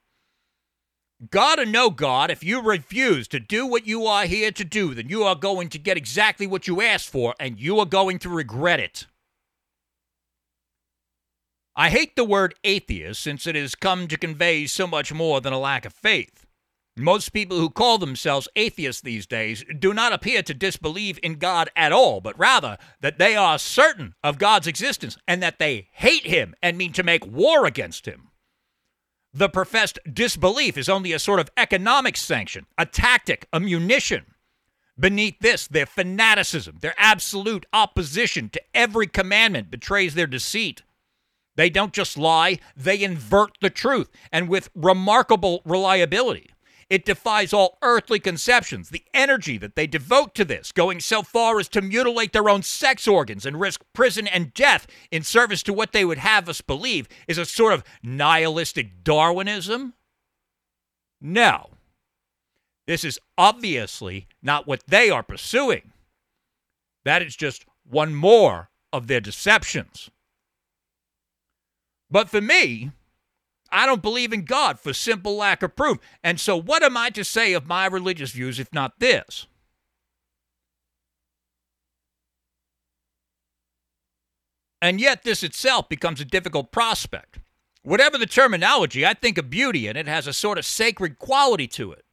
God 1.30 1.60
or 1.60 1.66
no 1.66 1.90
God, 1.90 2.32
if 2.32 2.44
you 2.44 2.62
refuse 2.62 3.28
to 3.30 3.40
do 3.40 3.66
what 3.66 3.88
you 3.88 4.06
are 4.06 4.26
here 4.26 4.52
to 4.52 4.64
do, 4.64 4.94
then 4.94 5.10
you 5.10 5.24
are 5.24 5.36
going 5.36 5.70
to 5.70 5.80
get 5.80 5.98
exactly 5.98 6.48
what 6.48 6.68
you 6.68 6.82
asked 6.82 7.10
for, 7.10 7.36
and 7.40 7.60
you 7.60 7.80
are 7.80 7.86
going 7.86 8.20
to 8.20 8.30
regret 8.30 8.80
it. 8.80 9.06
I 11.76 11.90
hate 11.90 12.16
the 12.16 12.24
word 12.24 12.56
atheist 12.64 13.22
since 13.22 13.48
it 13.48 13.56
has 13.56 13.74
come 13.74 14.08
to 14.08 14.18
convey 14.18 14.68
so 14.68 14.86
much 14.86 15.12
more 15.12 15.42
than 15.42 15.54
a 15.54 15.60
lack 15.60 15.86
of 15.86 15.94
faith. 15.94 16.46
Most 16.96 17.34
people 17.34 17.58
who 17.58 17.72
call 17.72 17.98
themselves 17.98 18.48
atheists 18.56 19.02
these 19.02 19.26
days 19.26 19.66
do 19.80 19.96
not 19.96 20.14
appear 20.14 20.44
to 20.44 20.54
disbelieve 20.54 21.18
in 21.24 21.36
God 21.36 21.72
at 21.76 21.92
all, 21.92 22.22
but 22.22 22.38
rather 22.38 22.78
that 23.02 23.18
they 23.18 23.36
are 23.36 23.58
certain 23.58 24.14
of 24.24 24.38
God's 24.38 24.68
existence 24.68 25.18
and 25.28 25.42
that 25.42 25.58
they 25.58 25.88
hate 25.94 26.28
Him 26.28 26.54
and 26.62 26.78
mean 26.78 26.94
to 26.94 27.02
make 27.02 27.26
war 27.26 27.66
against 27.66 28.06
Him. 28.06 28.30
The 29.34 29.50
professed 29.50 29.98
disbelief 30.12 30.78
is 30.78 30.88
only 30.88 31.12
a 31.12 31.20
sort 31.20 31.40
of 31.40 31.50
economic 31.58 32.18
sanction, 32.18 32.68
a 32.78 32.86
tactic, 32.86 33.48
a 33.52 33.60
munition. 33.60 34.26
Beneath 35.00 35.40
this, 35.40 35.68
their 35.68 35.88
fanaticism, 35.88 36.78
their 36.82 36.94
absolute 37.00 37.66
opposition 37.74 38.50
to 38.50 38.62
every 38.76 39.08
commandment 39.08 39.72
betrays 39.72 40.14
their 40.14 40.28
deceit. 40.28 40.84
They 41.56 41.72
don't 41.72 41.94
just 41.94 42.16
lie, 42.16 42.60
they 42.78 43.02
invert 43.02 43.58
the 43.60 43.72
truth, 43.72 44.12
and 44.32 44.48
with 44.48 44.70
remarkable 44.76 45.64
reliability. 45.66 46.52
It 46.90 47.06
defies 47.06 47.54
all 47.54 47.78
earthly 47.82 48.20
conceptions. 48.20 48.90
The 48.90 49.04
energy 49.14 49.58
that 49.58 49.76
they 49.76 49.88
devote 49.88 50.36
to 50.36 50.46
this, 50.46 50.72
going 50.72 51.00
so 51.00 51.24
far 51.24 51.60
as 51.60 51.68
to 51.70 51.82
mutilate 51.82 52.34
their 52.34 52.50
own 52.50 52.64
sex 52.64 53.08
organs 53.08 53.46
and 53.46 53.60
risk 53.60 53.82
prison 53.94 54.28
and 54.28 54.54
death 54.54 54.88
in 55.12 55.24
service 55.24 55.64
to 55.64 55.74
what 55.74 55.92
they 55.92 56.06
would 56.06 56.18
have 56.20 56.50
us 56.50 56.62
believe, 56.62 57.08
is 57.28 57.38
a 57.38 57.46
sort 57.46 57.74
of 57.74 57.84
nihilistic 58.02 59.04
Darwinism? 59.04 59.94
No. 61.22 61.70
This 62.86 63.04
is 63.04 63.20
obviously 63.38 64.28
not 64.42 64.68
what 64.68 64.84
they 64.88 65.10
are 65.10 65.24
pursuing. 65.24 65.94
That 67.06 67.22
is 67.22 67.36
just 67.36 67.66
one 67.90 68.14
more 68.14 68.70
of 68.92 69.08
their 69.08 69.22
deceptions. 69.22 70.10
But 72.12 72.30
for 72.30 72.42
me, 72.42 72.92
I 73.74 73.88
don't 73.88 74.04
believe 74.04 74.32
in 74.32 74.46
God 74.46 74.80
for 74.80 74.94
simple 74.94 75.36
lack 75.36 75.64
of 75.64 75.76
proof. 75.76 75.98
And 76.24 76.40
so, 76.40 76.56
what 76.56 76.84
am 76.84 76.96
I 76.96 77.10
to 77.10 77.24
say 77.24 77.54
of 77.54 77.68
my 77.68 77.88
religious 77.88 78.32
views 78.32 78.60
if 78.60 78.72
not 78.72 79.00
this? 79.00 79.48
And 84.82 85.02
yet, 85.02 85.24
this 85.24 85.44
itself 85.44 85.90
becomes 85.90 86.22
a 86.22 86.26
difficult 86.26 86.72
prospect. 86.72 87.40
Whatever 87.82 88.18
the 88.18 88.26
terminology, 88.26 89.06
I 89.06 89.14
think 89.14 89.38
of 89.38 89.50
beauty 89.50 89.88
and 89.88 89.98
it 89.98 90.08
has 90.08 90.28
a 90.28 90.34
sort 90.34 90.58
of 90.58 90.66
sacred 90.66 91.18
quality 91.18 91.68
to 91.70 91.92
it. 91.92 92.06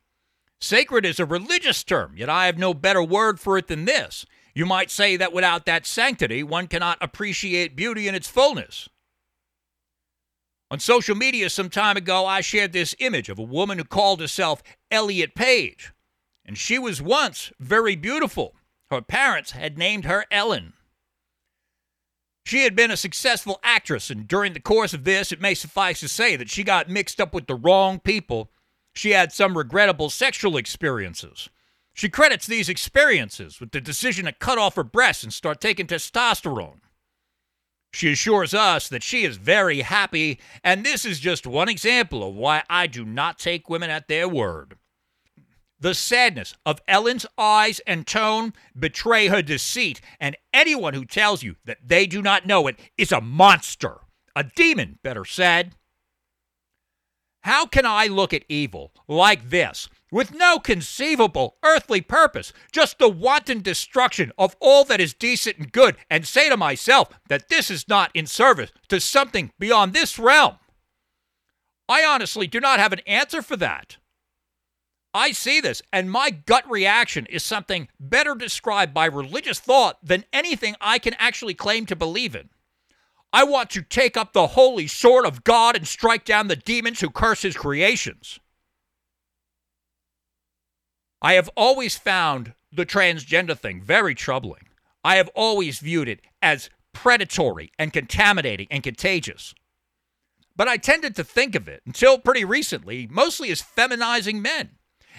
Sacred 0.61 1.05
is 1.05 1.21
a 1.21 1.25
religious 1.25 1.85
term, 1.85 2.15
yet 2.17 2.29
I 2.29 2.47
have 2.47 2.59
no 2.59 2.75
better 2.75 3.03
word 3.03 3.39
for 3.39 3.59
it 3.59 3.69
than 3.69 3.85
this. 3.85 4.25
You 4.55 4.67
might 4.67 4.91
say 4.91 5.17
that 5.17 5.33
without 5.33 5.67
that 5.67 5.87
sanctity, 5.87 6.43
one 6.43 6.67
cannot 6.67 6.99
appreciate 7.01 7.77
beauty 7.77 8.09
in 8.09 8.15
its 8.15 8.29
fullness. 8.29 8.89
On 10.71 10.79
social 10.79 11.17
media 11.17 11.51
some 11.51 11.69
time 11.69 11.97
ago, 11.97 12.27
I 12.27 12.41
shared 12.41 12.73
this 12.73 12.95
image 13.01 13.29
of 13.29 13.41
a 13.41 13.43
woman 13.43 13.79
who 13.79 13.85
called 13.85 14.21
herself 14.21 14.63
Elliot 14.91 15.35
Page. 15.35 15.93
And 16.45 16.57
she 16.57 16.79
was 16.79 17.03
once 17.03 17.53
very 17.59 17.97
beautiful. 17.97 18.55
Her 18.89 19.01
parents 19.03 19.51
had 19.51 19.77
named 19.77 20.05
her 20.05 20.27
Ellen. 20.31 20.75
She 22.45 22.63
had 22.63 22.77
been 22.77 22.91
a 22.91 22.97
successful 22.97 23.61
actress, 23.63 24.11
and 24.11 24.27
during 24.27 24.53
the 24.53 24.61
course 24.61 24.95
of 24.95 25.05
this, 25.05 25.33
it 25.33 25.41
may 25.41 25.55
suffice 25.55 26.01
to 26.01 26.09
say 26.09 26.37
that 26.37 26.51
she 26.51 26.65
got 26.65 26.89
mixed 26.89 27.21
up 27.21 27.35
with 27.35 27.47
the 27.47 27.55
wrong 27.55 27.99
people. 27.99 28.51
She 28.93 29.11
had 29.11 29.33
some 29.33 29.59
regrettable 29.59 30.09
sexual 30.09 30.57
experiences. 30.57 31.49
She 31.93 32.09
credits 32.09 32.47
these 32.47 32.69
experiences 32.69 33.61
with 33.61 33.73
the 33.73 33.81
decision 33.81 34.25
to 34.25 34.33
cut 34.33 34.59
off 34.59 34.77
her 34.77 34.85
breasts 34.85 35.23
and 35.23 35.33
start 35.33 35.61
taking 35.61 35.87
testosterone. 35.87 36.81
She 37.93 38.13
assures 38.13 38.55
us 38.55 38.89
that 38.89 39.03
she 39.03 39.25
is 39.25 39.37
very 39.37 39.81
happy, 39.81 40.41
and 40.63 40.85
this 40.85 41.05
is 41.05 41.19
just 41.19 41.47
one 41.47 41.69
example 41.69 42.27
of 42.27 42.35
why 42.35 42.63
I 42.71 42.87
do 42.87 43.05
not 43.05 43.39
take 43.39 43.69
women 43.69 43.91
at 43.91 44.09
their 44.09 44.29
word. 44.29 44.79
The 45.81 45.95
sadness 45.95 46.55
of 46.67 46.83
Ellen's 46.87 47.27
eyes 47.39 47.81
and 47.87 48.07
tone 48.07 48.53
betray 48.79 49.29
her 49.29 49.43
deceit, 49.43 50.01
and 50.21 50.37
anyone 50.53 50.95
who 50.95 51.05
tells 51.05 51.43
you 51.43 51.57
that 51.65 51.79
they 51.85 52.07
do 52.07 52.23
not 52.23 52.47
know 52.47 52.67
it 52.67 52.79
is 52.99 53.13
a 53.13 53.21
monster, 53.21 53.99
a 54.37 54.45
demon, 54.45 54.99
better 55.03 55.25
said. 55.25 55.75
How 57.43 57.65
can 57.65 57.87
I 57.87 58.07
look 58.07 58.35
at 58.35 58.45
evil 58.49 58.93
like 59.09 59.49
this 59.49 59.89
with 60.11 60.35
no 60.35 60.59
conceivable 60.59 61.57
earthly 61.63 62.01
purpose, 62.01 62.53
just 62.73 62.99
the 62.99 63.09
wanton 63.09 63.63
destruction 63.63 64.33
of 64.39 64.57
all 64.61 64.85
that 64.85 65.01
is 65.01 65.15
decent 65.15 65.59
and 65.59 65.73
good, 65.73 65.97
and 66.11 66.27
say 66.27 66.49
to 66.49 66.57
myself 66.57 67.09
that 67.29 67.49
this 67.49 67.71
is 67.71 67.89
not 67.89 68.11
in 68.15 68.27
service 68.27 68.73
to 68.89 69.01
something 69.01 69.53
beyond 69.59 69.93
this 69.93 70.19
realm? 70.19 70.57
I 71.89 72.05
honestly 72.05 72.47
do 72.47 72.61
not 72.61 72.79
have 72.79 72.93
an 72.93 73.01
answer 73.07 73.43
for 73.43 73.57
that. 73.57 73.97
I 75.13 75.33
see 75.33 75.61
this, 75.61 75.83
and 75.93 76.11
my 76.11 76.31
gut 76.31 76.71
reaction 76.71 77.27
is 77.27 77.45
something 77.45 77.89
better 77.99 78.37
described 78.37 78.95
by 78.95 79.07
religious 79.07 79.59
thought 79.59 79.99
than 80.05 80.25
anything 80.33 80.77
I 80.81 81.01
can 81.01 81.15
actually 81.19 81.55
claim 81.55 81.87
to 81.87 81.97
believe 81.97 82.37
in. 82.37 82.51
I 83.33 83.45
want 83.45 83.71
to 83.71 83.83
take 83.83 84.17
up 84.17 84.33
the 84.33 84.49
holy 84.49 84.87
sword 84.87 85.27
of 85.27 85.45
God 85.45 85.77
and 85.77 85.87
strike 85.87 86.25
down 86.25 86.49
the 86.49 86.57
demons 86.57 87.01
who 87.01 87.11
curse 87.11 87.43
his 87.43 87.57
creations. 87.57 88.39
I 91.23 91.35
have 91.35 91.51
always 91.57 91.97
found 91.97 92.55
the 92.73 92.87
transgender 92.87 93.59
thing 93.59 93.83
very 93.83 94.15
troubling. 94.15 94.69
I 95.05 95.17
have 95.17 95.29
always 95.35 95.79
viewed 95.79 96.09
it 96.09 96.21
as 96.41 96.71
predatory 96.93 97.71
and 97.79 97.93
contaminating 97.93 98.67
and 98.71 98.83
contagious. 98.83 99.55
But 100.57 100.69
I 100.69 100.77
tended 100.77 101.17
to 101.17 101.25
think 101.25 101.55
of 101.55 101.69
it, 101.69 101.83
until 101.87 102.19
pretty 102.19 102.45
recently, 102.45 103.07
mostly 103.11 103.51
as 103.51 103.63
feminizing 103.63 104.43
men. 104.43 104.71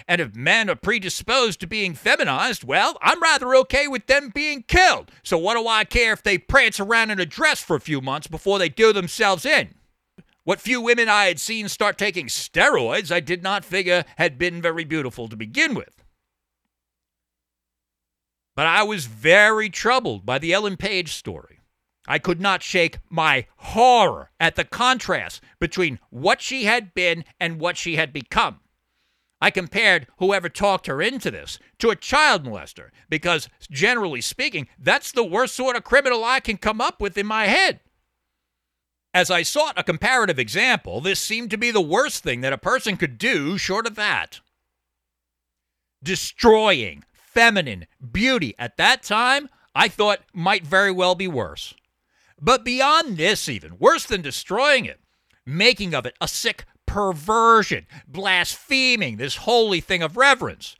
And 0.08 0.20
if 0.20 0.34
men 0.34 0.68
are 0.68 0.76
predisposed 0.76 1.60
to 1.60 1.66
being 1.66 1.94
feminized, 1.94 2.64
well, 2.64 2.96
I'm 3.02 3.20
rather 3.20 3.54
okay 3.56 3.86
with 3.86 4.06
them 4.06 4.30
being 4.34 4.62
killed. 4.62 5.10
So 5.22 5.38
what 5.38 5.54
do 5.54 5.66
I 5.66 5.84
care 5.84 6.12
if 6.12 6.22
they 6.22 6.38
prance 6.38 6.80
around 6.80 7.10
in 7.10 7.20
a 7.20 7.26
dress 7.26 7.62
for 7.62 7.76
a 7.76 7.80
few 7.80 8.00
months 8.00 8.26
before 8.26 8.58
they 8.58 8.68
do 8.68 8.92
themselves 8.92 9.44
in? 9.44 9.74
What 10.44 10.60
few 10.60 10.80
women 10.80 11.08
I 11.08 11.26
had 11.26 11.38
seen 11.38 11.68
start 11.68 11.96
taking 11.96 12.26
steroids, 12.26 13.12
I 13.12 13.20
did 13.20 13.42
not 13.42 13.64
figure 13.64 14.04
had 14.16 14.38
been 14.38 14.60
very 14.60 14.84
beautiful 14.84 15.28
to 15.28 15.36
begin 15.36 15.74
with. 15.74 16.02
But 18.56 18.66
I 18.66 18.82
was 18.82 19.06
very 19.06 19.70
troubled 19.70 20.26
by 20.26 20.38
the 20.38 20.52
Ellen 20.52 20.76
Page 20.76 21.14
story. 21.14 21.60
I 22.08 22.18
could 22.18 22.40
not 22.40 22.62
shake 22.64 22.98
my 23.08 23.46
horror 23.56 24.30
at 24.40 24.56
the 24.56 24.64
contrast 24.64 25.40
between 25.60 26.00
what 26.10 26.40
she 26.40 26.64
had 26.64 26.92
been 26.92 27.24
and 27.38 27.60
what 27.60 27.76
she 27.76 27.94
had 27.94 28.12
become. 28.12 28.60
I 29.40 29.50
compared 29.50 30.08
whoever 30.18 30.48
talked 30.48 30.86
her 30.88 31.00
into 31.00 31.30
this 31.30 31.60
to 31.78 31.90
a 31.90 31.96
child 31.96 32.44
molester 32.44 32.90
because, 33.08 33.48
generally 33.70 34.20
speaking, 34.20 34.68
that's 34.78 35.12
the 35.12 35.24
worst 35.24 35.54
sort 35.54 35.76
of 35.76 35.84
criminal 35.84 36.24
I 36.24 36.40
can 36.40 36.56
come 36.56 36.80
up 36.80 37.00
with 37.00 37.16
in 37.16 37.26
my 37.26 37.46
head. 37.46 37.80
As 39.14 39.30
I 39.30 39.42
sought 39.42 39.78
a 39.78 39.84
comparative 39.84 40.38
example, 40.38 41.00
this 41.00 41.20
seemed 41.20 41.50
to 41.50 41.58
be 41.58 41.70
the 41.70 41.80
worst 41.80 42.22
thing 42.22 42.40
that 42.40 42.52
a 42.52 42.58
person 42.58 42.96
could 42.96 43.18
do 43.18 43.58
short 43.58 43.86
of 43.86 43.94
that. 43.96 44.40
Destroying 46.02 47.04
feminine 47.12 47.86
beauty 48.10 48.54
at 48.58 48.76
that 48.78 49.02
time, 49.02 49.48
I 49.74 49.88
thought 49.88 50.20
might 50.32 50.66
very 50.66 50.90
well 50.90 51.14
be 51.14 51.28
worse. 51.28 51.74
But 52.40 52.64
beyond 52.64 53.16
this, 53.16 53.48
even 53.48 53.78
worse 53.78 54.04
than 54.04 54.22
destroying 54.22 54.86
it, 54.86 55.00
making 55.46 55.94
of 55.94 56.06
it 56.06 56.16
a 56.20 56.26
sick 56.26 56.64
perversion, 56.86 57.86
blaspheming 58.06 59.16
this 59.16 59.36
holy 59.36 59.80
thing 59.80 60.02
of 60.02 60.16
reverence. 60.16 60.74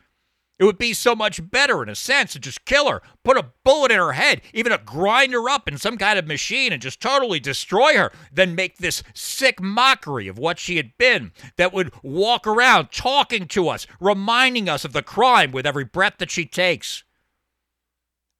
It 0.62 0.66
would 0.66 0.78
be 0.78 0.92
so 0.92 1.16
much 1.16 1.50
better, 1.50 1.82
in 1.82 1.88
a 1.88 1.96
sense, 1.96 2.34
to 2.34 2.38
just 2.38 2.64
kill 2.64 2.88
her, 2.88 3.02
put 3.24 3.36
a 3.36 3.50
bullet 3.64 3.90
in 3.90 3.98
her 3.98 4.12
head, 4.12 4.42
even 4.54 4.72
grind 4.84 5.32
her 5.32 5.48
up 5.48 5.66
in 5.66 5.76
some 5.76 5.98
kind 5.98 6.20
of 6.20 6.28
machine 6.28 6.72
and 6.72 6.80
just 6.80 7.00
totally 7.00 7.40
destroy 7.40 7.94
her, 7.94 8.12
than 8.32 8.54
make 8.54 8.78
this 8.78 9.02
sick 9.12 9.60
mockery 9.60 10.28
of 10.28 10.38
what 10.38 10.60
she 10.60 10.76
had 10.76 10.96
been 10.98 11.32
that 11.56 11.72
would 11.72 11.92
walk 12.04 12.46
around 12.46 12.92
talking 12.92 13.48
to 13.48 13.68
us, 13.68 13.88
reminding 13.98 14.68
us 14.68 14.84
of 14.84 14.92
the 14.92 15.02
crime 15.02 15.50
with 15.50 15.66
every 15.66 15.84
breath 15.84 16.18
that 16.18 16.30
she 16.30 16.46
takes. 16.46 17.02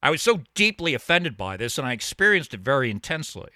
I 0.01 0.09
was 0.09 0.21
so 0.21 0.43
deeply 0.55 0.93
offended 0.93 1.35
by 1.35 1.57
this, 1.57 1.77
and 1.77 1.85
I 1.85 1.91
experienced 1.91 2.53
it 2.53 2.61
very 2.61 2.89
intensely. 2.89 3.49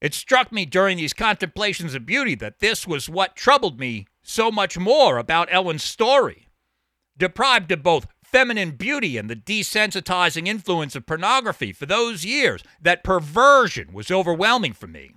It 0.00 0.14
struck 0.14 0.50
me 0.50 0.64
during 0.64 0.96
these 0.96 1.12
contemplations 1.12 1.94
of 1.94 2.06
beauty 2.06 2.34
that 2.36 2.60
this 2.60 2.86
was 2.86 3.06
what 3.10 3.36
troubled 3.36 3.78
me 3.78 4.06
so 4.22 4.50
much 4.50 4.78
more 4.78 5.18
about 5.18 5.52
Ellen's 5.52 5.84
story. 5.84 6.48
Deprived 7.16 7.70
of 7.72 7.82
both 7.82 8.06
feminine 8.24 8.72
beauty 8.72 9.18
and 9.18 9.28
the 9.28 9.36
desensitizing 9.36 10.48
influence 10.48 10.96
of 10.96 11.06
pornography 11.06 11.72
for 11.72 11.86
those 11.86 12.24
years, 12.24 12.62
that 12.80 13.04
perversion 13.04 13.92
was 13.92 14.10
overwhelming 14.10 14.72
for 14.72 14.86
me. 14.86 15.12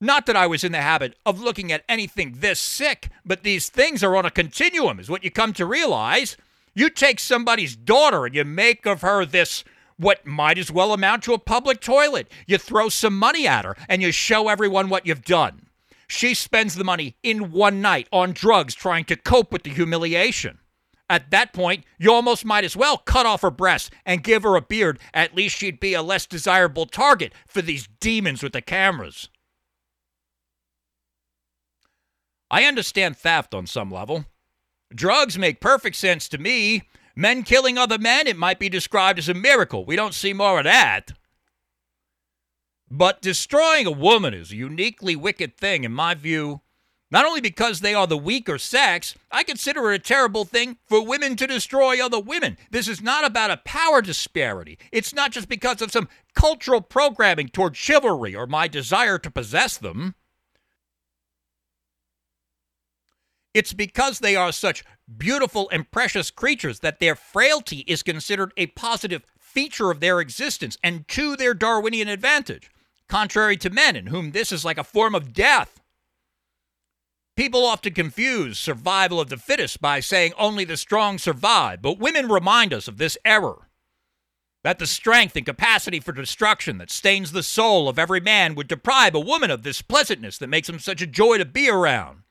Not 0.00 0.26
that 0.26 0.36
I 0.36 0.46
was 0.46 0.64
in 0.64 0.72
the 0.72 0.82
habit 0.82 1.16
of 1.24 1.40
looking 1.40 1.72
at 1.72 1.84
anything 1.88 2.36
this 2.38 2.60
sick, 2.60 3.08
but 3.24 3.42
these 3.42 3.68
things 3.68 4.04
are 4.04 4.16
on 4.16 4.26
a 4.26 4.30
continuum, 4.30 5.00
is 5.00 5.08
what 5.08 5.24
you 5.24 5.30
come 5.30 5.52
to 5.54 5.66
realize. 5.66 6.36
You 6.74 6.90
take 6.90 7.18
somebody's 7.18 7.74
daughter 7.74 8.26
and 8.26 8.34
you 8.34 8.44
make 8.44 8.86
of 8.86 9.00
her 9.00 9.24
this 9.24 9.64
what 9.96 10.26
might 10.26 10.58
as 10.58 10.70
well 10.70 10.92
amount 10.92 11.22
to 11.24 11.34
a 11.34 11.38
public 11.38 11.80
toilet. 11.80 12.30
You 12.46 12.58
throw 12.58 12.88
some 12.88 13.16
money 13.18 13.46
at 13.46 13.64
her 13.64 13.76
and 13.88 14.02
you 14.02 14.12
show 14.12 14.48
everyone 14.48 14.88
what 14.88 15.06
you've 15.06 15.24
done. 15.24 15.63
She 16.14 16.34
spends 16.34 16.76
the 16.76 16.84
money 16.84 17.16
in 17.24 17.50
one 17.50 17.80
night 17.80 18.06
on 18.12 18.32
drugs 18.32 18.76
trying 18.76 19.04
to 19.06 19.16
cope 19.16 19.52
with 19.52 19.64
the 19.64 19.70
humiliation. 19.70 20.60
At 21.10 21.32
that 21.32 21.52
point, 21.52 21.84
you 21.98 22.12
almost 22.12 22.44
might 22.44 22.62
as 22.62 22.76
well 22.76 22.98
cut 22.98 23.26
off 23.26 23.42
her 23.42 23.50
breast 23.50 23.92
and 24.06 24.22
give 24.22 24.44
her 24.44 24.54
a 24.54 24.62
beard. 24.62 25.00
At 25.12 25.34
least 25.34 25.56
she'd 25.56 25.80
be 25.80 25.92
a 25.92 26.02
less 26.02 26.24
desirable 26.24 26.86
target 26.86 27.34
for 27.48 27.62
these 27.62 27.88
demons 28.00 28.44
with 28.44 28.52
the 28.52 28.62
cameras. 28.62 29.28
I 32.48 32.62
understand 32.62 33.16
theft 33.16 33.52
on 33.52 33.66
some 33.66 33.90
level. 33.90 34.24
Drugs 34.94 35.36
make 35.36 35.60
perfect 35.60 35.96
sense 35.96 36.28
to 36.28 36.38
me. 36.38 36.84
Men 37.16 37.42
killing 37.42 37.76
other 37.76 37.98
men, 37.98 38.28
it 38.28 38.36
might 38.36 38.60
be 38.60 38.68
described 38.68 39.18
as 39.18 39.28
a 39.28 39.34
miracle. 39.34 39.84
We 39.84 39.96
don't 39.96 40.14
see 40.14 40.32
more 40.32 40.58
of 40.58 40.64
that. 40.64 41.10
But 42.90 43.22
destroying 43.22 43.86
a 43.86 43.90
woman 43.90 44.34
is 44.34 44.52
a 44.52 44.56
uniquely 44.56 45.16
wicked 45.16 45.56
thing, 45.56 45.84
in 45.84 45.92
my 45.92 46.14
view. 46.14 46.60
Not 47.10 47.26
only 47.26 47.40
because 47.40 47.80
they 47.80 47.94
are 47.94 48.06
the 48.06 48.16
weaker 48.16 48.58
sex, 48.58 49.14
I 49.30 49.44
consider 49.44 49.92
it 49.92 49.96
a 49.96 49.98
terrible 50.00 50.44
thing 50.44 50.78
for 50.86 51.04
women 51.04 51.36
to 51.36 51.46
destroy 51.46 52.04
other 52.04 52.18
women. 52.18 52.56
This 52.70 52.88
is 52.88 53.00
not 53.00 53.24
about 53.24 53.50
a 53.50 53.58
power 53.58 54.02
disparity. 54.02 54.78
It's 54.90 55.14
not 55.14 55.30
just 55.30 55.48
because 55.48 55.80
of 55.80 55.92
some 55.92 56.08
cultural 56.34 56.80
programming 56.80 57.48
toward 57.48 57.76
chivalry 57.76 58.34
or 58.34 58.46
my 58.46 58.66
desire 58.68 59.18
to 59.18 59.30
possess 59.30 59.76
them. 59.76 60.14
It's 63.54 63.72
because 63.72 64.18
they 64.18 64.34
are 64.34 64.50
such 64.50 64.82
beautiful 65.16 65.68
and 65.70 65.88
precious 65.88 66.32
creatures 66.32 66.80
that 66.80 66.98
their 66.98 67.14
frailty 67.14 67.84
is 67.86 68.02
considered 68.02 68.52
a 68.56 68.66
positive 68.66 69.24
feature 69.54 69.90
of 69.90 70.00
their 70.00 70.20
existence 70.20 70.76
and 70.82 71.06
to 71.08 71.36
their 71.36 71.54
Darwinian 71.54 72.08
advantage, 72.08 72.70
contrary 73.08 73.56
to 73.58 73.70
men 73.70 73.96
in 73.96 74.08
whom 74.08 74.32
this 74.32 74.52
is 74.52 74.64
like 74.64 74.78
a 74.78 74.84
form 74.84 75.14
of 75.14 75.32
death. 75.32 75.80
People 77.36 77.64
often 77.64 77.94
confuse 77.94 78.58
survival 78.58 79.20
of 79.20 79.28
the 79.28 79.36
fittest 79.36 79.80
by 79.80 80.00
saying 80.00 80.32
only 80.36 80.64
the 80.64 80.76
strong 80.76 81.18
survive, 81.18 81.80
but 81.80 81.98
women 81.98 82.28
remind 82.28 82.72
us 82.72 82.88
of 82.88 82.98
this 82.98 83.16
error. 83.24 83.68
That 84.62 84.78
the 84.78 84.86
strength 84.86 85.36
and 85.36 85.46
capacity 85.46 86.00
for 86.00 86.12
destruction 86.12 86.78
that 86.78 86.90
stains 86.90 87.32
the 87.32 87.42
soul 87.42 87.88
of 87.88 87.98
every 87.98 88.20
man 88.20 88.54
would 88.54 88.68
deprive 88.68 89.14
a 89.14 89.20
woman 89.20 89.50
of 89.50 89.62
this 89.62 89.82
pleasantness 89.82 90.38
that 90.38 90.48
makes 90.48 90.68
him 90.68 90.78
such 90.78 91.02
a 91.02 91.06
joy 91.06 91.38
to 91.38 91.44
be 91.44 91.68
around 91.68 92.24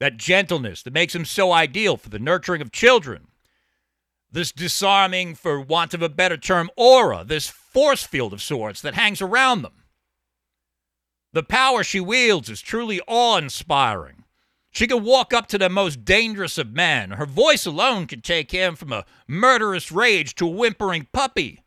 that 0.00 0.16
gentleness 0.16 0.82
that 0.82 0.92
makes 0.92 1.14
him 1.14 1.24
so 1.24 1.52
ideal 1.52 1.96
for 1.96 2.08
the 2.08 2.18
nurturing 2.18 2.62
of 2.62 2.72
children, 2.72 3.27
this 4.30 4.52
disarming, 4.52 5.34
for 5.34 5.60
want 5.60 5.94
of 5.94 6.02
a 6.02 6.08
better 6.08 6.36
term, 6.36 6.70
aura, 6.76 7.24
this 7.24 7.48
force 7.48 8.04
field 8.04 8.32
of 8.32 8.42
sorts 8.42 8.80
that 8.82 8.94
hangs 8.94 9.22
around 9.22 9.62
them. 9.62 9.84
The 11.32 11.42
power 11.42 11.84
she 11.84 12.00
wields 12.00 12.48
is 12.48 12.60
truly 12.60 13.00
awe 13.06 13.36
inspiring. 13.36 14.24
She 14.70 14.86
can 14.86 15.02
walk 15.02 15.32
up 15.32 15.46
to 15.48 15.58
the 15.58 15.68
most 15.68 16.04
dangerous 16.04 16.58
of 16.58 16.72
men. 16.72 17.12
Her 17.12 17.26
voice 17.26 17.66
alone 17.66 18.06
can 18.06 18.20
take 18.20 18.50
him 18.50 18.76
from 18.76 18.92
a 18.92 19.04
murderous 19.26 19.90
rage 19.90 20.34
to 20.36 20.46
a 20.46 20.50
whimpering 20.50 21.08
puppy. 21.12 21.62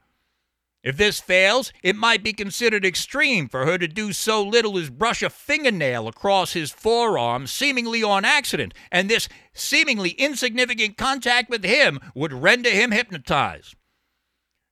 If 0.84 0.98
this 0.98 1.20
fails, 1.20 1.72
it 1.84 1.96
might 1.96 2.24
be 2.24 2.34
considered 2.34 2.84
extreme 2.84 3.48
for 3.48 3.66
her 3.66 3.78
to 3.78 3.88
do 3.88 4.14
so 4.14 4.44
little 4.44 4.80
as 4.80 4.90
brush 4.90 5.22
a 5.22 5.30
fingernail 5.30 6.08
across 6.08 6.54
his 6.54 6.72
forearm, 6.72 7.46
seemingly 7.46 8.02
on 8.02 8.26
accident, 8.26 8.74
and 8.92 9.08
this 9.08 9.30
seemingly 9.54 10.12
insignificant 10.12 10.98
contact 10.98 11.52
with 11.52 11.64
him 11.64 12.00
would 12.16 12.34
render 12.34 12.72
him 12.72 12.92
hypnotized. 12.92 13.76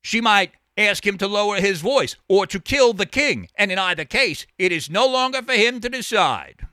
She 0.01 0.19
might 0.19 0.53
ask 0.77 1.05
him 1.05 1.17
to 1.19 1.27
lower 1.27 1.57
his 1.61 1.81
voice 1.81 2.15
or 2.27 2.47
to 2.47 2.59
kill 2.59 2.93
the 2.93 3.05
king, 3.05 3.47
and 3.55 3.71
in 3.71 3.77
either 3.77 4.05
case, 4.05 4.47
it 4.57 4.71
is 4.71 4.89
no 4.89 5.05
longer 5.05 5.43
for 5.43 5.53
him 5.53 5.79
to 5.81 5.89
decide. 5.89 6.65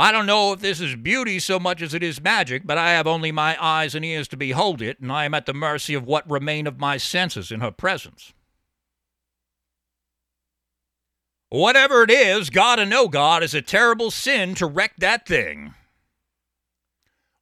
I 0.00 0.12
don't 0.12 0.24
know 0.24 0.54
if 0.54 0.60
this 0.60 0.80
is 0.80 0.96
beauty 0.96 1.38
so 1.38 1.60
much 1.60 1.82
as 1.82 1.92
it 1.92 2.02
is 2.02 2.22
magic, 2.22 2.66
but 2.66 2.78
I 2.78 2.92
have 2.92 3.06
only 3.06 3.30
my 3.32 3.54
eyes 3.62 3.94
and 3.94 4.02
ears 4.02 4.28
to 4.28 4.36
behold 4.38 4.80
it, 4.80 4.98
and 4.98 5.12
I 5.12 5.26
am 5.26 5.34
at 5.34 5.44
the 5.44 5.52
mercy 5.52 5.92
of 5.92 6.06
what 6.06 6.30
remain 6.30 6.66
of 6.66 6.80
my 6.80 6.96
senses 6.96 7.52
in 7.52 7.60
her 7.60 7.70
presence. 7.70 8.32
Whatever 11.50 12.02
it 12.02 12.10
is, 12.10 12.48
God 12.48 12.78
or 12.78 12.86
no 12.86 13.08
God, 13.08 13.42
is 13.42 13.52
a 13.52 13.60
terrible 13.60 14.10
sin 14.10 14.54
to 14.54 14.64
wreck 14.64 14.94
that 14.96 15.26
thing. 15.26 15.74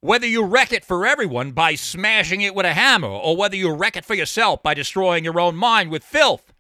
Whether 0.01 0.27
you 0.27 0.43
wreck 0.43 0.73
it 0.73 0.85
for 0.85 1.07
everyone 1.07 1.53
by 1.53 1.77
smashing 1.77 2.41
it 2.41 2.57
with 2.57 2.67
a 2.67 2.75
hammer, 2.75 3.07
or 3.07 3.37
whether 3.37 3.55
you 3.55 3.73
wreck 3.73 3.97
it 3.97 4.05
for 4.05 4.15
yourself 4.15 4.65
by 4.65 4.75
destroying 4.75 5.23
your 5.23 5.39
own 5.39 5.55
mind 5.55 5.93
with 5.93 6.03
filth, 6.03 6.53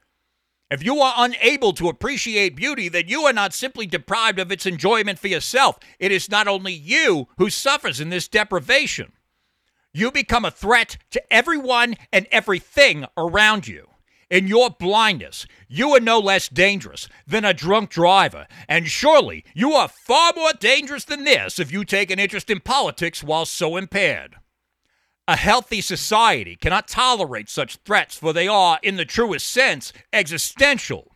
if 0.70 0.84
you 0.84 1.00
are 1.00 1.14
unable 1.16 1.72
to 1.74 1.88
appreciate 1.88 2.56
beauty, 2.56 2.88
then 2.88 3.08
you 3.08 3.22
are 3.22 3.32
not 3.32 3.54
simply 3.54 3.86
deprived 3.86 4.38
of 4.38 4.52
its 4.52 4.66
enjoyment 4.66 5.18
for 5.18 5.28
yourself. 5.28 5.78
It 5.98 6.12
is 6.12 6.30
not 6.30 6.46
only 6.46 6.72
you 6.72 7.28
who 7.38 7.48
suffers 7.48 8.00
in 8.00 8.10
this 8.10 8.28
deprivation. 8.28 9.12
You 9.94 10.12
become 10.12 10.44
a 10.44 10.50
threat 10.50 10.98
to 11.12 11.32
everyone 11.32 11.96
and 12.12 12.26
everything 12.30 13.06
around 13.16 13.66
you. 13.66 13.88
In 14.30 14.46
your 14.46 14.68
blindness, 14.68 15.46
you 15.68 15.94
are 15.94 16.00
no 16.00 16.18
less 16.18 16.50
dangerous 16.50 17.08
than 17.26 17.46
a 17.46 17.54
drunk 17.54 17.88
driver, 17.88 18.46
and 18.68 18.86
surely 18.86 19.42
you 19.54 19.72
are 19.72 19.88
far 19.88 20.34
more 20.36 20.52
dangerous 20.52 21.04
than 21.04 21.24
this 21.24 21.58
if 21.58 21.72
you 21.72 21.82
take 21.82 22.10
an 22.10 22.18
interest 22.18 22.50
in 22.50 22.60
politics 22.60 23.24
while 23.24 23.46
so 23.46 23.78
impaired. 23.78 24.36
A 25.28 25.36
healthy 25.36 25.82
society 25.82 26.56
cannot 26.56 26.88
tolerate 26.88 27.50
such 27.50 27.76
threats, 27.84 28.16
for 28.16 28.32
they 28.32 28.48
are, 28.48 28.80
in 28.82 28.96
the 28.96 29.04
truest 29.04 29.46
sense, 29.48 29.92
existential. 30.12 31.12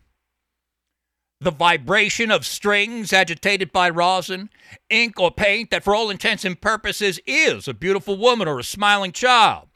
the 1.40 1.50
vibration 1.50 2.30
of 2.30 2.46
strings 2.46 3.12
agitated 3.12 3.72
by 3.72 3.90
rosin, 3.90 4.48
ink 4.90 5.18
or 5.18 5.30
paint 5.30 5.70
that, 5.70 5.82
for 5.84 5.94
all 5.94 6.10
intents 6.10 6.44
and 6.44 6.60
purposes, 6.60 7.20
is 7.26 7.66
a 7.66 7.74
beautiful 7.74 8.16
woman 8.16 8.46
or 8.46 8.58
a 8.58 8.64
smiling 8.64 9.12
child. 9.12 9.68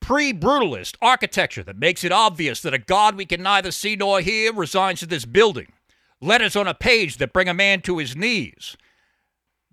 Pre 0.00 0.32
brutalist 0.32 0.96
architecture 1.00 1.62
that 1.62 1.78
makes 1.78 2.04
it 2.04 2.12
obvious 2.12 2.60
that 2.62 2.74
a 2.74 2.78
God 2.78 3.16
we 3.16 3.26
can 3.26 3.42
neither 3.42 3.70
see 3.70 3.96
nor 3.96 4.20
hear 4.20 4.52
resides 4.52 5.02
in 5.02 5.08
this 5.08 5.24
building. 5.24 5.72
Letters 6.20 6.56
on 6.56 6.66
a 6.66 6.74
page 6.74 7.18
that 7.18 7.32
bring 7.32 7.48
a 7.48 7.54
man 7.54 7.82
to 7.82 7.98
his 7.98 8.16
knees. 8.16 8.76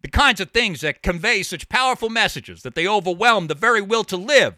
The 0.01 0.09
kinds 0.09 0.39
of 0.41 0.51
things 0.51 0.81
that 0.81 1.03
convey 1.03 1.43
such 1.43 1.69
powerful 1.69 2.09
messages 2.09 2.63
that 2.63 2.75
they 2.75 2.87
overwhelm 2.87 3.47
the 3.47 3.55
very 3.55 3.81
will 3.81 4.03
to 4.05 4.17
live 4.17 4.55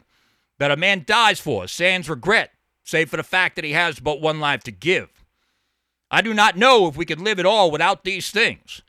that 0.60 0.72
a 0.72 0.78
man 0.78 1.04
dies 1.06 1.40
for, 1.40 1.68
sans 1.68 2.08
regret, 2.08 2.52
save 2.84 3.10
for 3.10 3.18
the 3.18 3.24
fact 3.24 3.56
that 3.56 3.66
he 3.66 3.74
has 3.74 4.00
but 4.00 4.22
one 4.22 4.40
life 4.40 4.64
to 4.64 4.72
give. 4.72 5.10
I 6.10 6.22
do 6.22 6.34
not 6.34 6.56
know 6.56 6.88
if 6.88 6.96
we 6.96 7.06
could 7.06 7.20
live 7.20 7.40
at 7.40 7.46
all 7.46 7.72
without 7.72 8.04
these 8.04 8.30
things. 8.30 8.82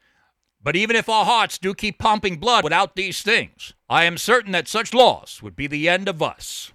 But 0.62 0.76
even 0.76 0.94
if 0.94 1.08
our 1.08 1.24
hearts 1.24 1.58
do 1.58 1.74
keep 1.74 1.98
pumping 1.98 2.36
blood 2.36 2.64
without 2.64 2.96
these 2.96 3.22
things, 3.22 3.72
I 3.88 4.04
am 4.04 4.18
certain 4.18 4.52
that 4.52 4.68
such 4.68 4.94
loss 4.94 5.42
would 5.42 5.56
be 5.56 5.66
the 5.66 5.88
end 5.88 6.08
of 6.08 6.22
us. 6.22 6.73